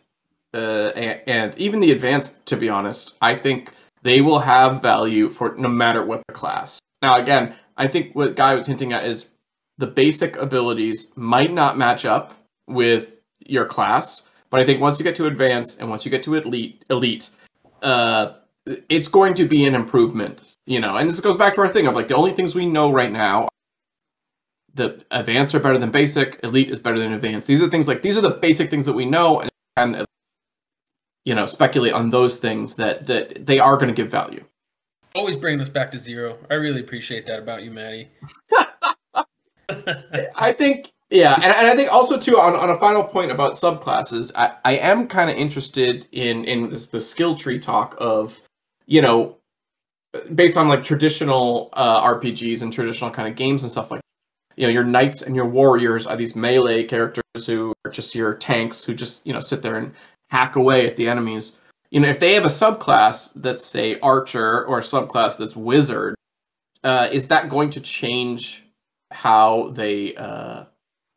uh, 0.53 0.91
and, 0.95 1.21
and 1.27 1.57
even 1.57 1.79
the 1.79 1.91
advanced, 1.91 2.45
to 2.47 2.57
be 2.57 2.69
honest, 2.69 3.15
I 3.21 3.35
think 3.35 3.71
they 4.03 4.21
will 4.21 4.39
have 4.39 4.81
value 4.81 5.29
for 5.29 5.55
no 5.57 5.69
matter 5.69 6.05
what 6.05 6.23
the 6.27 6.33
class. 6.33 6.79
Now, 7.01 7.17
again, 7.17 7.55
I 7.77 7.87
think 7.87 8.15
what 8.15 8.35
Guy 8.35 8.55
was 8.55 8.67
hinting 8.67 8.93
at 8.93 9.05
is 9.05 9.27
the 9.77 9.87
basic 9.87 10.35
abilities 10.37 11.11
might 11.15 11.51
not 11.51 11.77
match 11.77 12.05
up 12.05 12.33
with 12.67 13.19
your 13.39 13.65
class, 13.65 14.23
But 14.53 14.59
I 14.59 14.65
think 14.65 14.81
once 14.81 14.99
you 14.99 15.03
get 15.03 15.15
to 15.15 15.25
advanced 15.25 15.79
and 15.79 15.89
once 15.89 16.05
you 16.05 16.11
get 16.11 16.21
to 16.23 16.35
elite, 16.35 16.85
elite, 16.87 17.31
uh, 17.81 18.33
it's 18.87 19.07
going 19.07 19.33
to 19.33 19.45
be 19.45 19.65
an 19.65 19.73
improvement. 19.73 20.55
You 20.67 20.79
know, 20.79 20.95
and 20.95 21.09
this 21.09 21.19
goes 21.19 21.37
back 21.37 21.55
to 21.55 21.61
our 21.61 21.67
thing 21.67 21.87
of 21.87 21.95
like 21.95 22.07
the 22.07 22.15
only 22.15 22.33
things 22.33 22.53
we 22.53 22.67
know 22.67 22.91
right 22.91 23.11
now. 23.11 23.47
The 24.75 25.03
advanced 25.09 25.55
are 25.55 25.59
better 25.59 25.79
than 25.79 25.89
basic. 25.89 26.39
Elite 26.43 26.69
is 26.69 26.77
better 26.77 26.99
than 26.99 27.13
advanced. 27.13 27.47
These 27.47 27.63
are 27.63 27.69
things 27.69 27.87
like 27.87 28.03
these 28.03 28.15
are 28.15 28.21
the 28.21 28.29
basic 28.29 28.69
things 28.69 28.85
that 28.85 28.93
we 28.93 29.05
know, 29.05 29.43
and 29.75 30.05
you 31.25 31.35
know 31.35 31.45
speculate 31.45 31.93
on 31.93 32.09
those 32.09 32.37
things 32.37 32.75
that 32.75 33.05
that 33.07 33.45
they 33.45 33.59
are 33.59 33.75
going 33.75 33.89
to 33.89 33.93
give 33.93 34.09
value. 34.11 34.43
Always 35.15 35.35
bringing 35.35 35.61
us 35.61 35.69
back 35.69 35.91
to 35.91 35.99
zero. 35.99 36.37
I 36.49 36.55
really 36.55 36.81
appreciate 36.81 37.27
that 37.27 37.39
about 37.39 37.63
you, 37.63 37.71
Matty. 37.71 38.09
I 40.35 40.53
think 40.53 40.91
yeah, 41.09 41.35
and, 41.35 41.45
and 41.45 41.67
I 41.67 41.75
think 41.75 41.93
also 41.93 42.17
too 42.19 42.39
on, 42.39 42.55
on 42.55 42.71
a 42.71 42.79
final 42.79 43.03
point 43.03 43.31
about 43.31 43.53
subclasses, 43.53 44.31
I, 44.35 44.55
I 44.65 44.77
am 44.77 45.07
kind 45.07 45.29
of 45.29 45.35
interested 45.35 46.07
in 46.11 46.43
in 46.45 46.69
this 46.69 46.87
the 46.87 46.99
skill 46.99 47.35
tree 47.35 47.59
talk 47.59 47.95
of 47.99 48.41
you 48.87 49.01
know 49.01 49.37
based 50.33 50.57
on 50.57 50.67
like 50.67 50.83
traditional 50.83 51.69
uh, 51.73 52.01
RPGs 52.01 52.61
and 52.61 52.73
traditional 52.73 53.11
kind 53.11 53.27
of 53.27 53.35
games 53.35 53.63
and 53.63 53.71
stuff 53.71 53.91
like 53.91 54.01
you 54.55 54.65
know 54.65 54.71
your 54.71 54.83
knights 54.83 55.21
and 55.21 55.35
your 55.35 55.47
warriors 55.47 56.07
are 56.07 56.15
these 56.15 56.35
melee 56.35 56.83
characters 56.83 57.45
who 57.45 57.73
are 57.85 57.91
just 57.91 58.15
your 58.15 58.33
tanks 58.33 58.83
who 58.83 58.93
just 58.93 59.25
you 59.25 59.33
know 59.33 59.39
sit 59.39 59.61
there 59.61 59.77
and 59.77 59.93
hack 60.33 60.55
away 60.55 60.87
at 60.87 60.97
the 60.97 61.07
enemies. 61.07 61.53
You 61.91 61.99
know 61.99 62.09
if 62.09 62.19
they 62.19 62.33
have 62.33 62.43
a 62.43 62.49
subclass 62.49 63.31
that's 63.35 63.63
say 63.63 63.99
archer 63.99 64.65
or 64.65 64.79
a 64.79 64.81
subclass 64.81 65.37
that's 65.37 65.55
wizard, 65.55 66.15
uh, 66.83 67.07
is 67.11 67.27
that 67.27 67.49
going 67.49 67.69
to 67.69 67.79
change 67.79 68.63
how 69.11 69.69
they 69.75 70.15
uh, 70.15 70.65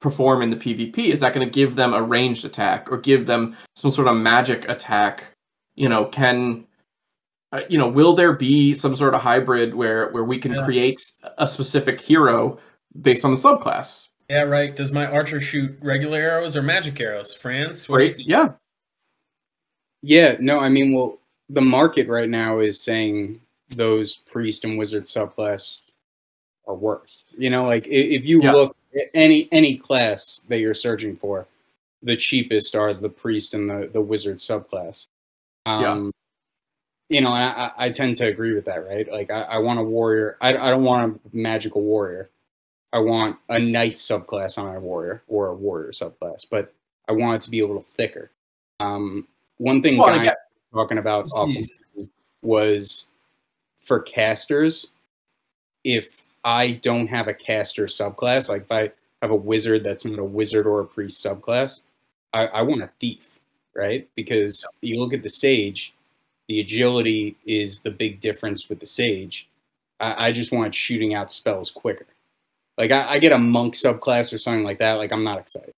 perform 0.03 0.43
in 0.43 0.51
the 0.51 0.57
PvP? 0.57 0.99
Is 0.99 1.21
that 1.21 1.33
going 1.33 1.47
to 1.47 1.51
give 1.51 1.77
them 1.77 1.95
a 1.95 2.03
ranged 2.03 2.45
attack 2.45 2.93
or 2.93 2.99
give 2.99 3.25
them 3.25 3.57
some 3.75 3.91
sort 3.91 4.07
of 4.07 4.17
magic 4.17 4.69
attack? 4.69 5.33
You 5.77 5.89
know, 5.89 6.05
can 6.05 6.67
uh, 7.53 7.63
you 7.71 7.79
know, 7.79 7.89
will 7.89 8.15
there 8.15 8.35
be 8.35 8.75
some 8.75 8.95
sort 8.95 9.15
of 9.15 9.23
hybrid 9.23 9.75
where 9.75 10.11
where 10.11 10.25
we 10.25 10.39
can 10.39 10.53
yeah. 10.53 10.65
create 10.65 11.01
a 11.39 11.49
specific 11.49 12.03
hero 12.03 12.59
based 13.01 13.25
on 13.25 13.31
the 13.31 13.39
subclass? 13.39 14.09
Yeah, 14.29 14.43
right. 14.43 14.77
Does 14.77 14.93
my 14.93 15.07
archer 15.07 15.41
shoot 15.41 15.79
regular 15.81 16.19
arrows 16.19 16.55
or 16.55 16.63
magic 16.63 17.01
arrows? 17.01 17.35
Franz? 17.35 17.89
Right. 17.89 18.15
Yeah. 18.19 18.55
Yeah. 20.07 20.37
No, 20.39 20.61
I 20.61 20.69
mean, 20.69 20.93
well, 20.93 21.19
the 21.49 21.61
market 21.61 22.07
right 22.07 22.29
now 22.29 22.61
is 22.61 22.81
saying 22.81 23.41
those 23.71 24.15
priest 24.15 24.65
and 24.65 24.79
wizard 24.79 25.05
subclass 25.05 25.83
are 26.69 26.77
worse. 26.77 27.25
You 27.37 27.51
know, 27.51 27.65
like 27.65 27.87
if 27.89 28.25
you 28.25 28.41
yeah. 28.41 28.53
look 28.53 28.77
at 28.95 29.11
any 29.15 29.49
any 29.51 29.77
class 29.77 30.43
that 30.49 30.61
you're 30.61 30.75
searching 30.75 31.17
for, 31.17 31.47
the 32.03 32.15
cheapest 32.15 32.77
are 32.77 32.95
the 32.95 33.09
priest 33.09 33.55
and 33.55 33.69
the 33.69 33.91
the 33.93 34.01
wizard 34.01 34.37
subclass. 34.37 35.07
Um, 35.67 35.83
yeah. 35.83 36.11
You 37.09 37.21
know, 37.23 37.33
and 37.33 37.45
I, 37.45 37.71
I 37.77 37.91
tend 37.91 38.17
to 38.17 38.27
agree 38.27 38.53
with 38.53 38.65
that, 38.67 38.87
right? 38.87 39.11
Like, 39.11 39.31
I, 39.31 39.43
I 39.43 39.59
want 39.59 39.79
a 39.79 39.83
warrior. 39.83 40.37
I, 40.41 40.57
I 40.57 40.71
don't 40.71 40.83
want 40.83 41.15
a 41.15 41.37
magical 41.37 41.83
warrior. 41.83 42.31
I 42.93 42.99
want 42.99 43.37
a 43.49 43.59
knight 43.59 43.95
subclass 43.95 44.59
on 44.59 44.67
my 44.67 44.79
warrior 44.79 45.23
or 45.29 45.49
a 45.49 45.55
warrior 45.55 45.91
subclass, 45.91 46.47
but 46.49 46.73
I 47.09 47.13
want 47.13 47.37
it 47.37 47.43
to 47.43 47.51
be 47.51 47.61
a 47.61 47.67
little 47.67 47.83
thicker. 47.97 48.31
Um, 48.81 49.29
one 49.59 49.81
thing 49.81 49.97
well, 49.99 50.19
Guy 50.19 50.35
talking 50.73 50.99
about 50.99 51.29
was 52.43 53.07
for 53.83 54.01
casters, 54.01 54.89
if 55.85 56.23
I 56.45 56.73
don't 56.73 57.07
have 57.07 57.29
a 57.29 57.35
caster 57.35 57.87
subclass, 57.87 58.49
like 58.49 58.63
if 58.63 58.73
I 58.73 58.91
have 59.23 59.31
a 59.31 59.37
wizard 59.37 59.85
that's 59.85 60.05
not 60.05 60.19
a 60.19 60.25
wizard 60.25 60.67
or 60.67 60.81
a 60.81 60.85
priest 60.85 61.25
subclass, 61.25 61.81
I, 62.33 62.47
I 62.47 62.63
want 62.63 62.83
a 62.83 62.91
thief, 63.01 63.41
right? 63.75 64.09
Because 64.15 64.67
you 64.81 65.01
look 65.01 65.15
at 65.15 65.23
the 65.23 65.29
sage, 65.29 65.95
the 66.49 66.61
agility 66.61 67.37
is 67.47 67.81
the 67.81 67.91
big 67.91 68.21
difference 68.21 68.69
with 68.69 68.81
the 68.81 68.87
sage. 68.87 69.49
I, 70.01 70.27
I 70.27 70.33
just 70.33 70.53
want 70.53 70.75
shooting 70.75 71.15
out 71.15 71.33
spells 71.33 71.71
quicker. 71.71 72.07
Like 72.77 72.91
I, 72.91 73.13
I 73.13 73.19
get 73.19 73.33
a 73.33 73.39
monk 73.39 73.75
subclass 73.75 74.33
or 74.33 74.39
something 74.39 74.65
like 74.65 74.79
that. 74.79 74.95
Like 74.95 75.13
I'm 75.13 75.25
not 75.25 75.39
excited. 75.39 75.73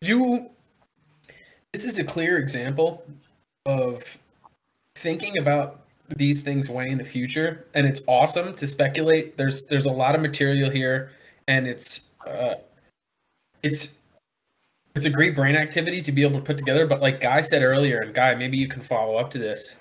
You, 0.00 0.48
this 1.74 1.84
is 1.84 1.98
a 1.98 2.04
clear 2.04 2.38
example 2.38 3.04
of 3.66 4.16
thinking 4.94 5.38
about 5.38 5.80
these 6.08 6.40
things 6.40 6.70
way 6.70 6.88
in 6.88 6.98
the 6.98 7.04
future, 7.04 7.66
and 7.74 7.84
it's 7.84 8.00
awesome 8.06 8.54
to 8.54 8.66
speculate. 8.68 9.36
There's 9.36 9.66
there's 9.66 9.86
a 9.86 9.90
lot 9.90 10.14
of 10.14 10.20
material 10.20 10.70
here, 10.70 11.10
and 11.48 11.66
it's 11.66 12.10
uh, 12.28 12.54
it's 13.64 13.98
it's 14.94 15.04
a 15.04 15.10
great 15.10 15.34
brain 15.34 15.56
activity 15.56 16.00
to 16.02 16.12
be 16.12 16.22
able 16.22 16.38
to 16.38 16.44
put 16.44 16.58
together. 16.58 16.86
But 16.86 17.00
like 17.00 17.20
Guy 17.20 17.40
said 17.40 17.64
earlier, 17.64 18.02
and 18.02 18.14
Guy, 18.14 18.36
maybe 18.36 18.56
you 18.56 18.68
can 18.68 18.80
follow 18.80 19.16
up 19.16 19.32
to 19.32 19.38
this. 19.38 19.76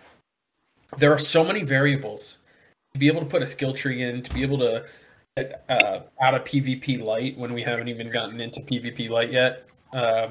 There 0.98 1.14
are 1.14 1.20
so 1.20 1.44
many 1.44 1.62
variables 1.62 2.40
to 2.94 3.00
be 3.00 3.06
able 3.06 3.20
to 3.20 3.28
put 3.28 3.44
a 3.44 3.48
skill 3.48 3.74
tree 3.74 4.02
in, 4.02 4.24
to 4.24 4.34
be 4.34 4.42
able 4.42 4.58
to 4.58 4.84
uh, 5.70 6.00
out 6.20 6.34
of 6.34 6.44
PvP 6.44 7.04
light 7.04 7.38
when 7.38 7.54
we 7.54 7.62
haven't 7.62 7.88
even 7.88 8.10
gotten 8.10 8.42
into 8.42 8.62
PvP 8.62 9.12
light 9.12 9.32
yet. 9.32 9.68
Uh, 9.94 10.30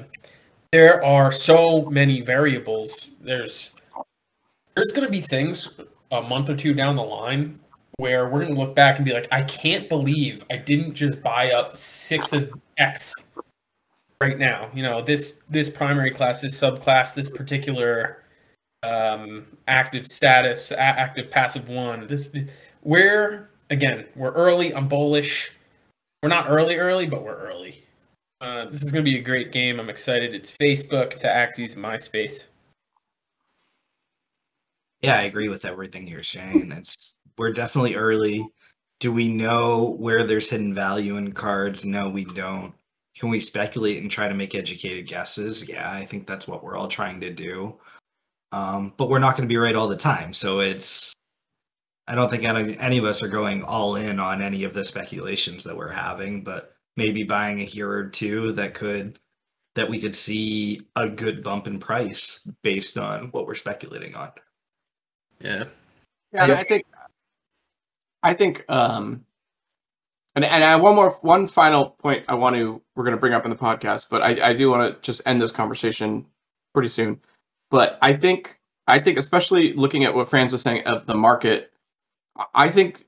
there 0.73 1.05
are 1.05 1.31
so 1.31 1.85
many 1.85 2.19
variables. 2.19 3.11
There's 3.21 3.75
there's 4.75 4.91
going 4.91 5.05
to 5.05 5.11
be 5.11 5.21
things 5.21 5.79
a 6.11 6.19
month 6.23 6.49
or 6.49 6.55
two 6.55 6.73
down 6.73 6.95
the 6.95 7.03
line 7.03 7.59
where 7.97 8.27
we're 8.27 8.39
going 8.39 8.55
to 8.55 8.59
look 8.59 8.73
back 8.73 8.95
and 8.97 9.05
be 9.05 9.13
like, 9.13 9.27
I 9.31 9.43
can't 9.43 9.87
believe 9.87 10.43
I 10.49 10.57
didn't 10.57 10.95
just 10.95 11.21
buy 11.21 11.51
up 11.51 11.75
six 11.75 12.33
of 12.33 12.51
X 12.79 13.13
right 14.19 14.39
now. 14.39 14.71
You 14.73 14.81
know, 14.81 14.99
this 14.99 15.43
this 15.47 15.69
primary 15.69 16.09
class, 16.09 16.41
this 16.41 16.59
subclass, 16.59 17.13
this 17.13 17.29
particular 17.29 18.23
um, 18.81 19.45
active 19.67 20.07
status, 20.07 20.71
a- 20.71 20.79
active 20.79 21.29
passive 21.29 21.69
one. 21.69 22.07
This 22.07 22.35
we're 22.81 23.51
again 23.69 24.07
we're 24.15 24.31
early. 24.31 24.73
I'm 24.73 24.87
bullish. 24.87 25.51
We're 26.23 26.29
not 26.29 26.49
early 26.49 26.77
early, 26.77 27.05
but 27.05 27.23
we're 27.23 27.37
early. 27.37 27.85
Uh, 28.43 28.65
this 28.65 28.83
is 28.83 28.91
going 28.91 29.05
to 29.05 29.09
be 29.09 29.17
a 29.17 29.21
great 29.21 29.53
game. 29.53 29.79
I'm 29.79 29.89
excited. 29.89 30.35
It's 30.35 30.55
Facebook 30.55 31.11
to 31.19 31.27
Axies 31.27 31.77
MySpace. 31.77 32.47
Yeah, 35.01 35.17
I 35.17 35.23
agree 35.23 35.47
with 35.47 35.63
everything 35.63 36.05
you're 36.05 36.23
saying. 36.23 36.73
It's 36.73 37.15
we're 37.37 37.53
definitely 37.53 37.95
early. 37.95 38.45
Do 38.99 39.13
we 39.13 39.29
know 39.29 39.95
where 39.97 40.25
there's 40.25 40.49
hidden 40.49 40.73
value 40.75 41.15
in 41.15 41.31
cards? 41.31 41.85
No, 41.85 42.09
we 42.09 42.25
don't. 42.25 42.73
Can 43.17 43.29
we 43.29 43.39
speculate 43.39 44.01
and 44.01 44.11
try 44.11 44.27
to 44.27 44.35
make 44.35 44.55
educated 44.55 45.07
guesses? 45.07 45.69
Yeah, 45.69 45.89
I 45.89 46.03
think 46.03 46.27
that's 46.27 46.47
what 46.47 46.65
we're 46.65 46.75
all 46.75 46.89
trying 46.89 47.21
to 47.21 47.31
do. 47.31 47.79
Um, 48.51 48.93
but 48.97 49.07
we're 49.07 49.19
not 49.19 49.37
going 49.37 49.47
to 49.47 49.53
be 49.53 49.57
right 49.57 49.75
all 49.75 49.87
the 49.87 49.95
time. 49.95 50.33
So 50.33 50.59
it's, 50.59 51.13
I 52.09 52.15
don't 52.15 52.29
think 52.29 52.43
any, 52.43 52.77
any 52.77 52.97
of 52.97 53.05
us 53.05 53.23
are 53.23 53.29
going 53.29 53.63
all 53.63 53.95
in 53.95 54.19
on 54.19 54.41
any 54.41 54.65
of 54.65 54.73
the 54.73 54.83
speculations 54.83 55.63
that 55.63 55.77
we're 55.77 55.91
having, 55.91 56.43
but 56.43 56.72
maybe 56.95 57.23
buying 57.23 57.59
a 57.59 57.65
hero 57.65 57.99
or 57.99 58.09
two 58.09 58.51
that 58.53 58.73
could, 58.73 59.19
that 59.75 59.89
we 59.89 59.99
could 59.99 60.15
see 60.15 60.81
a 60.95 61.09
good 61.09 61.43
bump 61.43 61.67
in 61.67 61.79
price 61.79 62.47
based 62.61 62.97
on 62.97 63.29
what 63.31 63.47
we're 63.47 63.55
speculating 63.55 64.15
on. 64.15 64.31
Yeah. 65.39 65.65
Yeah, 66.31 66.45
I 66.45 66.63
think 66.63 66.85
I 68.23 68.33
think 68.33 68.65
um 68.69 69.25
and 70.35 70.43
and 70.43 70.63
I 70.63 70.71
have 70.71 70.81
one 70.81 70.95
more 70.95 71.11
one 71.21 71.45
final 71.47 71.91
point 71.91 72.25
I 72.27 72.35
want 72.35 72.55
to 72.55 72.81
we're 72.95 73.03
going 73.03 73.15
to 73.15 73.19
bring 73.19 73.33
up 73.33 73.43
in 73.43 73.51
the 73.51 73.55
podcast, 73.55 74.07
but 74.09 74.23
I 74.23 74.49
I 74.49 74.53
do 74.53 74.69
want 74.69 74.95
to 74.95 75.01
just 75.01 75.21
end 75.25 75.41
this 75.41 75.51
conversation 75.51 76.25
pretty 76.73 76.89
soon. 76.89 77.21
But 77.69 77.99
I 78.01 78.13
think 78.13 78.59
I 78.87 78.99
think 78.99 79.17
especially 79.17 79.73
looking 79.73 80.03
at 80.03 80.15
what 80.15 80.27
Franz 80.27 80.51
was 80.51 80.61
saying 80.61 80.85
of 80.85 81.05
the 81.05 81.15
market, 81.15 81.71
I 82.53 82.69
think 82.69 83.05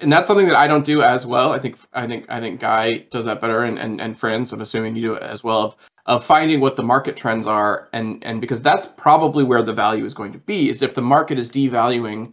and 0.00 0.12
that's 0.12 0.28
something 0.28 0.46
that 0.48 0.56
I 0.56 0.66
don't 0.66 0.84
do 0.84 1.02
as 1.02 1.26
well. 1.26 1.52
I 1.52 1.58
think 1.58 1.78
I 1.92 2.06
think 2.06 2.26
I 2.28 2.40
think 2.40 2.60
Guy 2.60 3.06
does 3.10 3.24
that 3.24 3.40
better 3.40 3.62
and 3.64 3.78
and, 3.78 4.00
and 4.00 4.18
Franz, 4.18 4.52
I'm 4.52 4.60
assuming 4.60 4.96
you 4.96 5.02
do 5.02 5.14
it 5.14 5.22
as 5.22 5.44
well 5.44 5.62
of 5.62 5.76
of 6.06 6.24
finding 6.24 6.60
what 6.60 6.76
the 6.76 6.82
market 6.82 7.16
trends 7.16 7.46
are 7.46 7.88
and 7.92 8.22
and 8.24 8.40
because 8.40 8.62
that's 8.62 8.86
probably 8.86 9.44
where 9.44 9.62
the 9.62 9.72
value 9.72 10.04
is 10.04 10.14
going 10.14 10.32
to 10.32 10.38
be 10.38 10.68
is 10.68 10.82
if 10.82 10.94
the 10.94 11.02
market 11.02 11.38
is 11.38 11.50
devaluing 11.50 12.32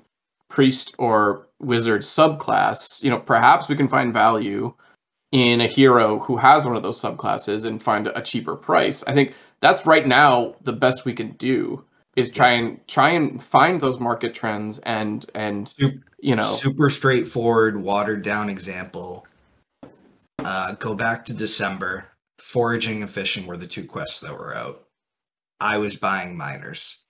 priest 0.49 0.95
or 0.97 1.47
wizard 1.59 2.01
subclass 2.01 3.03
you 3.03 3.09
know 3.09 3.19
perhaps 3.19 3.67
we 3.67 3.75
can 3.75 3.87
find 3.87 4.13
value 4.13 4.73
in 5.31 5.59
a 5.59 5.67
hero 5.67 6.19
who 6.19 6.37
has 6.37 6.65
one 6.65 6.75
of 6.75 6.83
those 6.83 7.01
subclasses 7.01 7.65
and 7.65 7.83
find 7.83 8.07
a 8.07 8.21
cheaper 8.21 8.55
price 8.55 9.03
i 9.05 9.13
think 9.13 9.33
that's 9.59 9.85
right 9.85 10.07
now 10.07 10.55
the 10.63 10.73
best 10.73 11.05
we 11.05 11.13
can 11.13 11.31
do 11.31 11.83
is 12.15 12.31
try 12.31 12.51
and 12.51 12.85
try 12.87 13.09
and 13.09 13.43
find 13.43 13.81
those 13.81 13.99
market 13.99 14.33
trends 14.33 14.79
and 14.79 15.25
and 15.35 15.73
you 16.19 16.35
know 16.35 16.41
super 16.41 16.89
straightforward 16.89 17.81
watered 17.81 18.23
down 18.23 18.49
example 18.49 19.25
uh, 20.39 20.73
go 20.75 20.95
back 20.95 21.25
to 21.25 21.33
december 21.33 22.07
foraging 22.47 23.01
and 23.01 23.11
fishing 23.11 23.45
were 23.45 23.57
the 23.57 23.67
two 23.67 23.85
quests 23.85 24.21
that 24.21 24.37
were 24.37 24.55
out. 24.55 24.85
I 25.59 25.77
was 25.77 25.95
buying 25.95 26.37
miners. 26.37 27.03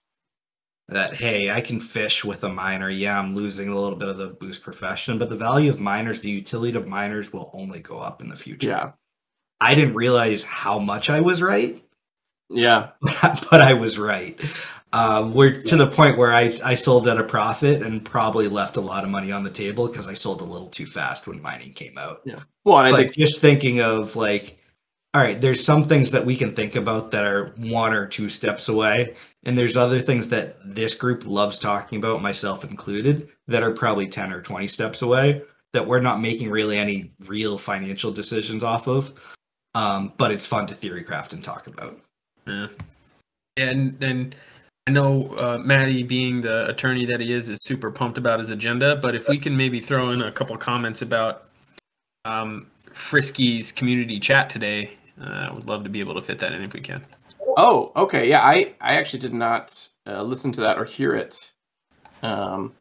That 0.90 1.16
hey, 1.16 1.52
I 1.52 1.60
can 1.60 1.82
fish 1.82 2.24
with 2.24 2.46
a 2.46 2.50
miner. 2.50 2.90
Yeah, 2.90 3.20
I'm 3.20 3.36
losing 3.36 3.68
a 3.68 3.78
little 3.78 3.98
bit 3.98 4.08
of 4.08 4.18
the 4.18 4.30
boost 4.30 4.64
profession, 4.64 5.18
but 5.18 5.28
the 5.28 5.36
value 5.36 5.70
of 5.70 5.82
miners, 5.82 6.22
the 6.22 6.30
utility 6.30 6.78
of 6.78 6.88
miners 6.88 7.34
will 7.34 7.52
only 7.54 7.82
go 7.82 7.98
up 7.98 8.22
in 8.22 8.30
the 8.30 8.38
future. 8.38 8.70
Yeah. 8.70 8.92
I 9.60 9.76
didn't 9.76 9.96
realize 9.96 10.44
how 10.44 10.80
much 10.80 11.10
I 11.10 11.20
was 11.20 11.42
right 11.42 11.84
Yeah. 12.50 12.92
but 13.22 13.62
I 13.62 13.74
was 13.74 14.00
right. 14.00 14.40
Um, 14.94 15.34
we're 15.34 15.52
to 15.52 15.76
the 15.76 15.88
point 15.88 16.18
where 16.18 16.32
I, 16.32 16.52
I 16.64 16.76
sold 16.76 17.08
at 17.08 17.18
a 17.18 17.24
profit 17.24 17.82
and 17.82 18.04
probably 18.04 18.48
left 18.48 18.78
a 18.78 18.82
lot 18.82 19.04
of 19.04 19.10
money 19.10 19.32
on 19.32 19.44
the 19.44 19.50
table 19.50 19.88
because 19.88 20.08
I 20.08 20.14
sold 20.14 20.42
a 20.42 20.46
little 20.46 20.68
too 20.68 20.86
fast 20.86 21.28
when 21.28 21.42
mining 21.42 21.74
came 21.74 21.98
out. 21.98 22.22
Yeah. 22.24 22.40
Well, 22.64 22.80
and 22.80 22.88
I 22.88 22.92
but 22.92 22.98
think 22.98 23.14
just 23.14 23.42
thinking 23.42 23.82
of 23.82 24.16
like, 24.16 24.58
all 25.14 25.22
right, 25.22 25.40
there's 25.40 25.64
some 25.64 25.84
things 25.84 26.12
that 26.12 26.26
we 26.26 26.36
can 26.36 26.54
think 26.54 26.76
about 26.76 27.12
that 27.12 27.26
are 27.26 27.54
one 27.58 27.94
or 27.94 28.06
two 28.06 28.30
steps 28.30 28.70
away, 28.70 29.16
and 29.44 29.58
there's 29.58 29.76
other 29.76 30.00
things 30.00 30.30
that 30.30 30.56
this 30.64 30.96
group 30.96 31.26
loves 31.26 31.60
talking 31.60 31.98
about, 31.98 32.22
myself 32.22 32.64
included, 32.64 33.30
that 33.48 33.64
are 33.64 33.72
probably 33.72 34.08
10 34.08 34.32
or 34.32 34.42
20 34.42 34.68
steps 34.68 35.02
away 35.02 35.42
that 35.74 35.86
we're 35.86 36.00
not 36.00 36.20
making 36.20 36.50
really 36.50 36.78
any 36.78 37.12
real 37.28 37.58
financial 37.58 38.12
decisions 38.12 38.64
off 38.64 38.88
of. 38.88 39.14
Um, 39.76 40.14
but 40.18 40.32
it's 40.32 40.46
fun 40.46 40.66
to 40.68 40.74
theory 40.74 41.04
craft 41.04 41.34
and 41.34 41.44
talk 41.44 41.68
about. 41.68 42.00
Yeah. 42.48 42.68
And 43.58 44.02
and 44.02 44.36
I 44.88 44.90
know 44.90 45.36
uh, 45.38 45.58
Matty, 45.58 46.04
being 46.04 46.40
the 46.40 46.66
attorney 46.70 47.04
that 47.08 47.20
he 47.20 47.34
is, 47.34 47.50
is 47.50 47.62
super 47.62 47.92
pumped 47.92 48.18
about 48.18 48.40
his 48.40 48.50
agenda. 48.50 48.96
But 48.96 49.16
if 49.16 49.28
we 49.28 49.38
can 49.38 49.58
maybe 49.58 49.82
throw 49.82 50.12
in 50.12 50.22
a 50.22 50.32
couple 50.32 50.56
comments 50.56 51.02
about 51.02 51.44
um, 52.24 52.68
Frisky's 52.94 53.74
community 53.74 54.18
chat 54.18 54.50
today, 54.50 54.98
uh, 55.22 55.50
I 55.50 55.54
would 55.54 55.68
love 55.68 55.84
to 55.84 55.90
be 55.90 56.00
able 56.00 56.14
to 56.14 56.22
fit 56.22 56.40
that 56.40 56.54
in 56.54 56.62
if 56.64 56.72
we 56.72 56.80
can. 56.80 57.06
Oh, 57.58 57.92
okay. 57.98 58.30
Yeah, 58.30 58.40
I 58.40 58.76
I 58.80 58.96
actually 58.96 59.20
did 59.20 59.34
not 59.34 59.90
uh, 60.06 60.24
listen 60.24 60.54
to 60.54 60.62
that 60.62 60.78
or 60.78 60.86
hear 60.86 61.14
it. 61.14 61.52
Um, 62.24 62.74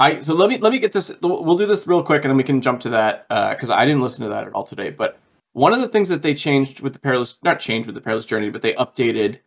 I 0.00 0.22
so 0.22 0.32
let 0.32 0.48
me 0.48 0.56
let 0.56 0.72
me 0.72 0.78
get 0.78 0.94
this. 0.94 1.12
We'll 1.20 1.58
do 1.58 1.66
this 1.66 1.86
real 1.86 2.02
quick, 2.02 2.24
and 2.24 2.30
then 2.30 2.38
we 2.38 2.44
can 2.44 2.62
jump 2.62 2.80
to 2.80 2.88
that 2.90 3.28
because 3.28 3.68
I 3.68 3.84
didn't 3.84 4.00
listen 4.00 4.22
to 4.22 4.30
that 4.30 4.46
at 4.46 4.54
all 4.54 4.64
today. 4.64 4.88
But 4.88 5.18
one 5.52 5.74
of 5.74 5.82
the 5.82 5.88
things 5.88 6.08
that 6.08 6.22
they 6.22 6.32
changed 6.32 6.80
with 6.80 6.94
the 6.94 6.98
perilous, 6.98 7.36
not 7.42 7.60
changed 7.60 7.88
with 7.88 7.94
the 7.94 8.00
perilous 8.00 8.24
journey, 8.24 8.48
but 8.48 8.62
they 8.62 8.72
updated, 8.72 9.40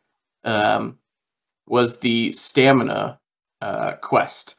um, 0.43 0.98
was 1.69 1.99
the 1.99 2.31
stamina 2.33 3.19
uh, 3.61 3.93
quest. 4.01 4.55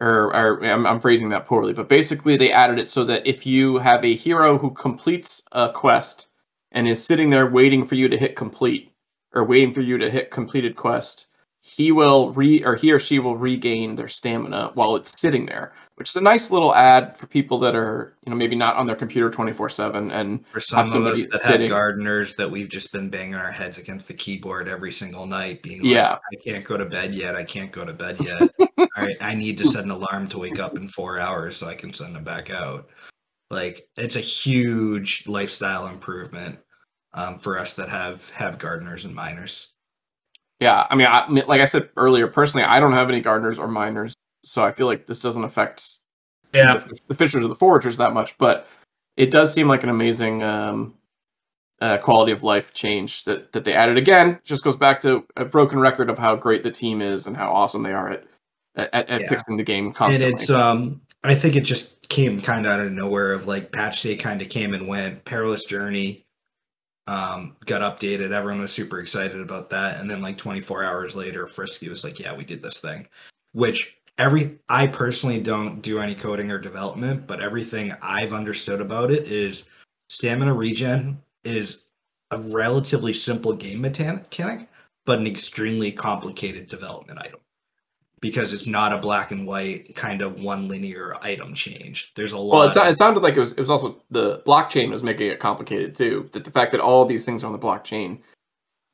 Or, 0.00 0.34
or 0.34 0.64
I'm, 0.64 0.86
I'm 0.86 1.00
phrasing 1.00 1.28
that 1.28 1.46
poorly, 1.46 1.72
but 1.72 1.88
basically 1.88 2.36
they 2.36 2.50
added 2.50 2.80
it 2.80 2.88
so 2.88 3.04
that 3.04 3.26
if 3.26 3.46
you 3.46 3.78
have 3.78 4.04
a 4.04 4.16
hero 4.16 4.58
who 4.58 4.70
completes 4.72 5.42
a 5.52 5.70
quest 5.70 6.26
and 6.72 6.88
is 6.88 7.04
sitting 7.04 7.30
there 7.30 7.48
waiting 7.48 7.84
for 7.84 7.94
you 7.94 8.08
to 8.08 8.18
hit 8.18 8.34
complete, 8.34 8.92
or 9.32 9.44
waiting 9.44 9.72
for 9.72 9.82
you 9.82 9.96
to 9.98 10.10
hit 10.10 10.32
completed 10.32 10.74
quest, 10.74 11.26
he 11.66 11.90
will 11.92 12.30
re 12.34 12.62
or 12.62 12.76
he 12.76 12.92
or 12.92 12.98
she 12.98 13.18
will 13.18 13.38
regain 13.38 13.96
their 13.96 14.06
stamina 14.06 14.70
while 14.74 14.96
it's 14.96 15.18
sitting 15.18 15.46
there, 15.46 15.72
which 15.94 16.10
is 16.10 16.14
a 16.16 16.20
nice 16.20 16.50
little 16.50 16.74
ad 16.74 17.16
for 17.16 17.26
people 17.26 17.58
that 17.60 17.74
are 17.74 18.14
you 18.26 18.30
know 18.30 18.36
maybe 18.36 18.54
not 18.54 18.76
on 18.76 18.86
their 18.86 18.94
computer 18.94 19.30
twenty 19.30 19.52
four 19.54 19.70
seven 19.70 20.10
and 20.12 20.46
For 20.48 20.60
some 20.60 20.92
of 20.92 21.06
us 21.06 21.24
that 21.32 21.40
sitting- 21.40 21.62
have 21.62 21.70
gardeners 21.70 22.36
that 22.36 22.50
we've 22.50 22.68
just 22.68 22.92
been 22.92 23.08
banging 23.08 23.34
our 23.36 23.50
heads 23.50 23.78
against 23.78 24.08
the 24.08 24.14
keyboard 24.14 24.68
every 24.68 24.92
single 24.92 25.24
night, 25.26 25.62
being 25.62 25.80
like, 25.80 25.90
Yeah. 25.90 26.18
I 26.30 26.36
can't 26.44 26.64
go 26.66 26.76
to 26.76 26.84
bed 26.84 27.14
yet. 27.14 27.34
I 27.34 27.44
can't 27.44 27.72
go 27.72 27.82
to 27.86 27.94
bed 27.94 28.18
yet. 28.20 28.42
All 28.78 28.86
right, 28.98 29.16
I 29.22 29.34
need 29.34 29.56
to 29.58 29.66
set 29.66 29.84
an 29.84 29.90
alarm 29.90 30.28
to 30.28 30.38
wake 30.38 30.60
up 30.60 30.76
in 30.76 30.86
four 30.86 31.18
hours 31.18 31.56
so 31.56 31.66
I 31.66 31.74
can 31.74 31.94
send 31.94 32.14
them 32.14 32.24
back 32.24 32.50
out. 32.50 32.90
Like 33.50 33.88
it's 33.96 34.16
a 34.16 34.20
huge 34.20 35.24
lifestyle 35.26 35.86
improvement 35.86 36.58
um, 37.14 37.38
for 37.38 37.58
us 37.58 37.72
that 37.74 37.88
have 37.88 38.28
have 38.30 38.58
gardeners 38.58 39.06
and 39.06 39.14
miners. 39.14 39.73
Yeah, 40.64 40.86
I 40.88 40.94
mean, 40.94 41.06
I, 41.06 41.26
like 41.46 41.60
I 41.60 41.66
said 41.66 41.90
earlier, 41.96 42.26
personally, 42.26 42.64
I 42.64 42.80
don't 42.80 42.94
have 42.94 43.10
any 43.10 43.20
gardeners 43.20 43.58
or 43.58 43.68
miners, 43.68 44.14
so 44.44 44.64
I 44.64 44.72
feel 44.72 44.86
like 44.86 45.06
this 45.06 45.20
doesn't 45.20 45.44
affect 45.44 45.98
Yeah. 46.54 46.78
the, 46.78 46.98
the 47.08 47.14
fishers 47.14 47.44
or 47.44 47.48
the 47.48 47.54
foragers 47.56 47.98
that 47.98 48.14
much. 48.14 48.38
But 48.38 48.66
it 49.18 49.30
does 49.30 49.52
seem 49.52 49.68
like 49.68 49.82
an 49.82 49.90
amazing 49.90 50.42
um, 50.42 50.94
uh, 51.82 51.98
quality 51.98 52.32
of 52.32 52.42
life 52.42 52.72
change 52.72 53.24
that 53.24 53.52
that 53.52 53.64
they 53.64 53.74
added. 53.74 53.98
Again, 53.98 54.40
just 54.44 54.64
goes 54.64 54.76
back 54.76 55.00
to 55.00 55.26
a 55.36 55.44
broken 55.44 55.78
record 55.80 56.08
of 56.08 56.18
how 56.18 56.34
great 56.34 56.62
the 56.62 56.70
team 56.70 57.02
is 57.02 57.26
and 57.26 57.36
how 57.36 57.52
awesome 57.52 57.82
they 57.82 57.92
are 57.92 58.08
at 58.10 58.24
at, 58.74 58.94
at 59.10 59.20
Yeah. 59.20 59.28
fixing 59.28 59.58
the 59.58 59.62
game 59.64 59.92
constantly. 59.92 60.30
And 60.30 60.40
it's 60.40 60.48
um 60.50 61.02
I 61.24 61.34
think 61.34 61.56
it 61.56 61.64
just 61.64 62.08
came 62.08 62.40
kind 62.40 62.64
of 62.64 62.72
out 62.72 62.80
of 62.80 62.90
nowhere 62.92 63.32
of 63.34 63.46
like 63.46 63.70
patch 63.70 64.02
day 64.02 64.16
kind 64.16 64.40
of 64.40 64.48
came 64.48 64.72
and 64.72 64.88
went. 64.88 65.24
Perilous 65.26 65.64
Journey 65.66 66.23
um 67.06 67.56
got 67.66 67.82
updated. 67.82 68.32
Everyone 68.32 68.60
was 68.60 68.72
super 68.72 69.00
excited 69.00 69.40
about 69.40 69.70
that. 69.70 70.00
And 70.00 70.10
then 70.10 70.22
like 70.22 70.38
24 70.38 70.84
hours 70.84 71.14
later, 71.14 71.46
Frisky 71.46 71.88
was 71.88 72.04
like, 72.04 72.18
Yeah, 72.18 72.36
we 72.36 72.44
did 72.44 72.62
this 72.62 72.78
thing. 72.78 73.06
Which 73.52 73.96
every 74.18 74.58
I 74.68 74.86
personally 74.86 75.40
don't 75.40 75.80
do 75.82 76.00
any 76.00 76.14
coding 76.14 76.50
or 76.50 76.58
development, 76.58 77.26
but 77.26 77.40
everything 77.40 77.92
I've 78.02 78.32
understood 78.32 78.80
about 78.80 79.10
it 79.10 79.28
is 79.28 79.70
stamina 80.08 80.54
regen 80.54 81.20
is 81.44 81.90
a 82.30 82.38
relatively 82.52 83.12
simple 83.12 83.52
game 83.52 83.80
mechanic, 83.80 84.68
but 85.06 85.18
an 85.18 85.26
extremely 85.26 85.92
complicated 85.92 86.68
development 86.68 87.18
item 87.20 87.40
because 88.24 88.54
it's 88.54 88.66
not 88.66 88.90
a 88.90 88.96
black 88.96 89.32
and 89.32 89.46
white 89.46 89.94
kind 89.94 90.22
of 90.22 90.40
one 90.40 90.66
linear 90.66 91.14
item 91.20 91.52
change. 91.52 92.10
There's 92.14 92.32
a 92.32 92.38
lot. 92.38 92.56
well, 92.58 92.68
it, 92.70 92.76
of- 92.78 92.86
it 92.86 92.96
sounded 92.96 93.22
like 93.22 93.36
it 93.36 93.40
was 93.40 93.52
it 93.52 93.58
was 93.60 93.68
also 93.68 94.00
the 94.10 94.38
blockchain 94.46 94.90
was 94.90 95.02
making 95.02 95.30
it 95.30 95.40
complicated 95.40 95.94
too. 95.94 96.30
That 96.32 96.42
the 96.44 96.50
fact 96.50 96.72
that 96.72 96.80
all 96.80 97.04
these 97.04 97.26
things 97.26 97.44
are 97.44 97.48
on 97.48 97.52
the 97.52 97.58
blockchain 97.58 98.20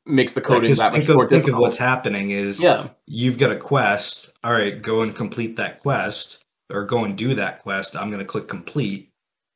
makes 0.05 0.33
the 0.33 0.41
Yeah, 0.41 0.47
coding 0.47 0.69
'cause 0.69 0.79
that 0.79 0.91
much 0.91 0.97
think 0.99 1.09
of, 1.09 1.15
more 1.15 1.29
think 1.29 1.47
of 1.47 1.57
what's 1.57 1.77
happening 1.77 2.31
is 2.31 2.61
yeah, 2.61 2.89
you've 3.07 3.37
got 3.37 3.51
a 3.51 3.55
quest. 3.55 4.33
All 4.43 4.51
right, 4.51 4.81
go 4.81 5.01
and 5.01 5.15
complete 5.15 5.55
that 5.55 5.79
quest, 5.79 6.43
or 6.69 6.83
go 6.83 7.05
and 7.05 7.17
do 7.17 7.33
that 7.35 7.63
quest. 7.63 7.95
I'm 7.95 8.09
going 8.09 8.19
to 8.19 8.25
click 8.25 8.49
complete, 8.49 9.11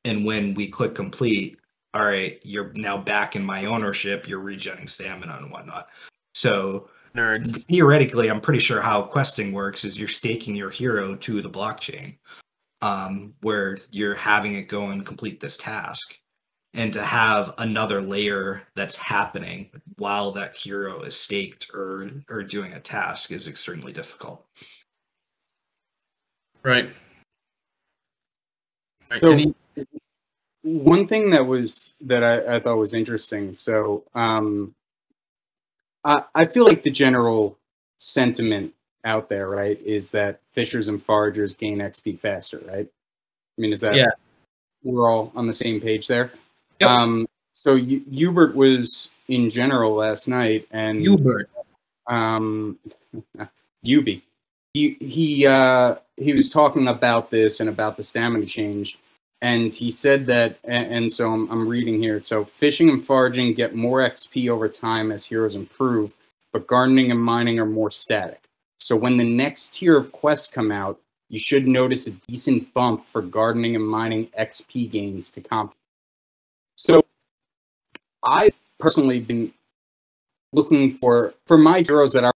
and 0.05 0.23
when 0.25 0.53
we 0.53 0.69
click 0.69 0.95
complete, 0.95 1.59
all 1.93 2.05
right, 2.05 2.39
you're 2.43 2.71
now 2.75 2.97
back 2.97 3.35
in 3.35 3.43
my 3.43 3.65
ownership. 3.65 4.25
You're 4.25 4.39
regenerating 4.39 4.87
stamina 4.87 5.35
and 5.41 5.51
whatnot. 5.51 5.89
So 6.33 6.87
Nerds. 7.15 7.63
theoretically, 7.65 8.29
I'm 8.29 8.41
pretty 8.41 8.59
sure 8.59 8.81
how 8.81 9.03
questing 9.03 9.53
works 9.53 9.85
is 9.85 9.97
you're 9.97 10.07
staking 10.07 10.55
your 10.55 10.69
hero 10.69 11.15
to 11.15 11.41
the 11.41 11.49
blockchain, 11.49 12.17
um, 12.81 13.33
where 13.41 13.77
you're 13.91 14.15
having 14.15 14.55
it 14.55 14.67
go 14.67 14.87
and 14.87 15.05
complete 15.05 15.39
this 15.39 15.57
task. 15.57 16.19
And 16.73 16.91
to 16.91 17.01
have 17.01 17.53
another 17.57 18.01
layer 18.01 18.63
that's 18.75 18.97
happening 18.97 19.71
while 19.97 20.33
that 20.33 20.57
hero 20.57 20.99
is 21.03 21.17
staked 21.17 21.71
or 21.73 22.11
or 22.29 22.43
doing 22.43 22.73
a 22.73 22.81
task 22.81 23.31
is 23.31 23.47
extremely 23.47 23.93
difficult. 23.93 24.45
Right. 26.63 26.91
Right, 29.09 29.21
So- 29.21 29.31
any- 29.31 29.55
one 30.63 31.07
thing 31.07 31.29
that 31.29 31.45
was 31.45 31.93
that 32.01 32.23
I, 32.23 32.55
I 32.55 32.59
thought 32.59 32.77
was 32.77 32.93
interesting. 32.95 33.53
So 33.53 34.03
um, 34.15 34.73
I 36.05 36.23
I 36.35 36.45
feel 36.45 36.63
like 36.65 36.83
the 36.83 36.91
general 36.91 37.57
sentiment 37.97 38.73
out 39.03 39.27
there, 39.29 39.49
right, 39.49 39.79
is 39.85 40.11
that 40.11 40.39
fishers 40.51 40.87
and 40.87 41.03
foragers 41.05 41.53
gain 41.57 41.79
XP 41.79 42.19
faster, 42.19 42.61
right? 42.67 42.87
I 42.87 43.61
mean, 43.61 43.73
is 43.73 43.81
that 43.81 43.95
Yeah. 43.95 44.09
We're 44.83 45.09
all 45.09 45.31
on 45.35 45.47
the 45.47 45.53
same 45.53 45.81
page 45.81 46.07
there. 46.07 46.31
Yep. 46.79 46.89
Um, 46.89 47.27
so 47.53 47.75
Hu- 47.75 48.03
Hubert 48.11 48.55
was 48.55 49.09
in 49.27 49.49
general 49.49 49.95
last 49.95 50.27
night, 50.27 50.67
and 50.71 50.99
Hubert. 51.01 51.49
um 52.07 52.77
Yubi. 53.85 54.21
He 54.73 54.97
he 54.99 55.47
uh 55.47 55.95
he 56.17 56.33
was 56.33 56.49
talking 56.49 56.87
about 56.87 57.31
this 57.31 57.59
and 57.59 57.69
about 57.69 57.97
the 57.97 58.03
stamina 58.03 58.45
change 58.45 58.99
and 59.45 59.71
he 59.71 59.91
said 59.91 60.25
that 60.25 60.57
and, 60.63 61.11
so 61.11 61.31
I'm, 61.31 61.67
reading 61.67 62.01
here 62.01 62.21
so 62.23 62.43
fishing 62.43 62.89
and 62.89 63.05
foraging 63.05 63.53
get 63.53 63.75
more 63.75 63.99
xp 64.09 64.49
over 64.49 64.67
time 64.67 65.11
as 65.11 65.25
heroes 65.25 65.55
improve 65.55 66.13
but 66.51 66.67
gardening 66.67 67.11
and 67.11 67.19
mining 67.19 67.59
are 67.59 67.65
more 67.65 67.91
static 67.91 68.43
so 68.79 68.95
when 68.95 69.17
the 69.17 69.23
next 69.23 69.75
tier 69.75 69.97
of 69.97 70.11
quests 70.11 70.51
come 70.51 70.71
out 70.71 70.99
you 71.29 71.39
should 71.39 71.67
notice 71.67 72.07
a 72.07 72.11
decent 72.27 72.73
bump 72.73 73.03
for 73.03 73.21
gardening 73.21 73.75
and 73.75 73.87
mining 73.87 74.27
xp 74.39 74.89
gains 74.89 75.29
to 75.29 75.41
comp 75.41 75.73
so 76.75 77.03
i've 78.23 78.57
personally 78.79 79.19
been 79.19 79.53
looking 80.53 80.89
for 80.89 81.33
for 81.45 81.57
my 81.57 81.81
heroes 81.81 82.13
that 82.13 82.23
are 82.23 82.31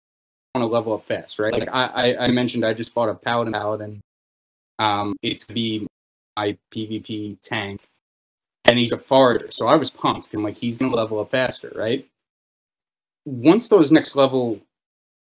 want 0.55 0.69
to 0.69 0.73
level 0.73 0.93
up 0.93 1.05
fast, 1.05 1.37
right? 1.37 1.53
Like 1.53 1.69
I, 1.71 1.85
I, 1.85 2.25
I 2.25 2.27
mentioned, 2.29 2.65
I 2.65 2.73
just 2.73 2.95
bought 2.95 3.07
a 3.07 3.13
paladin 3.13 3.53
paladin. 3.53 4.01
Um, 4.79 5.15
it's 5.21 5.43
gonna 5.43 5.55
be 5.55 5.87
my 6.39 6.57
PvP 6.71 7.37
tank, 7.43 7.87
and 8.65 8.79
he's 8.79 8.91
a 8.93 8.97
forager, 8.97 9.47
so 9.51 9.67
I 9.67 9.75
was 9.75 9.89
pumped. 9.91 10.33
And 10.33 10.43
like 10.43 10.55
he's 10.57 10.77
gonna 10.77 10.95
level 10.95 11.19
up 11.19 11.31
faster, 11.31 11.71
right? 11.75 12.07
Once 13.25 13.67
those 13.67 13.91
next 13.91 14.15
level 14.15 14.59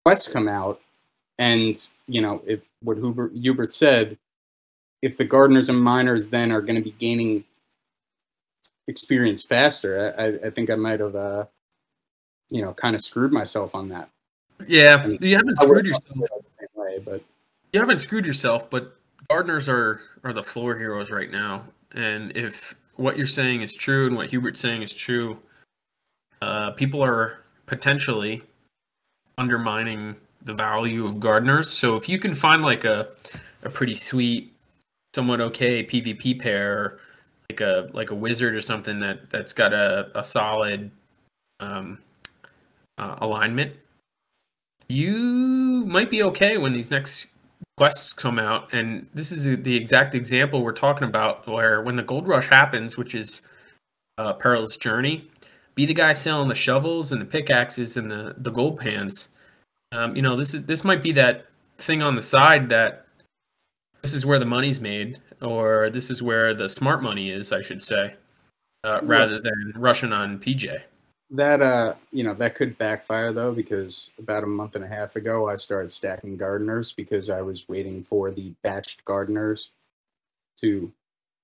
quests 0.04 0.28
come 0.28 0.48
out, 0.48 0.80
and 1.38 1.74
you 2.06 2.20
know, 2.20 2.42
if 2.46 2.60
what 2.82 2.98
Hubert, 2.98 3.32
Hubert 3.32 3.72
said, 3.72 4.18
if 5.02 5.16
the 5.16 5.24
gardeners 5.24 5.68
and 5.70 5.80
miners 5.80 6.28
then 6.28 6.52
are 6.52 6.60
going 6.60 6.76
to 6.76 6.82
be 6.82 6.92
gaining 6.92 7.44
experience 8.88 9.42
faster, 9.42 10.14
I, 10.18 10.24
I- 10.24 10.46
I 10.46 10.50
think 10.50 10.70
I 10.70 10.74
might 10.76 11.00
have, 11.00 11.16
uh, 11.16 11.44
you 12.50 12.62
know, 12.62 12.72
kind 12.74 12.94
of 12.94 13.00
screwed 13.02 13.32
myself 13.32 13.74
on 13.74 13.88
that. 13.88 14.08
Yeah, 14.66 15.06
you 15.20 15.36
haven't 15.36 15.58
screwed 15.58 15.86
yourself. 15.86 16.16
Way, 16.74 16.98
but 17.04 17.22
You 17.72 17.80
haven't 17.80 17.98
screwed 18.00 18.24
yourself, 18.26 18.68
but 18.70 18.96
gardeners 19.28 19.68
are 19.68 20.00
are 20.24 20.32
the 20.32 20.42
floor 20.42 20.76
heroes 20.76 21.10
right 21.10 21.30
now. 21.30 21.64
And 21.92 22.36
if 22.36 22.74
what 22.96 23.16
you're 23.16 23.26
saying 23.26 23.62
is 23.62 23.74
true 23.74 24.06
and 24.06 24.16
what 24.16 24.30
Hubert's 24.30 24.60
saying 24.60 24.82
is 24.82 24.92
true, 24.92 25.38
uh, 26.42 26.70
people 26.72 27.02
are 27.02 27.40
potentially 27.66 28.42
undermining 29.38 30.16
the 30.42 30.54
value 30.54 31.06
of 31.06 31.20
gardeners. 31.20 31.70
So 31.70 31.96
if 31.96 32.08
you 32.08 32.18
can 32.18 32.34
find 32.34 32.62
like 32.62 32.84
a 32.84 33.08
a 33.62 33.70
pretty 33.70 33.94
sweet, 33.94 34.52
somewhat 35.14 35.40
okay 35.40 35.84
PvP 35.84 36.38
pair, 36.40 36.98
like 37.50 37.60
a 37.60 37.90
like 37.92 38.10
a 38.10 38.14
wizard 38.14 38.54
or 38.54 38.60
something 38.60 39.00
that 39.00 39.30
that's 39.30 39.52
got 39.52 39.72
a 39.72 40.10
a 40.18 40.24
solid 40.24 40.90
um, 41.60 41.98
uh, 42.98 43.16
alignment, 43.18 43.74
you 44.88 45.84
might 45.86 46.10
be 46.10 46.22
okay 46.22 46.58
when 46.58 46.72
these 46.72 46.90
next 46.90 47.28
quests 47.76 48.12
come 48.12 48.38
out. 48.38 48.72
And 48.72 49.08
this 49.14 49.30
is 49.32 49.44
the 49.44 49.76
exact 49.76 50.14
example 50.14 50.62
we're 50.62 50.72
talking 50.72 51.06
about, 51.06 51.46
where 51.46 51.82
when 51.82 51.96
the 51.96 52.02
gold 52.02 52.26
rush 52.26 52.48
happens, 52.48 52.96
which 52.96 53.14
is 53.14 53.42
a 54.18 54.34
perilous 54.34 54.76
journey, 54.76 55.28
be 55.74 55.86
the 55.86 55.94
guy 55.94 56.14
selling 56.14 56.48
the 56.48 56.54
shovels 56.54 57.12
and 57.12 57.20
the 57.20 57.26
pickaxes 57.26 57.96
and 57.96 58.10
the 58.10 58.34
the 58.38 58.50
gold 58.50 58.80
pans. 58.80 59.28
Um, 59.92 60.16
you 60.16 60.22
know, 60.22 60.36
this 60.36 60.54
is 60.54 60.64
this 60.64 60.84
might 60.84 61.02
be 61.02 61.12
that 61.12 61.46
thing 61.78 62.02
on 62.02 62.16
the 62.16 62.22
side 62.22 62.68
that 62.70 63.06
this 64.02 64.14
is 64.14 64.24
where 64.24 64.38
the 64.38 64.46
money's 64.46 64.80
made, 64.80 65.20
or 65.42 65.90
this 65.90 66.10
is 66.10 66.22
where 66.22 66.54
the 66.54 66.68
smart 66.68 67.02
money 67.02 67.30
is, 67.30 67.52
I 67.52 67.60
should 67.60 67.82
say, 67.82 68.14
uh, 68.84 69.00
rather 69.02 69.38
than 69.40 69.74
rushing 69.76 70.12
on 70.12 70.38
PJ. 70.38 70.80
That 71.30 71.60
uh, 71.60 71.94
you 72.12 72.22
know, 72.22 72.34
that 72.34 72.54
could 72.54 72.78
backfire 72.78 73.32
though, 73.32 73.52
because 73.52 74.10
about 74.18 74.44
a 74.44 74.46
month 74.46 74.76
and 74.76 74.84
a 74.84 74.88
half 74.88 75.16
ago, 75.16 75.48
I 75.48 75.56
started 75.56 75.90
stacking 75.90 76.36
gardeners 76.36 76.92
because 76.92 77.28
I 77.28 77.42
was 77.42 77.68
waiting 77.68 78.04
for 78.04 78.30
the 78.30 78.52
batched 78.64 79.04
gardeners 79.04 79.70
to 80.58 80.92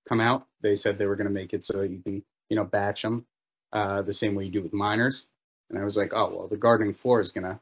come 0.09 0.21
out. 0.21 0.47
They 0.61 0.77
said 0.77 0.99
they 0.99 1.07
were 1.07 1.17
going 1.17 1.27
to 1.27 1.33
make 1.33 1.53
it 1.53 1.65
so 1.65 1.79
that 1.79 1.91
you 1.91 1.99
can, 1.99 2.23
you 2.49 2.57
know, 2.57 2.65
batch 2.65 3.03
them 3.03 3.27
uh, 3.73 4.03
the 4.03 4.13
same 4.13 4.37
way 4.37 4.45
you 4.45 4.51
do 4.51 4.63
with 4.63 4.73
miners. 4.73 5.25
And 5.69 5.79
I 5.79 5.85
was 5.85 5.97
like, 5.97 6.13
oh 6.15 6.33
well, 6.33 6.47
the 6.47 6.57
gardening 6.57 6.95
floor 6.95 7.21
is 7.21 7.33
going 7.33 7.45
to 7.45 7.59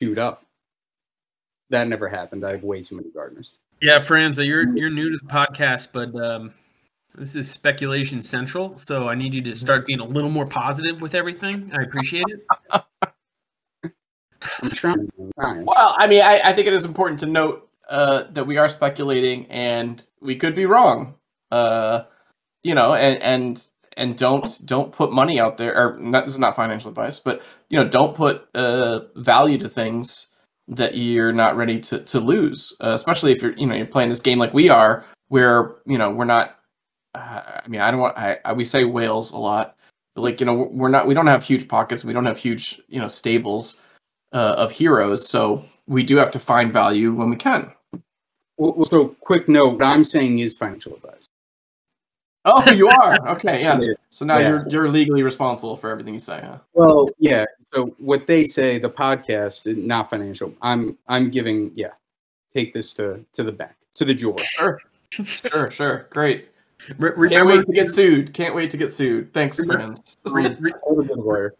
shoot 0.00 0.18
up. 0.18 0.44
That 1.70 1.88
never 1.88 2.08
happened. 2.08 2.44
I 2.44 2.50
have 2.50 2.64
way 2.64 2.82
too 2.82 2.96
many 2.96 3.10
gardeners. 3.10 3.54
Yeah, 3.80 3.98
Franz, 3.98 4.38
you're 4.38 4.76
you're 4.76 4.90
new 4.90 5.10
to 5.10 5.18
the 5.22 5.32
podcast, 5.32 5.88
but 5.92 6.14
um, 6.22 6.52
this 7.14 7.34
is 7.34 7.50
speculation 7.50 8.22
central. 8.22 8.76
So 8.78 9.08
I 9.08 9.14
need 9.14 9.34
you 9.34 9.42
to 9.42 9.54
start 9.54 9.86
being 9.86 10.00
a 10.00 10.04
little 10.04 10.30
more 10.30 10.46
positive 10.46 11.00
with 11.00 11.14
everything. 11.14 11.70
I 11.72 11.82
appreciate 11.82 12.24
it. 12.28 12.46
I'm 14.62 14.70
trying. 14.70 15.10
Well, 15.36 15.94
I 15.98 16.06
mean, 16.06 16.22
I, 16.22 16.40
I 16.44 16.52
think 16.52 16.66
it 16.66 16.72
is 16.72 16.84
important 16.84 17.20
to 17.20 17.26
note 17.26 17.68
uh, 17.88 18.24
that 18.30 18.46
we 18.46 18.58
are 18.58 18.68
speculating 18.68 19.46
and 19.46 20.04
we 20.20 20.36
could 20.36 20.54
be 20.54 20.66
wrong. 20.66 21.14
Uh, 21.50 22.04
you 22.62 22.74
know, 22.74 22.94
and 22.94 23.22
and 23.22 23.68
and 23.96 24.16
don't 24.16 24.64
don't 24.64 24.92
put 24.92 25.12
money 25.12 25.40
out 25.40 25.56
there. 25.56 25.76
Or 25.76 25.98
not, 25.98 26.26
this 26.26 26.34
is 26.34 26.40
not 26.40 26.56
financial 26.56 26.88
advice, 26.88 27.18
but 27.18 27.42
you 27.68 27.78
know, 27.78 27.88
don't 27.88 28.14
put 28.14 28.48
uh, 28.54 29.00
value 29.16 29.58
to 29.58 29.68
things 29.68 30.28
that 30.68 30.96
you're 30.96 31.32
not 31.32 31.56
ready 31.56 31.80
to 31.80 32.00
to 32.00 32.20
lose. 32.20 32.72
Uh, 32.80 32.90
especially 32.90 33.32
if 33.32 33.42
you're 33.42 33.52
you 33.52 33.66
know 33.66 33.74
you're 33.74 33.86
playing 33.86 34.08
this 34.08 34.20
game 34.20 34.38
like 34.38 34.54
we 34.54 34.68
are, 34.68 35.04
where 35.28 35.76
you 35.86 35.98
know 35.98 36.10
we're 36.10 36.24
not. 36.24 36.57
I 37.18 37.68
mean, 37.68 37.80
I 37.80 37.90
don't 37.90 38.00
want. 38.00 38.16
I, 38.16 38.38
I 38.44 38.52
we 38.52 38.64
say 38.64 38.84
whales 38.84 39.30
a 39.32 39.38
lot, 39.38 39.76
but 40.14 40.22
like 40.22 40.40
you 40.40 40.46
know 40.46 40.54
we're 40.70 40.88
not. 40.88 41.06
We 41.06 41.14
don't 41.14 41.26
have 41.26 41.44
huge 41.44 41.68
pockets. 41.68 42.04
We 42.04 42.12
don't 42.12 42.26
have 42.26 42.38
huge 42.38 42.80
you 42.88 43.00
know 43.00 43.08
stables 43.08 43.76
uh, 44.32 44.54
of 44.58 44.70
heroes. 44.72 45.28
So 45.28 45.64
we 45.86 46.02
do 46.02 46.16
have 46.16 46.30
to 46.32 46.38
find 46.38 46.72
value 46.72 47.12
when 47.12 47.30
we 47.30 47.36
can. 47.36 47.72
Well, 48.56 48.74
well, 48.74 48.84
so, 48.84 49.08
quick 49.20 49.48
note: 49.48 49.74
what 49.74 49.84
I'm 49.84 50.04
saying 50.04 50.38
is 50.38 50.56
financial 50.56 50.94
advice. 50.94 51.26
Oh, 52.44 52.70
you 52.72 52.88
are 52.88 53.28
okay. 53.36 53.62
Yeah. 53.62 53.78
So 54.10 54.24
now 54.24 54.38
Yeah. 54.38 54.48
you're 54.48 54.68
you're 54.68 54.88
legally 54.88 55.22
responsible 55.22 55.76
for 55.76 55.90
everything 55.90 56.14
you 56.14 56.20
say. 56.20 56.40
Huh? 56.42 56.58
Well, 56.72 57.08
yeah. 57.18 57.44
So 57.72 57.94
what 57.98 58.26
they 58.26 58.44
say, 58.44 58.78
the 58.78 58.90
podcast, 58.90 59.66
not 59.76 60.10
financial. 60.10 60.54
I'm 60.62 60.96
I'm 61.08 61.30
giving. 61.30 61.72
Yeah, 61.74 61.92
take 62.54 62.72
this 62.72 62.92
to 62.94 63.24
to 63.34 63.42
the 63.42 63.52
bank, 63.52 63.72
to 63.96 64.04
the 64.04 64.14
jeweler. 64.14 64.42
Sure, 64.42 64.80
sure, 65.10 65.70
sure. 65.70 66.06
Great. 66.10 66.48
Re- 66.98 67.10
Can't 67.10 67.16
remember, 67.18 67.56
wait 67.58 67.66
to 67.66 67.72
get 67.72 67.90
sued. 67.90 68.32
Can't 68.32 68.54
wait 68.54 68.70
to 68.70 68.76
get 68.76 68.92
sued. 68.92 69.32
Thanks, 69.34 69.62
Franz. 69.64 70.16
re- 70.26 70.56
re- 70.60 70.72
Hold 70.84 71.04
a 71.04 71.08
good 71.08 71.18
lawyer. 71.18 71.54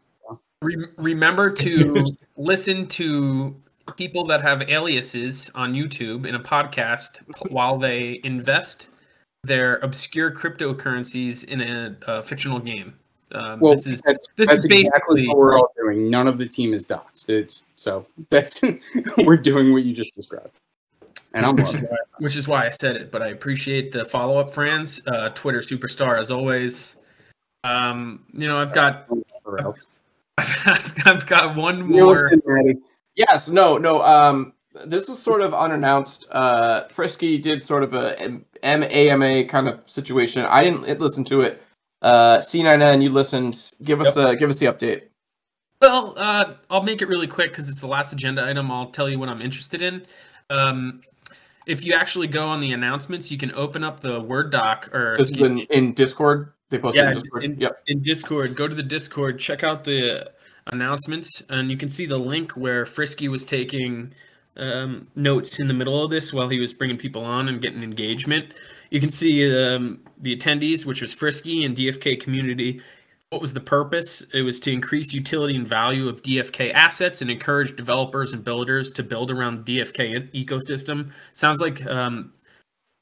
Re- 0.63 0.87
remember 0.97 1.51
to 1.51 2.05
listen 2.37 2.87
to 2.89 3.57
people 3.97 4.25
that 4.27 4.43
have 4.43 4.63
aliases 4.69 5.51
on 5.55 5.75
YouTube 5.75 6.27
in 6.27 6.35
a 6.35 6.41
podcast 6.41 7.21
while 7.51 7.79
they 7.79 8.21
invest 8.25 8.89
their 9.45 9.77
obscure 9.77 10.31
cryptocurrencies 10.31 11.45
in 11.45 11.61
a, 11.61 11.97
uh 12.07 12.23
fictional 12.23 12.59
game. 12.59 12.95
Um, 13.33 13.61
Well, 13.61 13.73
this 13.73 13.87
is 13.87 14.01
that's 14.03 14.27
this 14.37 14.49
that's 14.49 14.65
is 14.65 14.71
exactly 14.71 15.23
basically- 15.23 15.29
what 15.29 15.37
we're 15.39 15.59
all 15.59 15.73
doing. 15.77 16.11
None 16.11 16.27
of 16.27 16.39
the 16.39 16.47
team 16.47 16.73
is 16.75 16.87
doxxed. 16.87 17.29
It's 17.29 17.65
so 17.77 18.07
that's 18.31 18.61
we're 19.19 19.37
doing 19.37 19.73
what 19.73 19.85
you 19.85 19.93
just 19.95 20.15
described, 20.17 20.59
and 21.35 21.45
I'm 21.47 21.57
loving 21.57 21.85
it. 21.85 21.91
which 22.19 22.37
is 22.37 22.49
why 22.49 22.67
I 22.67 22.71
said 22.71 22.97
it. 22.97 23.11
But 23.11 23.23
I 23.23 23.29
appreciate 23.29 23.93
the 23.93 24.05
follow 24.05 24.39
up, 24.39 24.53
Franz. 24.53 25.01
Uh, 25.07 25.29
Twitter 25.31 25.61
superstar 25.61 26.19
as 26.19 26.31
always. 26.31 26.97
Um, 27.65 28.25
you 28.33 28.49
know, 28.49 28.59
I've 28.59 28.73
got 28.73 29.07
Or 29.45 29.61
else. 29.61 29.87
I've 30.39 31.27
got 31.27 31.57
one 31.57 31.83
more. 31.83 32.07
listen, 32.13 32.41
Matty. 32.47 32.79
Yes. 33.17 33.49
No. 33.51 33.77
No. 33.79 34.03
Um. 34.03 34.53
This 34.85 35.09
was 35.09 35.21
sort 35.21 35.41
of 35.41 35.53
unannounced. 35.55 36.29
Uh, 36.31 36.83
Frisky 36.89 37.37
did 37.39 37.63
sort 37.63 37.83
of 37.83 37.95
a 37.95 38.17
M- 38.21 38.45
MAMA 38.63 39.45
kind 39.47 39.67
of 39.67 39.81
situation. 39.91 40.43
I 40.43 40.63
didn't 40.63 41.01
listen 41.01 41.25
to 41.25 41.41
it. 41.41 41.61
Uh, 42.01 42.39
C9N, 42.39 43.03
you 43.03 43.11
listened. 43.11 43.73
Give 43.83 44.01
us 44.01 44.17
uh 44.17 44.35
give 44.35 44.49
us 44.51 44.61
the 44.61 44.67
update. 44.67 45.03
Well, 45.83 46.15
uh, 46.17 46.55
I'll 46.71 46.83
make 46.85 47.03
it 47.03 47.09
really 47.09 47.27
quick 47.27 47.51
because 47.51 47.69
it's 47.69 47.81
the 47.81 47.89
last 47.89 48.13
agenda 48.13 48.45
item. 48.47 48.71
I'll 48.71 48.91
tell 48.91 49.09
you 49.09 49.19
what 49.19 49.29
I'm 49.29 49.43
interested 49.43 49.83
in. 49.83 50.07
Um, 50.51 51.01
if 51.69 51.85
you 51.85 51.93
actually 51.93 52.27
go 52.27 52.47
on 52.49 52.61
the 52.61 52.73
announcements, 52.73 53.31
you 53.31 53.37
can 53.37 53.53
open 53.55 53.85
up 53.85 54.01
the 54.01 54.21
Word 54.21 54.51
doc 54.51 54.93
or 54.93 55.17
This 55.19 55.31
is 55.31 55.37
in, 55.37 55.59
in 55.61 55.93
Discord. 55.93 56.53
They 56.71 56.79
posted 56.79 57.03
Yeah, 57.05 57.09
in 57.09 57.15
Discord. 57.15 57.45
in- 57.45 57.61
yep. 57.61 57.83
in 57.87 58.03
Discord. 58.03 58.57
Go 58.57 58.67
to 58.67 58.75
the 58.75 58.83
Discord, 58.83 59.39
check 59.39 59.63
out 59.63 59.85
the 59.85 60.31
announcements, 60.67 61.45
and 61.51 61.71
you 61.71 61.77
can 61.77 61.89
see 61.89 62.07
the 62.07 62.19
link 62.19 62.53
where 62.53 62.85
Frisky 62.87 63.29
was 63.29 63.45
taking 63.45 64.13
um, 64.57 65.09
notes 65.15 65.61
in 65.61 65.69
the 65.69 65.75
middle 65.75 66.03
of 66.03 66.11
this 66.11 66.33
while 66.33 66.49
he 66.49 66.59
was 66.59 66.73
bringing 66.73 66.97
people 66.97 67.25
on 67.25 67.49
and 67.49 67.61
getting 67.61 67.83
engagement. 67.83 68.55
You 68.91 69.01
can 69.01 69.11
see 69.11 69.45
um, 69.55 70.01
the 70.19 70.35
attendees, 70.37 70.87
which 70.87 71.03
was 71.03 71.13
Frisky 71.15 71.65
and 71.65 71.77
DFK 71.77 72.19
community. 72.19 72.81
What 73.31 73.43
was 73.43 73.53
the 73.53 73.61
purpose? 73.61 74.23
It 74.33 74.41
was 74.41 74.59
to 74.61 74.73
increase 74.73 75.13
utility 75.13 75.55
and 75.55 75.69
value 75.69 76.09
of 76.09 76.23
DFK 76.23 76.73
assets 76.73 77.21
and 77.21 77.31
encourage 77.31 77.77
developers 77.77 78.33
and 78.33 78.43
builders 78.43 78.91
to 78.93 79.03
build 79.03 79.31
around 79.31 79.67
the 79.67 79.79
DFK 79.79 80.33
ecosystem. 80.33 81.11
Sounds 81.35 81.61
like 81.61 81.85
um, 81.87 82.33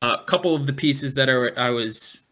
a 0.03 0.19
couple 0.27 0.55
of 0.57 0.67
the 0.67 0.73
pieces 0.73 1.15
that 1.15 1.29
are, 1.29 1.57
I 1.57 1.71
was 1.71 2.23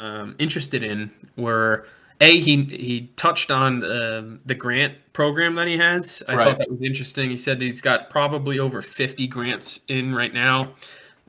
um, 0.00 0.34
interested 0.38 0.82
in 0.82 1.10
were 1.36 1.86
a 2.22 2.40
he 2.40 2.62
he 2.64 3.10
touched 3.16 3.50
on 3.50 3.84
um 3.84 4.40
the 4.46 4.54
grant 4.54 4.94
program 5.12 5.54
that 5.56 5.66
he 5.66 5.76
has. 5.76 6.22
I 6.28 6.36
Right. 6.36 6.44
thought 6.44 6.58
that 6.58 6.70
was 6.70 6.80
interesting. 6.80 7.28
He 7.30 7.36
said 7.36 7.60
he's 7.60 7.80
got 7.82 8.08
probably 8.10 8.58
over 8.60 8.80
50 8.80 9.26
grants 9.26 9.80
in 9.88 10.14
right 10.14 10.32
now. 10.32 10.72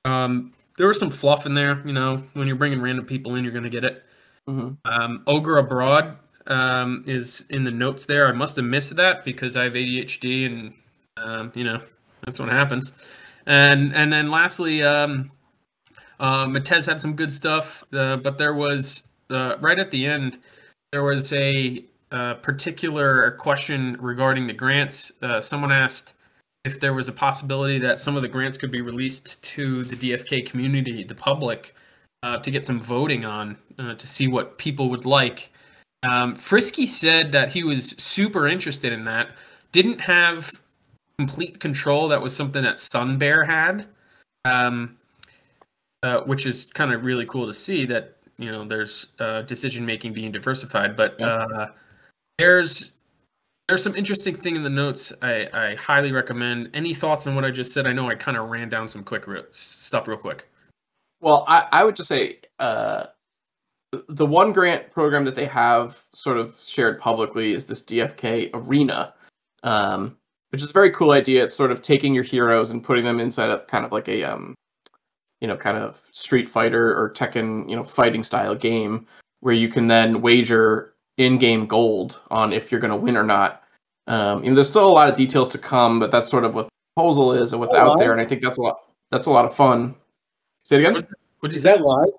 Um, 0.06 0.54
there 0.78 0.88
was 0.88 1.00
some 1.00 1.10
fluff 1.12 1.46
in 1.46 1.54
there, 1.54 1.82
you 1.86 1.94
know. 1.94 2.24
When 2.34 2.48
you're 2.48 2.56
bringing 2.56 2.82
random 2.82 3.06
people 3.06 3.36
in, 3.36 3.44
you're 3.44 3.52
going 3.54 3.64
to 3.64 3.70
get 3.70 3.84
it. 3.84 4.04
Hmm 4.48 4.72
Um, 4.86 5.24
Ogre 5.28 5.58
Abroad 5.58 6.18
um, 6.48 7.04
is 7.08 7.46
in 7.50 7.64
the 7.64 7.72
notes 7.72 8.06
there. 8.06 8.28
I 8.28 8.32
must 8.34 8.56
have 8.58 8.66
missed 8.66 8.96
that 8.96 9.24
because 9.24 9.56
I 9.56 9.64
have 9.66 9.74
ADHD, 9.74 10.46
and 10.46 10.74
um, 11.18 11.52
you 11.56 11.64
know 11.64 11.82
that's 12.22 12.40
what 12.40 12.50
happens. 12.50 12.92
And 13.46 13.96
and 13.96 14.12
then 14.12 14.32
lastly, 14.32 14.84
um, 14.84 15.32
uh, 16.20 16.46
Matez 16.46 16.86
had 16.86 17.00
some 17.00 17.16
good 17.16 17.32
stuff, 17.32 17.84
uh, 17.94 18.18
but 18.18 18.38
there 18.38 18.54
was 18.54 19.08
uh, 19.30 19.58
right 19.60 19.80
at 19.80 19.92
the 19.92 20.06
end 20.06 20.40
there 20.94 21.04
was 21.04 21.34
a 21.34 21.84
uh, 22.12 22.36
particular 22.36 23.32
question 23.32 23.98
regarding 24.00 24.46
the 24.46 24.54
grants. 24.54 25.12
Uh, 25.24 25.42
someone 25.42 25.72
asked 25.72 26.14
if 26.64 26.80
there 26.80 26.94
was 26.94 27.08
a 27.08 27.12
possibility 27.12 27.80
that 27.80 28.00
some 28.00 28.16
of 28.16 28.22
the 28.22 28.28
grants 28.28 28.60
could 28.60 28.72
be 28.72 28.80
released 28.80 29.42
to 29.42 29.84
the 29.86 29.96
DFK 29.96 30.46
community, 30.46 31.04
the 31.04 31.16
public, 31.16 31.74
uh, 32.22 32.38
to 32.38 32.52
get 32.52 32.64
some 32.64 32.80
voting 32.80 33.26
on 33.26 33.58
uh, 33.80 33.96
to 33.96 34.08
see 34.08 34.28
what 34.28 34.58
people 34.58 34.90
would 34.90 35.06
like. 35.06 35.52
Um, 36.04 36.36
Frisky 36.36 36.86
said 36.86 37.32
that 37.32 37.52
he 37.52 37.64
was 37.64 37.96
super 37.98 38.48
interested 38.48 38.92
in 38.92 39.06
that. 39.06 39.30
Didn't 39.72 40.00
have 40.02 40.60
complete 41.18 41.60
control. 41.60 42.08
That 42.10 42.22
was 42.22 42.36
something 42.36 42.64
that 42.64 42.80
Sun 42.80 43.18
Bear 43.18 43.44
had, 43.46 43.88
um, 44.46 44.98
uh, 46.04 46.22
which 46.22 46.46
is 46.46 46.66
kind 46.66 46.94
of 46.94 47.06
really 47.06 47.26
cool 47.26 47.48
to 47.48 47.54
see 47.54 47.86
that 47.86 48.18
you 48.38 48.52
know 48.52 48.66
there's 48.66 49.08
uh, 49.20 49.42
decision 49.44 49.86
making 49.86 50.14
being 50.14 50.32
diversified. 50.32 50.96
But 50.96 51.20
uh, 51.22 51.70
there's 52.38 52.92
there's 53.68 53.84
some 53.84 53.96
interesting 53.96 54.36
thing 54.36 54.56
in 54.56 54.64
the 54.64 54.70
notes. 54.70 55.14
I, 55.22 55.48
I 55.54 55.76
highly 55.76 56.12
recommend. 56.12 56.70
Any 56.74 56.94
thoughts 56.94 57.26
on 57.28 57.36
what 57.36 57.46
I 57.46 57.52
just 57.52 57.72
said? 57.72 57.88
I 57.88 57.94
know 57.94 58.10
I 58.10 58.16
kind 58.16 58.38
of 58.38 58.50
ran 58.50 58.70
down 58.70 58.88
some 58.88 59.04
quick 59.04 59.26
re- 59.28 59.44
stuff 59.52 60.08
real 60.08 60.18
quick. 60.18 60.50
Well, 61.22 61.46
I, 61.48 61.68
I 61.72 61.84
would 61.86 61.96
just 61.96 62.10
say 62.10 62.40
uh, 62.60 63.06
the 64.10 64.26
one 64.26 64.52
grant 64.54 64.92
program 64.92 65.26
that 65.26 65.36
they 65.36 65.46
have 65.46 66.04
sort 66.14 66.38
of 66.38 66.60
shared 66.64 67.00
publicly 67.00 67.54
is 67.54 67.66
this 67.66 67.84
DFK 67.84 68.50
Arena, 68.54 69.14
um, 69.64 70.18
which 70.52 70.62
is 70.62 70.70
a 70.70 70.74
very 70.74 70.92
cool 70.92 71.12
idea. 71.12 71.44
It's 71.44 71.56
sort 71.56 71.72
of 71.72 71.82
taking 71.82 72.14
your 72.14 72.24
heroes 72.24 72.72
and 72.72 72.84
putting 72.84 73.04
them 73.06 73.20
inside 73.20 73.50
of 73.50 73.68
kind 73.68 73.86
of 73.86 73.92
like 73.92 74.08
a 74.08 74.24
um, 74.24 74.56
you 75.42 75.48
know, 75.48 75.58
kind 75.58 75.78
of 75.78 76.02
Street 76.14 76.48
Fighter 76.50 76.94
or 76.98 77.12
Tekken, 77.12 77.70
you 77.70 77.76
know, 77.76 77.84
fighting 77.84 78.24
style 78.24 78.56
game 78.56 79.06
where 79.42 79.54
you 79.54 79.68
can 79.68 79.88
then 79.88 80.22
wager 80.22 80.94
in-game 81.18 81.68
gold 81.68 82.22
on 82.32 82.54
if 82.54 82.72
you're 82.72 82.80
going 82.80 82.92
to 82.92 82.98
win 82.98 83.18
or 83.18 83.24
not. 83.24 83.62
Um, 84.08 84.42
you 84.44 84.50
know, 84.50 84.56
there's 84.56 84.70
still 84.70 84.88
a 84.88 84.92
lot 84.92 85.10
of 85.10 85.16
details 85.18 85.50
to 85.50 85.58
come, 85.58 86.00
but 86.00 86.12
that's 86.12 86.30
sort 86.30 86.46
of 86.46 86.56
what 86.56 86.66
the 86.68 86.70
proposal 86.96 87.34
is 87.34 87.52
and 87.52 87.60
what's 87.60 87.76
Oh, 87.76 87.80
out 87.80 87.88
wow. 87.90 87.96
there, 87.98 88.12
and 88.14 88.22
I 88.22 88.26
think 88.26 88.42
that's 88.42 88.58
a 88.58 88.62
lot. 88.62 88.78
That's 89.12 89.28
a 89.28 89.32
lot 89.32 89.44
of 89.46 89.54
fun. 89.56 89.96
Say 90.64 90.78
it 90.78 90.88
again. 90.88 91.06
What 91.40 91.50
did 91.50 91.52
you 91.52 91.58
Is 91.58 91.62
say? 91.64 91.76
that 91.76 91.82
live? 91.82 92.14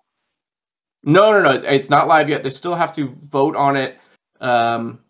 No, 1.05 1.33
no, 1.33 1.43
no. 1.43 1.51
It's 1.69 1.91
not 1.91 2.09
live 2.09 2.29
yet. 2.29 2.43
They 2.43 2.51
still 2.51 2.75
have 2.75 2.95
to 2.97 3.09
vote 3.09 3.57
on 3.57 3.77
it. 3.77 3.99
Um, 4.41 5.01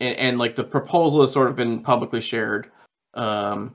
and, 0.00 0.16
and 0.16 0.38
like 0.38 0.54
the 0.54 0.64
proposal 0.64 1.20
has 1.20 1.32
sort 1.32 1.48
of 1.48 1.56
been 1.56 1.80
publicly 1.82 2.20
shared. 2.20 2.70
Um, 3.14 3.74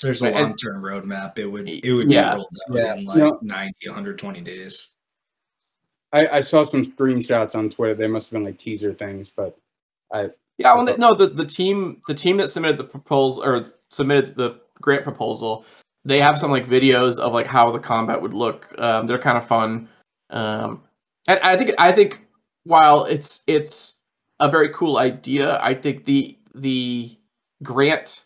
There's 0.00 0.22
a 0.22 0.30
long 0.30 0.54
term 0.56 0.82
roadmap. 0.82 1.38
It 1.38 1.46
would 1.46 1.68
it 1.68 1.92
would 1.92 2.10
Yeah. 2.10 2.34
be 2.34 2.36
rolled 2.36 2.46
out 2.70 2.76
Yeah. 2.76 2.94
in 2.94 3.04
like 3.04 3.18
No. 3.18 3.38
90, 3.42 3.88
120 3.88 4.40
days. 4.40 4.94
I, 6.12 6.28
I 6.28 6.40
saw 6.40 6.64
some 6.64 6.82
screenshots 6.82 7.54
on 7.54 7.68
Twitter. 7.68 7.94
They 7.94 8.06
must 8.06 8.28
have 8.28 8.32
been 8.32 8.44
like 8.44 8.58
teaser 8.58 8.94
things, 8.94 9.30
but 9.34 9.58
I 10.12 10.30
yeah, 10.56 10.74
well, 10.74 10.96
no, 10.98 11.14
the, 11.14 11.26
the 11.28 11.44
team 11.44 12.02
the 12.08 12.14
team 12.14 12.38
that 12.38 12.48
submitted 12.48 12.78
the 12.78 12.84
proposal 12.84 13.44
or 13.44 13.66
submitted 13.90 14.34
the 14.34 14.58
grant 14.80 15.04
proposal, 15.04 15.64
they 16.04 16.20
have 16.20 16.38
some 16.38 16.50
like 16.50 16.66
videos 16.66 17.18
of 17.18 17.32
like 17.32 17.46
how 17.46 17.70
the 17.70 17.78
combat 17.78 18.20
would 18.22 18.34
look. 18.34 18.66
Um, 18.80 19.06
they're 19.06 19.18
kind 19.18 19.36
of 19.38 19.46
fun. 19.46 19.88
Um, 20.30 20.82
and 21.26 21.38
I 21.40 21.56
think 21.56 21.72
I 21.78 21.92
think 21.92 22.26
while 22.64 23.04
it's 23.04 23.42
it's 23.46 23.94
a 24.40 24.50
very 24.50 24.68
cool 24.70 24.98
idea, 24.98 25.60
I 25.62 25.74
think 25.74 26.04
the 26.04 26.36
the 26.54 27.16
grant 27.62 28.24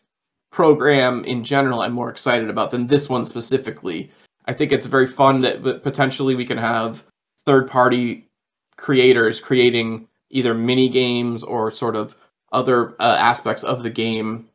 program 0.50 1.24
in 1.24 1.42
general 1.42 1.80
I'm 1.80 1.92
more 1.92 2.10
excited 2.10 2.50
about 2.50 2.70
than 2.70 2.86
this 2.86 3.08
one 3.08 3.26
specifically. 3.26 4.10
I 4.46 4.52
think 4.52 4.72
it's 4.72 4.86
very 4.86 5.06
fun 5.06 5.40
that 5.42 5.62
that 5.64 5.82
potentially 5.82 6.34
we 6.34 6.44
can 6.44 6.58
have 6.58 7.04
third 7.44 7.68
party 7.68 8.28
creators 8.76 9.40
creating 9.40 10.08
either 10.30 10.54
mini 10.54 10.88
games 10.88 11.42
or 11.42 11.70
sort 11.70 11.96
of 11.96 12.16
other 12.52 12.90
uh, 13.00 13.16
aspects 13.18 13.62
of 13.62 13.82
the 13.82 13.90
game 13.90 14.48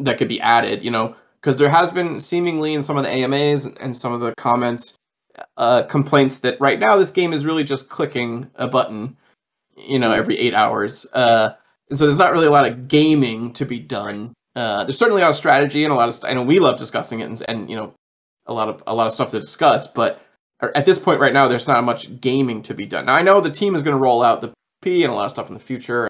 that 0.00 0.18
could 0.18 0.28
be 0.28 0.40
added, 0.40 0.82
you 0.82 0.90
know, 0.90 1.14
because 1.40 1.56
there 1.56 1.70
has 1.70 1.90
been 1.90 2.20
seemingly 2.20 2.74
in 2.74 2.82
some 2.82 2.96
of 2.96 3.04
the 3.04 3.10
AMAs 3.10 3.66
and 3.66 3.96
some 3.96 4.12
of 4.12 4.20
the 4.20 4.34
comments 4.36 4.96
uh, 5.56 5.82
complaints 5.82 6.38
that 6.38 6.60
right 6.60 6.78
now 6.78 6.96
this 6.96 7.10
game 7.10 7.32
is 7.32 7.46
really 7.46 7.64
just 7.64 7.88
clicking 7.88 8.50
a 8.54 8.68
button, 8.68 9.16
you 9.76 9.98
know, 9.98 10.12
every 10.12 10.38
eight 10.38 10.54
hours. 10.54 11.06
Uh, 11.12 11.50
and 11.88 11.98
so 11.98 12.06
there's 12.06 12.18
not 12.18 12.32
really 12.32 12.46
a 12.46 12.50
lot 12.50 12.66
of 12.66 12.88
gaming 12.88 13.52
to 13.54 13.64
be 13.64 13.80
done. 13.80 14.32
Uh, 14.56 14.84
there's 14.84 14.98
certainly 14.98 15.22
a 15.22 15.24
lot 15.24 15.30
of 15.30 15.36
strategy 15.36 15.84
and 15.84 15.92
a 15.92 15.96
lot 15.96 16.08
of, 16.08 16.14
st- 16.14 16.30
I 16.30 16.34
know 16.34 16.42
we 16.42 16.58
love 16.58 16.78
discussing 16.78 17.20
it 17.20 17.24
and, 17.24 17.42
and 17.48 17.70
you 17.70 17.76
know, 17.76 17.94
a 18.46 18.52
lot 18.52 18.68
of 18.68 18.82
a 18.86 18.94
lot 18.94 19.06
of 19.06 19.12
stuff 19.12 19.30
to 19.30 19.38
discuss, 19.38 19.86
but 19.86 20.20
at 20.74 20.84
this 20.84 20.98
point 20.98 21.20
right 21.20 21.32
now, 21.32 21.46
there's 21.46 21.68
not 21.68 21.84
much 21.84 22.20
gaming 22.20 22.62
to 22.62 22.74
be 22.74 22.84
done. 22.84 23.06
Now 23.06 23.14
I 23.14 23.22
know 23.22 23.40
the 23.40 23.50
team 23.50 23.74
is 23.74 23.82
going 23.82 23.96
to 23.96 24.02
roll 24.02 24.22
out 24.22 24.40
the 24.40 24.52
P 24.82 25.04
and 25.04 25.12
a 25.12 25.14
lot 25.14 25.26
of 25.26 25.30
stuff 25.30 25.48
in 25.48 25.54
the 25.54 25.60
future, 25.60 26.08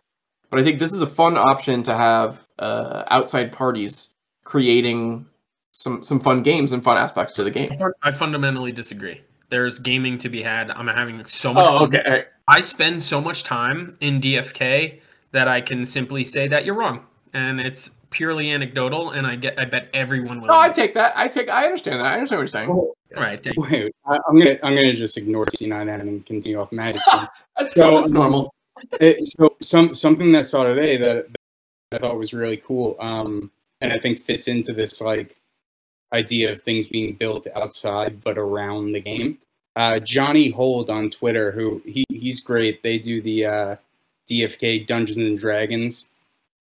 but 0.49 0.59
I 0.59 0.65
think 0.65 0.79
this 0.79 0.93
is 0.93 1.03
a 1.03 1.07
fun 1.07 1.37
option 1.37 1.83
to 1.83 1.95
have 1.95 2.47
uh, 2.59 3.05
outside 3.09 3.53
parties 3.53 4.11
creating 4.45 5.27
some 5.73 6.03
some 6.03 6.21
fun 6.21 6.43
games 6.43 6.73
and 6.73 6.83
fun 6.83 6.97
aspects 6.97 7.33
to 7.35 7.45
the 7.45 7.51
game. 7.51 7.71
I 8.03 8.11
fundamentally 8.11 8.73
disagree. 8.73 9.21
There's 9.49 9.79
gaming 9.79 10.19
to 10.19 10.29
be 10.29 10.43
had. 10.43 10.71
I'm 10.71 10.87
having 10.87 11.25
so 11.25 11.53
much 11.53 11.67
Oh, 11.69 11.79
fun. 11.81 11.89
okay. 11.89 12.03
all 12.07 12.13
right. 12.13 12.27
I 12.49 12.61
spend 12.61 13.03
so 13.03 13.21
much 13.21 13.43
time 13.45 13.97
in 14.01 14.21
DFK 14.21 15.01
that 15.33 15.47
I 15.49 15.61
can 15.61 15.85
simply 15.87 16.25
say 16.25 16.49
that 16.49 16.65
you're 16.65 16.75
wrong, 16.75 17.07
and 17.33 17.61
it's 17.61 17.91
purely 18.11 18.51
anecdotal. 18.51 19.11
And 19.11 19.27
I 19.27 19.37
get, 19.37 19.59
I 19.59 19.65
bet 19.65 19.89
everyone 19.95 20.41
will. 20.41 20.49
No, 20.49 20.59
I 20.59 20.69
take 20.71 20.95
that. 20.95 21.13
I 21.17 21.29
take. 21.29 21.49
I 21.49 21.65
understand 21.67 22.01
that. 22.01 22.07
I 22.07 22.15
understand 22.15 22.39
what 22.39 22.43
you're 22.43 22.47
saying. 22.49 22.69
Well, 22.69 22.95
right. 23.17 23.43
Thank 23.43 23.57
you. 23.57 23.63
wait. 23.63 23.95
I, 24.07 24.19
I'm 24.29 24.39
gonna 24.39 24.59
I'm 24.63 24.75
gonna 24.75 24.93
just 24.93 25.17
ignore 25.17 25.45
C9N 25.45 26.01
and 26.01 26.27
continue 26.27 26.59
off 26.61 26.73
Magic. 26.73 27.01
That's, 27.59 27.75
So, 27.75 27.95
that's 27.95 28.11
normal. 28.11 28.53
It- 29.01 29.27
so 29.27 29.57
some 29.61 29.95
something 29.95 30.33
that 30.33 30.39
I 30.39 30.43
saw 30.43 30.65
today 30.65 30.97
that, 30.97 31.27
that 31.91 32.03
I 32.03 32.07
thought 32.07 32.17
was 32.17 32.33
really 32.33 32.57
cool, 32.57 32.97
um, 32.99 33.51
and 33.83 33.93
I 33.93 33.99
think 33.99 34.21
fits 34.23 34.49
into 34.49 34.73
this 34.73 35.01
like 35.03 35.37
idea 36.13 36.53
of 36.53 36.61
things 36.63 36.89
being 36.89 37.15
built 37.15 37.47
outside 37.55 38.23
but 38.23 38.39
around 38.39 38.93
the 38.93 39.01
game. 39.01 39.39
Uh, 39.77 39.99
Johnny 40.01 40.51
Hold 40.51 40.91
on 40.91 41.11
Twitter, 41.11 41.53
who 41.53 41.81
he, 41.85 42.05
he's 42.09 42.41
great. 42.41 42.83
They 42.83 42.99
do 42.99 43.23
the 43.23 43.47
uh, 43.47 43.77
DFK 44.29 44.87
Dungeons 44.87 45.19
and 45.19 45.39
Dragons. 45.39 46.07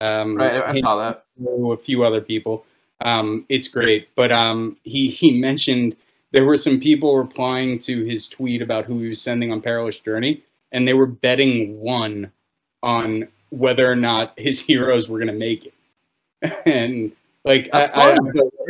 Um, 0.01 0.37
Right. 0.37 0.63
I, 0.63 0.79
saw 0.79 0.95
that. 0.97 1.25
a 1.45 1.77
few 1.77 2.03
other 2.03 2.21
people. 2.21 2.65
Um, 3.01 3.45
it's 3.49 3.67
great, 3.67 4.09
but 4.15 4.31
um, 4.31 4.77
he 4.83 5.07
he 5.09 5.31
mentioned 5.41 5.95
there 6.31 6.45
were 6.45 6.57
some 6.57 6.79
people 6.79 7.17
replying 7.17 7.79
to 7.79 8.03
his 8.03 8.27
tweet 8.27 8.61
about 8.61 8.85
who 8.85 8.99
he 8.99 9.09
was 9.09 9.21
sending 9.21 9.51
on 9.51 9.61
Perilous 9.61 9.99
Journey, 9.99 10.43
and 10.71 10.87
they 10.87 10.93
were 10.93 11.05
betting 11.05 11.79
one 11.79 12.31
on 12.83 13.27
whether 13.49 13.91
or 13.91 13.95
not 13.95 14.37
his 14.37 14.59
heroes 14.67 15.09
were 15.09 15.17
going 15.17 15.27
to 15.27 15.33
make 15.33 15.65
it. 15.65 15.73
and 16.65 17.11
like, 17.45 17.69
I, 17.73 17.87
I, 17.93 18.17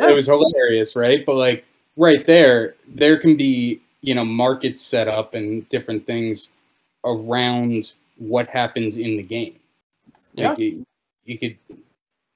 it 0.09 0.15
was 0.15 0.28
hilarious, 0.28 0.95
right? 0.95 1.26
But 1.26 1.36
like, 1.36 1.65
right 1.97 2.26
there, 2.26 2.76
there 2.88 3.17
can 3.17 3.36
be 3.36 3.82
you 4.01 4.15
know 4.15 4.26
markets 4.26 4.82
set 4.82 5.07
up 5.07 5.34
and 5.34 5.67
different 5.70 6.05
things 6.05 6.49
around 7.03 7.93
what 8.17 8.47
happens 8.47 8.97
in 8.97 9.17
the 9.17 9.24
game. 9.24 9.55
Yeah. 10.34 10.49
Like, 10.49 10.59
you, 10.59 10.86
you 11.26 11.38
could 11.39 11.57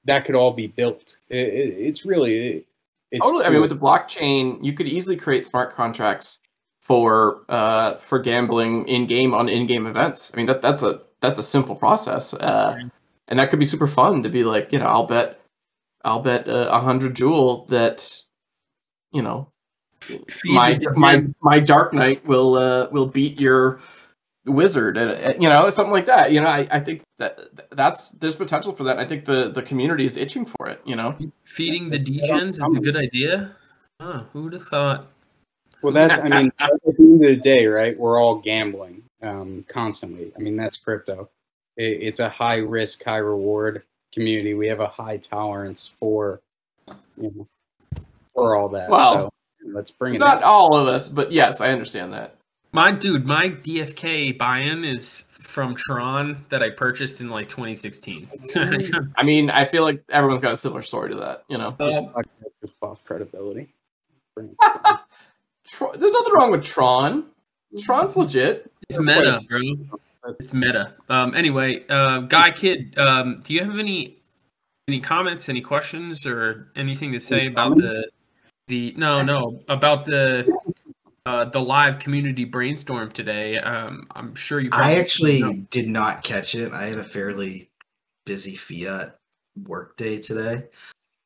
that 0.04 0.24
could 0.24 0.34
all 0.34 0.52
be 0.52 0.66
built. 0.66 1.16
It, 1.28 1.48
it, 1.48 1.74
it's 1.78 2.04
really 2.04 2.48
it, 2.48 2.66
it's 3.10 3.24
Totally. 3.24 3.44
I 3.44 3.50
mean, 3.50 3.60
with 3.60 3.70
the 3.70 3.76
blockchain, 3.76 4.62
you 4.64 4.72
could 4.72 4.88
easily 4.88 5.16
create 5.16 5.44
smart 5.44 5.72
contracts 5.72 6.40
for 6.80 7.42
uh 7.48 7.94
for 7.96 8.18
gambling 8.18 8.86
in 8.88 9.06
game 9.06 9.32
on 9.32 9.48
in 9.48 9.66
game 9.66 9.86
events. 9.86 10.30
I 10.32 10.36
mean, 10.36 10.46
that 10.46 10.60
that's 10.62 10.82
a 10.82 11.00
that's 11.20 11.38
a 11.38 11.42
simple 11.42 11.76
process, 11.76 12.34
uh, 12.34 12.76
and 13.28 13.38
that 13.38 13.50
could 13.50 13.58
be 13.58 13.64
super 13.64 13.86
fun 13.86 14.22
to 14.22 14.28
be 14.28 14.44
like, 14.44 14.72
you 14.72 14.78
know, 14.78 14.86
I'll 14.86 15.06
bet, 15.06 15.40
I'll 16.04 16.20
bet 16.20 16.48
uh, 16.48 16.68
a 16.70 16.80
hundred 16.80 17.16
jewel 17.16 17.66
that, 17.66 18.22
you 19.12 19.22
know, 19.22 19.48
Feed 20.00 20.52
my 20.52 20.78
my 20.94 21.24
my 21.40 21.58
Dark 21.58 21.94
Knight 21.94 22.26
will 22.26 22.56
uh 22.56 22.88
will 22.90 23.06
beat 23.06 23.40
your 23.40 23.78
wizard 24.44 24.98
and 24.98 25.10
uh, 25.10 25.32
you 25.40 25.48
know 25.48 25.70
something 25.70 25.94
like 25.94 26.04
that 26.04 26.30
you 26.30 26.42
know 26.42 26.46
I, 26.46 26.68
I 26.70 26.78
think 26.78 27.00
that 27.18 27.40
that's 27.70 28.10
there's 28.10 28.36
potential 28.36 28.74
for 28.74 28.84
that 28.84 28.98
i 28.98 29.06
think 29.06 29.24
the 29.24 29.48
the 29.48 29.62
community 29.62 30.04
is 30.04 30.18
itching 30.18 30.44
for 30.44 30.68
it 30.68 30.82
you 30.84 30.94
know 30.94 31.16
feeding 31.46 31.88
the 31.88 31.96
I 31.96 32.26
don't 32.26 32.42
degens 32.42 32.50
is 32.50 32.58
a 32.58 32.80
good 32.80 32.96
idea. 32.96 33.56
Oh, 34.00 34.26
who 34.32 34.42
would 34.44 34.52
have 34.52 34.64
thought? 34.64 35.06
well, 35.82 35.92
that's 35.92 36.18
I 36.18 36.28
mean, 36.28 36.52
at 36.58 36.70
the 36.84 36.94
end 36.98 37.14
of 37.14 37.20
the 37.20 37.36
day, 37.36 37.66
right? 37.66 37.98
We're 37.98 38.20
all 38.20 38.36
gambling 38.36 39.04
um, 39.22 39.64
constantly. 39.68 40.32
I 40.36 40.40
mean, 40.40 40.56
that's 40.56 40.76
crypto. 40.76 41.28
It, 41.76 42.02
it's 42.02 42.20
a 42.20 42.28
high 42.28 42.56
risk, 42.56 43.04
high 43.04 43.18
reward 43.18 43.82
community. 44.14 44.54
We 44.54 44.68
have 44.68 44.80
a 44.80 44.86
high 44.86 45.16
tolerance 45.16 45.90
for 45.98 46.40
you 47.16 47.32
know 47.34 47.46
for 48.34 48.56
all 48.56 48.68
that. 48.70 48.88
Well, 48.88 49.14
So 49.14 49.30
let's 49.72 49.90
bring 49.90 50.14
it. 50.14 50.18
not 50.18 50.38
in. 50.38 50.44
all 50.44 50.76
of 50.76 50.86
us 50.86 51.08
but 51.08 51.32
yes 51.32 51.60
i 51.62 51.70
understand 51.70 52.12
that 52.12 52.36
My 52.72 52.92
dude, 52.92 53.24
my 53.24 53.48
DFK 53.48 54.36
buy-in 54.36 54.84
is 54.84 55.24
from 55.30 55.74
Tron 55.76 56.44
that 56.48 56.62
I 56.62 56.70
purchased 56.70 57.20
in 57.20 57.30
like 57.30 57.48
2016. 57.48 58.28
i 59.16 59.22
mean 59.22 59.48
i 59.50 59.64
feel 59.64 59.84
like 59.84 60.02
everyone's 60.10 60.42
got 60.42 60.52
a 60.52 60.56
similar 60.56 60.82
story 60.82 61.10
to 61.10 61.16
that 61.16 61.44
you 61.48 61.56
know 61.56 61.74
uh, 61.80 62.02
Fuck, 62.12 62.26
just 62.60 62.82
lost 62.82 63.04
credibility. 63.06 63.68
Bring 64.34 64.48
it 64.48 64.56
in. 64.62 64.96
Tr- 65.66 65.96
there's 65.96 66.12
nothing 66.12 66.34
wrong 66.34 66.50
with 66.50 66.64
tron 66.64 67.22
mm-hmm. 67.22 67.78
tron's 67.78 68.16
legit 68.16 68.70
it's 68.90 68.98
meta, 68.98 69.40
bro. 69.48 69.60
It's 70.40 70.54
meta. 70.54 70.94
Um, 71.08 71.34
anyway, 71.34 71.84
uh, 71.88 72.20
Guy 72.20 72.50
Kid, 72.50 72.98
um, 72.98 73.40
do 73.42 73.54
you 73.54 73.64
have 73.64 73.78
any 73.78 74.18
any 74.88 75.00
comments, 75.00 75.48
any 75.48 75.60
questions, 75.60 76.26
or 76.26 76.68
anything 76.76 77.12
to 77.12 77.20
say 77.20 77.40
Any 77.40 77.46
about 77.48 77.76
comments? 77.76 77.98
the 77.98 78.10
the 78.68 78.94
no 78.96 79.22
no 79.22 79.62
about 79.68 80.06
the 80.06 80.50
uh, 81.26 81.46
the 81.46 81.60
live 81.60 81.98
community 81.98 82.44
brainstorm 82.44 83.10
today? 83.10 83.58
Um, 83.58 84.06
I'm 84.14 84.34
sure 84.34 84.60
you. 84.60 84.70
I 84.72 84.94
actually 84.94 85.42
did 85.70 85.88
not 85.88 86.22
catch 86.22 86.54
it. 86.54 86.72
I 86.72 86.86
had 86.86 86.98
a 86.98 87.04
fairly 87.04 87.70
busy 88.26 88.56
fiat 88.56 89.16
work 89.66 89.96
day 89.96 90.20
today. 90.20 90.64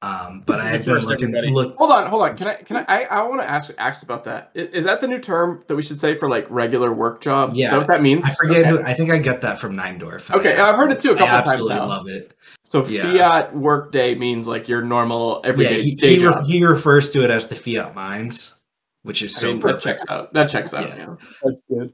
Um, 0.01 0.45
but 0.47 0.57
This 0.59 0.65
I 0.65 0.71
the 0.71 0.77
have 0.77 1.19
been 1.19 1.33
looking. 1.33 1.53
Look, 1.55 1.77
hold 1.77 1.91
on 1.91 2.07
hold 2.07 2.23
on 2.23 2.37
can 2.37 2.47
i 2.47 2.55
can 2.55 2.77
i 2.77 2.85
i, 2.89 3.03
I 3.05 3.23
want 3.25 3.41
to 3.41 3.51
ask 3.51 3.73
ask 3.79 4.05
about 4.05 4.23
that 4.25 4.53
is, 4.55 4.69
is 4.69 4.85
that 4.85 5.01
the 5.01 5.09
new 5.09 5.19
term 5.19 5.65
that 5.67 5.75
we 5.75 5.83
should 5.83 5.99
say 5.99 6.15
for 6.15 6.29
like 6.31 6.47
regular 6.51 6.93
work 6.95 7.21
job 7.21 7.51
is 7.51 7.57
Yeah. 7.57 7.71
that 7.71 7.79
what 7.79 7.87
that 7.89 8.01
means 8.03 8.25
I 8.25 8.31
forget. 8.35 8.61
okay, 8.61 8.69
Who, 8.71 8.83
I 8.85 8.95
think 8.95 9.11
I 9.11 9.19
got 9.19 9.41
that 9.41 9.59
from 9.59 9.77
Neindorf. 9.77 10.31
and 10.31 10.39
okay 10.39 10.57
I, 10.57 10.69
i've 10.69 10.77
heard 10.77 10.93
it 10.93 11.01
too 11.01 11.11
a 11.11 11.15
I 11.15 11.19
couple 11.19 11.35
times 11.35 11.49
absolutely 11.49 11.75
now 11.79 11.87
love 11.89 12.07
it. 12.09 12.33
so 12.65 12.87
Yeah. 12.87 13.13
fiat 13.13 13.57
work 13.57 13.91
day 13.91 14.15
means 14.15 14.47
like 14.47 14.69
your 14.69 14.83
normal 14.83 15.41
Yeah, 15.43 15.51
everyday 15.51 15.83
he, 15.83 15.95
day 15.97 16.11
he, 16.17 16.27
re- 16.27 16.33
job 16.33 16.45
he 16.47 16.65
refers 16.65 17.11
to 17.11 17.25
it 17.25 17.31
as 17.31 17.49
the 17.49 17.57
fiat 17.57 17.97
mines, 17.97 18.61
which 19.03 19.23
is 19.23 19.37
I 19.37 19.41
so 19.41 19.49
mean, 19.51 19.59
that 19.61 19.81
checks 19.81 20.05
out 20.09 20.33
that 20.33 20.49
checks 20.49 20.75
out 20.75 20.89
Yeah. 20.91 20.97
yeah. 20.97 21.15
That's 21.43 21.63
good. 21.69 21.93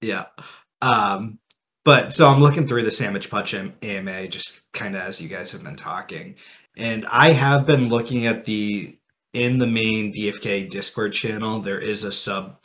Yeah. 0.00 0.24
Um, 0.80 1.38
but 1.84 2.14
so 2.14 2.26
I'm 2.26 2.40
looking 2.40 2.66
through 2.66 2.84
the 2.84 2.90
Sandwich 2.90 3.28
Punch 3.30 3.52
AMA 3.54 4.28
just 4.28 4.62
kind 4.72 4.96
of 4.96 5.02
as 5.02 5.20
you 5.20 5.28
guys 5.28 5.52
have 5.52 5.62
been 5.62 5.76
talking. 5.76 6.36
And 6.76 7.06
I 7.06 7.32
have 7.32 7.66
been 7.66 7.88
looking 7.88 8.26
at 8.26 8.44
the 8.44 8.96
in 9.32 9.58
the 9.58 9.66
main 9.66 10.12
DFK 10.12 10.70
Discord 10.70 11.12
channel, 11.12 11.60
there 11.60 11.78
is 11.78 12.04
a 12.04 12.12
sub 12.12 12.58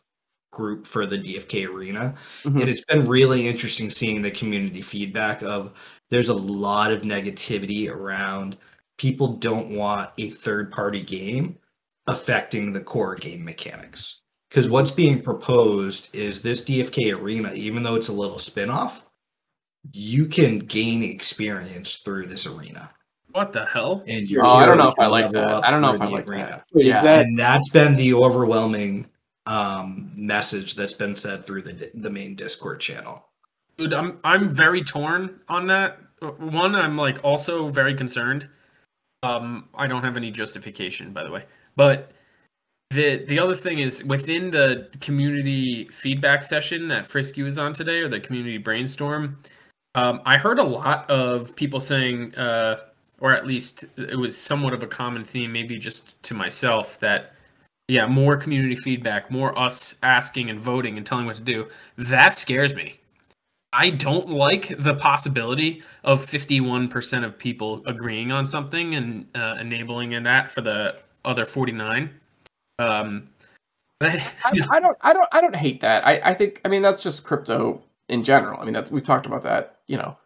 group 0.52 0.88
for 0.88 1.06
the 1.06 1.18
DFK 1.18 1.66
arena. 1.66 2.16
Mhm. 2.44 2.62
And 2.62 2.70
it's 2.70 2.86
been 2.86 3.08
really 3.08 3.48
interesting 3.48 3.90
seeing 3.90 4.22
the 4.22 4.32
community 4.32 4.82
feedback 4.82 5.42
of 5.42 5.74
there's 6.10 6.30
a 6.30 6.34
lot 6.34 6.92
of 6.92 7.04
negativity 7.04 7.90
around 7.90 8.58
people 8.98 9.38
don't 9.38 9.70
want 9.70 10.12
a 10.18 10.30
third 10.30 10.72
party 10.72 11.02
game 11.02 11.58
affecting 12.08 12.74
the 12.74 12.82
core 12.82 13.16
game 13.16 13.44
mechanics. 13.44 14.22
Because 14.50 14.70
what's 14.70 14.92
being 14.92 15.22
proposed 15.22 16.16
is 16.16 16.42
this 16.42 16.64
DFK 16.64 17.14
arena, 17.14 17.54
even 17.54 17.84
though 17.84 17.96
it's 17.96 18.08
a 18.08 18.14
little 18.14 18.40
spin-off, 18.40 19.06
you 19.94 20.26
can 20.26 20.60
gain 20.60 21.04
experience 21.04 21.98
through 21.98 22.26
this 22.26 22.48
arena. 22.48 22.92
What 23.32 23.54
the 23.54 23.66
hell? 23.66 24.04
And 24.08 24.30
your 24.30 24.46
Oh, 24.46 24.52
I 24.52 24.66
don't 24.66 24.78
know 24.78 24.88
if 24.88 25.00
I 25.00 25.06
like 25.08 25.32
level 25.32 25.62
that. 25.62 25.66
I 25.68 25.72
don't 25.72 25.82
know 25.82 25.94
if 25.94 26.02
I 26.02 26.08
like 26.08 26.28
arena. 26.28 26.48
that. 26.48 26.66
Wait, 26.74 26.86
Yeah. 26.86 26.98
is 26.98 27.04
that 27.04 27.26
And 27.26 27.38
that's 27.38 27.70
been 27.70 27.96
the 27.96 28.14
overwhelming 28.14 29.08
um, 29.46 30.12
message 30.16 30.76
that's 30.76 30.94
been 30.94 31.16
said 31.16 31.46
through 31.46 31.62
the 31.64 31.92
the 31.96 32.10
main 32.10 32.36
Discord 32.36 32.80
channel. 32.80 33.26
Dude, 33.78 33.94
I'm 33.94 34.20
I'm 34.24 34.50
very 34.50 34.84
torn 34.84 35.40
on 35.48 35.68
that. 35.68 36.00
One, 36.38 36.76
I'm 36.76 36.98
like 36.98 37.24
also 37.24 37.70
very 37.70 37.96
concerned. 37.96 38.48
Um, 39.24 39.70
I 39.76 39.88
don't 39.88 40.04
have 40.04 40.18
any 40.18 40.32
justification, 40.32 41.14
by 41.14 41.24
the 41.24 41.32
way, 41.32 41.46
but 41.76 42.12
the 42.92 43.26
the 43.28 43.40
other 43.40 43.56
thing 43.56 43.80
is 43.80 44.04
within 44.04 44.50
the 44.52 44.90
community 45.02 45.88
feedback 45.92 46.44
session 46.44 46.88
that 46.90 47.06
Frisky 47.08 47.42
was 47.44 47.58
on 47.58 47.74
today, 47.74 48.00
or 48.02 48.08
the 48.10 48.20
community 48.20 48.58
brainstorm. 48.58 49.38
Um, 49.96 50.22
I 50.26 50.38
heard 50.38 50.60
a 50.60 50.64
lot 50.64 51.10
of 51.10 51.56
people 51.56 51.80
saying, 51.80 52.36
uh, 52.36 52.78
or 53.22 53.34
at 53.34 53.46
least 53.46 53.86
it 53.98 54.18
was 54.18 54.38
somewhat 54.38 54.74
of 54.74 54.84
a 54.84 54.88
common 54.88 55.24
theme, 55.24 55.52
maybe 55.52 55.78
just 55.78 56.22
to 56.24 56.34
myself, 56.34 57.00
that 57.00 57.34
yeah, 57.88 58.06
more 58.06 58.38
community 58.38 58.76
feedback, 58.76 59.32
more 59.32 59.58
us 59.58 59.96
asking 60.04 60.50
and 60.50 60.60
voting 60.60 60.98
and 60.98 61.06
telling 61.06 61.26
what 61.26 61.36
to 61.38 61.42
do. 61.42 61.68
That 61.98 62.36
scares 62.36 62.76
me. 62.76 63.00
I 63.74 63.92
don't 63.92 64.30
like 64.30 64.74
the 64.78 64.96
possibility 64.96 65.84
of 66.04 66.26
51% 66.26 67.24
of 67.24 67.38
people 67.38 67.84
agreeing 67.86 68.32
on 68.32 68.48
something 68.48 68.96
and 68.96 69.28
uh, 69.36 69.58
enabling 69.60 70.14
in 70.14 70.24
that 70.24 70.52
for 70.52 70.62
the 70.62 71.00
other 71.24 71.46
49. 71.46 72.10
Um, 72.80 73.30
I, 74.02 74.34
I 74.72 74.80
don't 74.80 74.98
I 75.02 75.14
don't 75.14 75.30
I 75.32 75.42
don't 75.42 75.56
hate 75.56 75.82
that. 75.82 76.06
I, 76.08 76.22
I 76.24 76.34
think 76.34 76.62
I 76.66 76.68
mean 76.68 76.82
that's 76.82 77.04
just 77.04 77.24
crypto 77.24 77.82
in 78.08 78.24
general. 78.24 78.60
I 78.60 78.66
mean 78.66 78.74
that's 78.74 78.92
we 78.92 79.02
talked 79.02 79.26
about 79.26 79.44
that, 79.44 79.80
you 79.88 79.98
know. 79.98 80.18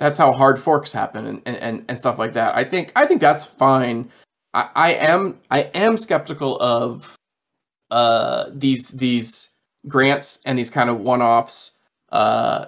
That's 0.00 0.18
how 0.18 0.32
hard 0.32 0.58
forks 0.58 0.90
happen 0.92 1.26
and, 1.26 1.42
and, 1.46 1.84
and 1.86 1.96
stuff 1.98 2.18
like 2.18 2.32
that. 2.32 2.56
I 2.56 2.64
think 2.64 2.90
I 2.96 3.06
think 3.06 3.20
that's 3.20 3.44
fine. 3.44 4.10
I, 4.54 4.68
I 4.74 4.92
am 4.94 5.38
I 5.50 5.70
am 5.74 5.96
skeptical 5.96 6.56
of 6.56 7.14
uh 7.90 8.46
these 8.52 8.88
these 8.88 9.50
grants 9.88 10.38
and 10.46 10.58
these 10.58 10.70
kind 10.70 10.88
of 10.90 11.00
one-offs 11.00 11.72
uh 12.12 12.66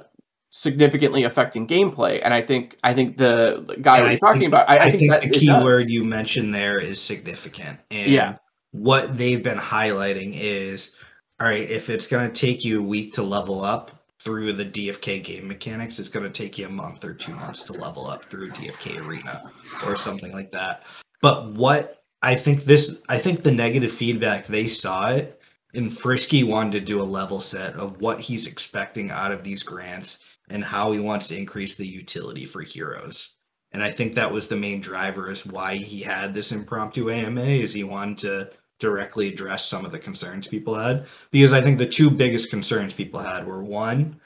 significantly 0.50 1.24
affecting 1.24 1.66
gameplay. 1.66 2.20
And 2.22 2.34
I 2.34 2.42
think 2.42 2.76
I 2.84 2.92
think 2.92 3.16
the 3.16 3.78
guy 3.80 4.00
And 4.00 4.10
was 4.10 4.20
talking 4.20 4.40
think- 4.42 4.52
about 4.52 4.68
I, 4.68 4.76
I 4.76 4.78
I, 4.84 4.90
think, 4.90 4.98
think, 5.00 5.12
that 5.12 5.22
the 5.22 5.30
key 5.30 5.50
word 5.64 5.88
you 5.90 6.04
mentioned 6.04 6.54
there 6.54 6.78
is 6.78 7.00
significant. 7.00 7.78
And 7.90 8.10
Yeah. 8.10 8.36
what 8.72 9.16
they've 9.16 9.42
been 9.42 9.58
highlighting 9.58 10.32
is 10.38 10.96
all 11.40 11.48
right, 11.48 11.68
if 11.68 11.88
it's 11.88 12.06
going 12.06 12.30
to 12.30 12.40
take 12.40 12.62
you 12.64 12.78
a 12.78 12.82
week 12.82 13.14
to 13.14 13.22
level 13.22 13.64
up 13.64 13.90
through 14.22 14.52
the 14.52 14.64
DFK 14.64 15.22
game 15.22 15.48
mechanics, 15.48 15.98
it's 15.98 16.08
going 16.08 16.24
to 16.24 16.30
take 16.30 16.58
you 16.58 16.66
a 16.66 16.70
month 16.70 17.04
or 17.04 17.14
two 17.14 17.34
months 17.34 17.64
to 17.64 17.72
level 17.72 18.06
up 18.06 18.24
through 18.24 18.50
DFK 18.50 19.06
Arena 19.06 19.42
or 19.86 19.96
something 19.96 20.32
like 20.32 20.50
that. 20.50 20.84
But 21.20 21.52
what 21.52 22.04
I 22.22 22.34
think 22.34 22.64
this, 22.64 23.02
I 23.08 23.18
think 23.18 23.42
the 23.42 23.52
negative 23.52 23.90
feedback 23.90 24.46
they 24.46 24.66
saw 24.66 25.10
it, 25.10 25.40
and 25.74 25.96
Frisky 25.96 26.44
wanted 26.44 26.72
to 26.72 26.80
do 26.80 27.00
a 27.00 27.04
level 27.04 27.40
set 27.40 27.74
of 27.74 28.00
what 28.00 28.20
he's 28.20 28.46
expecting 28.46 29.10
out 29.10 29.32
of 29.32 29.42
these 29.42 29.62
grants 29.62 30.24
and 30.50 30.64
how 30.64 30.92
he 30.92 31.00
wants 31.00 31.28
to 31.28 31.36
increase 31.36 31.76
the 31.76 31.86
utility 31.86 32.44
for 32.44 32.62
heroes. 32.62 33.36
And 33.72 33.82
I 33.82 33.90
think 33.90 34.14
that 34.14 34.30
was 34.30 34.48
the 34.48 34.56
main 34.56 34.80
driver 34.80 35.30
is 35.30 35.46
why 35.46 35.76
he 35.76 36.02
had 36.02 36.34
this 36.34 36.52
impromptu 36.52 37.10
AMA 37.10 37.40
is 37.40 37.72
he 37.72 37.84
wanted 37.84 38.18
to 38.18 38.50
directly 38.82 39.28
address 39.28 39.64
some 39.64 39.84
of 39.86 39.92
the 39.92 39.98
concerns 39.98 40.46
people 40.48 40.74
had. 40.74 41.06
Because 41.30 41.52
I 41.54 41.62
think 41.62 41.78
the 41.78 41.86
two 41.86 42.10
biggest 42.10 42.50
concerns 42.50 42.92
people 42.92 43.20
had 43.20 43.46
were 43.46 43.62
one, 43.62 44.20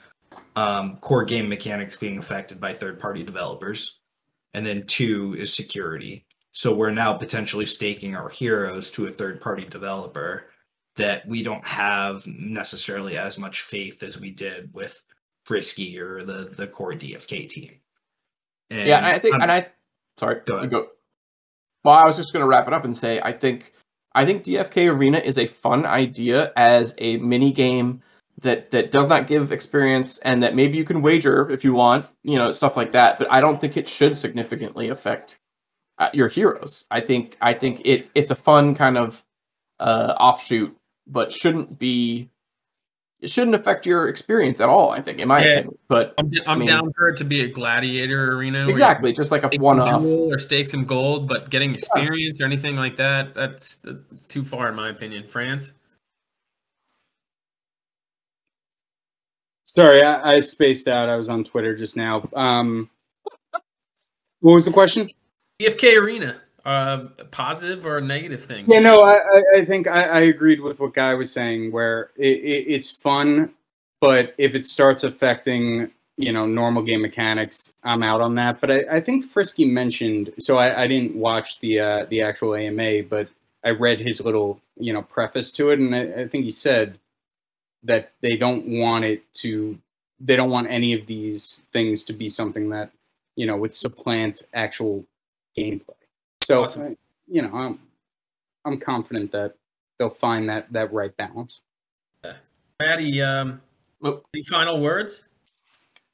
um, 0.56 0.96
core 0.96 1.24
game 1.24 1.48
mechanics 1.48 1.96
being 1.96 2.18
affected 2.18 2.60
by 2.60 2.72
third 2.72 2.98
party 2.98 3.22
developers. 3.22 4.00
And 4.54 4.64
then 4.66 4.86
two 4.86 5.34
is 5.38 5.54
security. 5.54 6.24
So 6.52 6.74
we're 6.74 6.90
now 6.90 7.12
potentially 7.18 7.66
staking 7.66 8.16
our 8.16 8.30
heroes 8.30 8.90
to 8.92 9.06
a 9.06 9.10
third 9.10 9.40
party 9.42 9.66
developer 9.66 10.46
that 10.96 11.28
we 11.28 11.42
don't 11.42 11.66
have 11.66 12.26
necessarily 12.26 13.18
as 13.18 13.38
much 13.38 13.60
faith 13.60 14.02
as 14.02 14.18
we 14.18 14.30
did 14.30 14.70
with 14.74 15.00
Frisky 15.44 16.00
or 16.00 16.22
the 16.22 16.50
the 16.56 16.66
core 16.66 16.94
DFK 16.94 17.46
team. 17.48 17.72
And 18.70 18.88
yeah, 18.88 18.96
and 18.96 19.06
I 19.06 19.18
think, 19.18 19.34
I'm- 19.34 19.42
and 19.42 19.52
I, 19.52 19.68
sorry, 20.18 20.40
Go 20.46 20.56
ahead. 20.56 20.70
go. 20.70 20.86
Well, 21.84 21.94
I 21.94 22.04
was 22.06 22.16
just 22.16 22.32
going 22.32 22.40
to 22.40 22.48
wrap 22.48 22.66
it 22.66 22.72
up 22.72 22.84
and 22.84 22.96
say, 22.96 23.20
I 23.22 23.30
think, 23.30 23.72
I 24.16 24.24
think 24.24 24.44
DFK 24.44 24.90
Arena 24.90 25.18
is 25.18 25.36
a 25.36 25.46
fun 25.46 25.84
idea 25.84 26.50
as 26.56 26.94
a 26.96 27.18
mini 27.18 27.52
game 27.52 28.02
that 28.40 28.70
that 28.70 28.90
does 28.90 29.08
not 29.08 29.26
give 29.26 29.52
experience, 29.52 30.18
and 30.18 30.42
that 30.42 30.54
maybe 30.54 30.78
you 30.78 30.84
can 30.84 31.02
wager 31.02 31.50
if 31.50 31.64
you 31.64 31.74
want, 31.74 32.06
you 32.22 32.36
know, 32.36 32.50
stuff 32.50 32.76
like 32.76 32.92
that. 32.92 33.18
But 33.18 33.30
I 33.30 33.42
don't 33.42 33.60
think 33.60 33.76
it 33.76 33.86
should 33.86 34.16
significantly 34.16 34.88
affect 34.88 35.38
uh, 35.98 36.08
your 36.14 36.28
heroes. 36.28 36.86
I 36.90 37.00
think, 37.00 37.36
I 37.40 37.52
think 37.52 37.82
it 37.84 38.10
it's 38.14 38.30
a 38.30 38.34
fun 38.34 38.74
kind 38.74 38.96
of 38.96 39.22
uh, 39.78 40.14
offshoot, 40.18 40.74
but 41.06 41.30
shouldn't 41.30 41.78
be. 41.78 42.30
It 43.20 43.30
shouldn't 43.30 43.54
affect 43.56 43.86
your 43.86 44.08
experience 44.08 44.60
at 44.60 44.68
all. 44.68 44.90
I 44.90 45.00
think, 45.00 45.18
in 45.20 45.28
my 45.28 45.40
Yeah. 45.42 45.52
opinion. 45.54 45.78
But 45.88 46.14
I'm, 46.18 46.30
I'm 46.46 46.58
mean- 46.58 46.68
down 46.68 46.92
for 46.92 47.08
it 47.08 47.16
to 47.18 47.24
be 47.24 47.40
a 47.40 47.48
gladiator 47.48 48.32
arena. 48.32 48.68
exactly, 48.68 49.12
just 49.12 49.30
like 49.32 49.42
a 49.42 49.56
one-off. 49.58 50.02
or 50.04 50.38
stakes 50.38 50.70
some 50.72 50.84
gold, 50.84 51.26
but 51.26 51.48
getting 51.48 51.74
experience 51.74 52.40
or 52.40 52.44
anything 52.44 52.76
like 52.76 52.96
that, 52.96 53.34
that's 53.34 53.78
that's 53.78 54.26
too 54.26 54.44
far 54.44 54.68
in 54.68 54.74
my 54.76 54.90
opinion. 54.90 55.26
Franz. 55.26 55.72
Sorry, 59.64 60.02
I, 60.02 60.34
I 60.36 60.40
spaced 60.40 60.88
out. 60.88 61.08
I 61.08 61.16
was 61.16 61.28
on 61.28 61.44
Twitter 61.44 61.76
just 61.76 61.96
now. 61.96 62.28
Um, 62.34 62.88
what 64.40 64.52
was 64.52 64.64
the 64.64 64.72
question? 64.72 65.10
DFK 65.60 65.96
arena, 66.00 66.40
uh, 66.66 67.04
positive 67.30 67.86
or 67.86 68.00
negative 68.00 68.44
things? 68.44 68.68
Yeah, 68.70 68.80
no, 68.80 69.02
I, 69.02 69.20
I, 69.54 69.64
think 69.64 69.86
I, 69.86 70.02
I 70.02 70.20
agreed 70.22 70.60
with 70.60 70.80
what 70.80 70.94
Guy 70.94 71.14
was 71.14 71.32
saying, 71.32 71.70
where 71.70 72.10
it, 72.16 72.38
it, 72.38 72.64
it's 72.68 72.90
fun, 72.90 73.54
but 74.00 74.34
if 74.36 74.56
it 74.56 74.64
starts 74.64 75.04
affecting, 75.04 75.92
you 76.16 76.32
know, 76.32 76.44
normal 76.44 76.82
game 76.82 77.02
mechanics, 77.02 77.72
I'm 77.84 78.02
out 78.02 78.20
on 78.20 78.34
that. 78.34 78.60
But 78.60 78.72
I, 78.72 78.84
I 78.90 79.00
think 79.00 79.24
Frisky 79.24 79.64
mentioned, 79.64 80.34
so 80.40 80.56
I, 80.56 80.82
I 80.82 80.86
didn't 80.88 81.14
watch 81.14 81.60
the 81.60 81.78
uh, 81.78 82.06
the 82.10 82.22
actual 82.22 82.56
AMA, 82.56 83.04
but 83.04 83.28
I 83.64 83.70
read 83.70 84.00
his 84.00 84.20
little, 84.20 84.60
you 84.76 84.92
know, 84.92 85.02
preface 85.02 85.52
to 85.52 85.70
it, 85.70 85.78
and 85.78 85.94
I, 85.94 86.22
I 86.22 86.28
think 86.28 86.44
he 86.44 86.50
said 86.50 86.98
that 87.84 88.12
they 88.22 88.36
don't 88.36 88.80
want 88.80 89.04
it 89.04 89.22
to, 89.34 89.78
they 90.18 90.34
don't 90.34 90.50
want 90.50 90.68
any 90.68 90.94
of 90.94 91.06
these 91.06 91.62
things 91.72 92.02
to 92.04 92.12
be 92.12 92.28
something 92.28 92.70
that, 92.70 92.90
you 93.36 93.46
know, 93.46 93.56
would 93.56 93.74
supplant 93.74 94.42
actual 94.52 95.04
gameplay. 95.56 95.95
So, 96.46 96.62
Awesome. 96.62 96.96
you 97.26 97.42
know, 97.42 97.50
I'm 97.52 97.80
I'm 98.64 98.78
confident 98.78 99.32
that 99.32 99.54
they'll 99.98 100.08
find 100.10 100.48
that 100.48 100.72
that 100.72 100.92
right 100.92 101.14
balance. 101.16 101.62
Matty, 102.78 103.20
um, 103.20 103.60
any 104.04 104.44
final 104.48 104.80
words? 104.80 105.22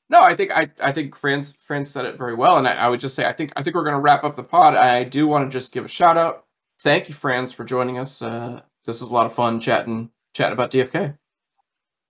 No, 0.09 0.23
I 0.23 0.35
think 0.35 0.51
I, 0.57 0.71
I 0.83 0.91
think 0.91 1.17
Franz 1.17 1.53
Franz 1.53 1.91
said 1.91 2.07
it 2.07 2.17
very 2.17 2.35
well, 2.35 2.57
and 2.57 2.67
I, 2.67 2.73
I 2.73 2.89
would 2.89 2.99
just 3.01 3.15
say 3.15 3.27
I 3.27 3.35
think 3.35 3.53
I 3.57 3.63
think 3.63 3.77
we're 3.77 3.85
going 3.85 3.95
to 3.95 4.01
wrap 4.01 4.25
up 4.25 4.35
the 4.35 4.43
pod. 4.43 4.75
I 4.75 5.05
do 5.05 5.27
want 5.27 5.45
to 5.45 5.55
just 5.55 5.75
give 5.75 5.85
a 5.85 5.89
shout 5.89 6.17
out. 6.17 6.47
Thank 6.81 7.11
you, 7.11 7.15
Franz, 7.15 7.53
for 7.53 7.65
joining 7.65 7.99
us. 7.99 8.23
Uh, 8.23 8.63
this 8.87 9.03
was 9.03 9.11
a 9.11 9.13
lot 9.13 9.27
of 9.27 9.35
fun 9.35 9.61
chatting 9.61 10.11
chatting 10.33 10.55
about 10.55 10.71
DFK. 10.71 11.19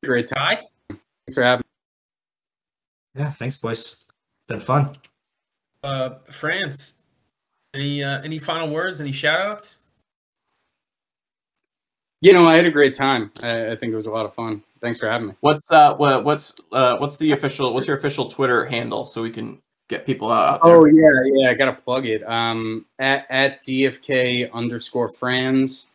Great 0.04 0.28
time. 0.28 0.58
Ty? 0.58 0.62
Thanks 0.90 1.34
for 1.34 1.42
having. 1.42 1.64
Me. 3.16 3.20
Yeah, 3.20 3.30
thanks, 3.32 3.56
boys. 3.56 4.06
Been 4.46 4.60
fun. 4.60 4.94
Uh, 5.82 6.10
Franz, 6.30 6.94
any 7.74 8.02
uh, 8.04 8.20
any 8.22 8.38
final 8.38 8.68
words? 8.70 9.00
Any 9.00 9.12
shout 9.12 9.40
outs? 9.40 9.78
You 12.20 12.32
know, 12.32 12.46
I 12.46 12.54
had 12.56 12.66
a 12.66 12.70
great 12.70 12.94
time. 12.94 13.32
I, 13.42 13.72
I 13.72 13.76
think 13.76 13.92
it 13.92 13.96
was 13.96 14.06
a 14.06 14.10
lot 14.10 14.26
of 14.26 14.34
fun. 14.34 14.62
Thanks 14.80 14.98
for 15.00 15.10
having 15.10 15.28
me. 15.28 15.34
What's 15.40 15.70
uh 15.70 15.94
what, 15.96 16.24
what's 16.24 16.54
uh 16.72 16.96
what's 16.98 17.16
the 17.16 17.32
official 17.32 17.72
what's 17.74 17.86
your 17.86 17.96
official 17.96 18.26
Twitter 18.28 18.64
handle 18.64 19.04
so 19.04 19.22
we 19.22 19.30
can 19.30 19.60
get 19.88 20.06
people 20.06 20.30
out, 20.30 20.54
out 20.54 20.62
there? 20.64 20.76
Oh 20.76 20.84
yeah, 20.84 21.10
yeah. 21.34 21.50
I 21.50 21.54
gotta 21.54 21.72
plug 21.72 22.06
it. 22.06 22.22
Um, 22.28 22.86
at 22.98 23.26
at 23.30 23.62
DFK 23.64 24.52
underscore 24.52 25.08
Franz. 25.08 25.86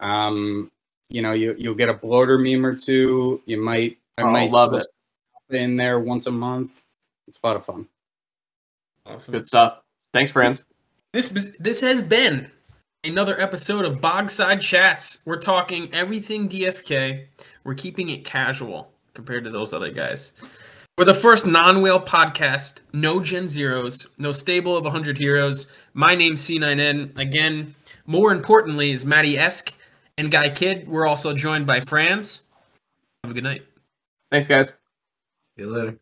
Um, 0.00 0.70
you 1.10 1.22
know, 1.22 1.32
you 1.32 1.54
you'll 1.58 1.74
get 1.74 1.88
a 1.88 1.94
bloater 1.94 2.38
meme 2.38 2.64
or 2.64 2.74
two. 2.76 3.40
You 3.46 3.60
might. 3.60 3.98
I 4.18 4.22
Oh, 4.22 4.30
might 4.30 4.52
love 4.52 4.74
it. 4.74 4.86
in 5.50 5.76
there 5.76 5.98
once 5.98 6.26
a 6.26 6.30
month. 6.30 6.82
It's 7.26 7.38
a 7.42 7.46
lot 7.46 7.56
of 7.56 7.64
fun. 7.64 7.86
Awesome. 9.06 9.32
Good 9.32 9.46
stuff. 9.46 9.80
Thanks, 10.12 10.30
Franz. 10.30 10.66
This 11.12 11.28
this 11.58 11.80
has 11.80 12.00
been 12.02 12.52
another 13.02 13.40
episode 13.40 13.84
of 13.84 14.00
Bogside 14.00 14.60
Chats. 14.60 15.18
We're 15.24 15.40
talking 15.40 15.92
everything 15.92 16.48
DFK. 16.48 17.26
We're 17.64 17.74
keeping 17.74 18.10
it 18.10 18.24
casual 18.24 18.92
compared 19.12 19.42
to 19.42 19.50
those 19.50 19.72
other 19.72 19.90
guys. 19.90 20.34
We're 20.96 21.06
the 21.06 21.14
first 21.14 21.48
non-whale 21.48 22.02
podcast. 22.02 22.82
No 22.92 23.18
Gen 23.20 23.48
Zeros. 23.48 24.06
No 24.18 24.30
stable 24.30 24.76
of 24.76 24.84
100 24.84 25.18
heroes. 25.18 25.66
My 25.94 26.14
name's 26.14 26.42
C9N. 26.42 27.18
Again, 27.18 27.74
more 28.06 28.30
importantly 28.30 28.92
is 28.92 29.04
Matty 29.04 29.36
Esq 29.36 29.74
and 30.16 30.30
Guy 30.30 30.50
Kid. 30.50 30.86
We're 30.86 31.08
also 31.08 31.34
joined 31.34 31.66
by 31.66 31.80
Franz. 31.80 32.42
Have 33.24 33.32
a 33.32 33.34
good 33.34 33.42
night. 33.42 33.66
Thanks, 34.30 34.46
guys. 34.46 34.68
See 34.68 35.64
you 35.64 35.70
later. 35.70 35.98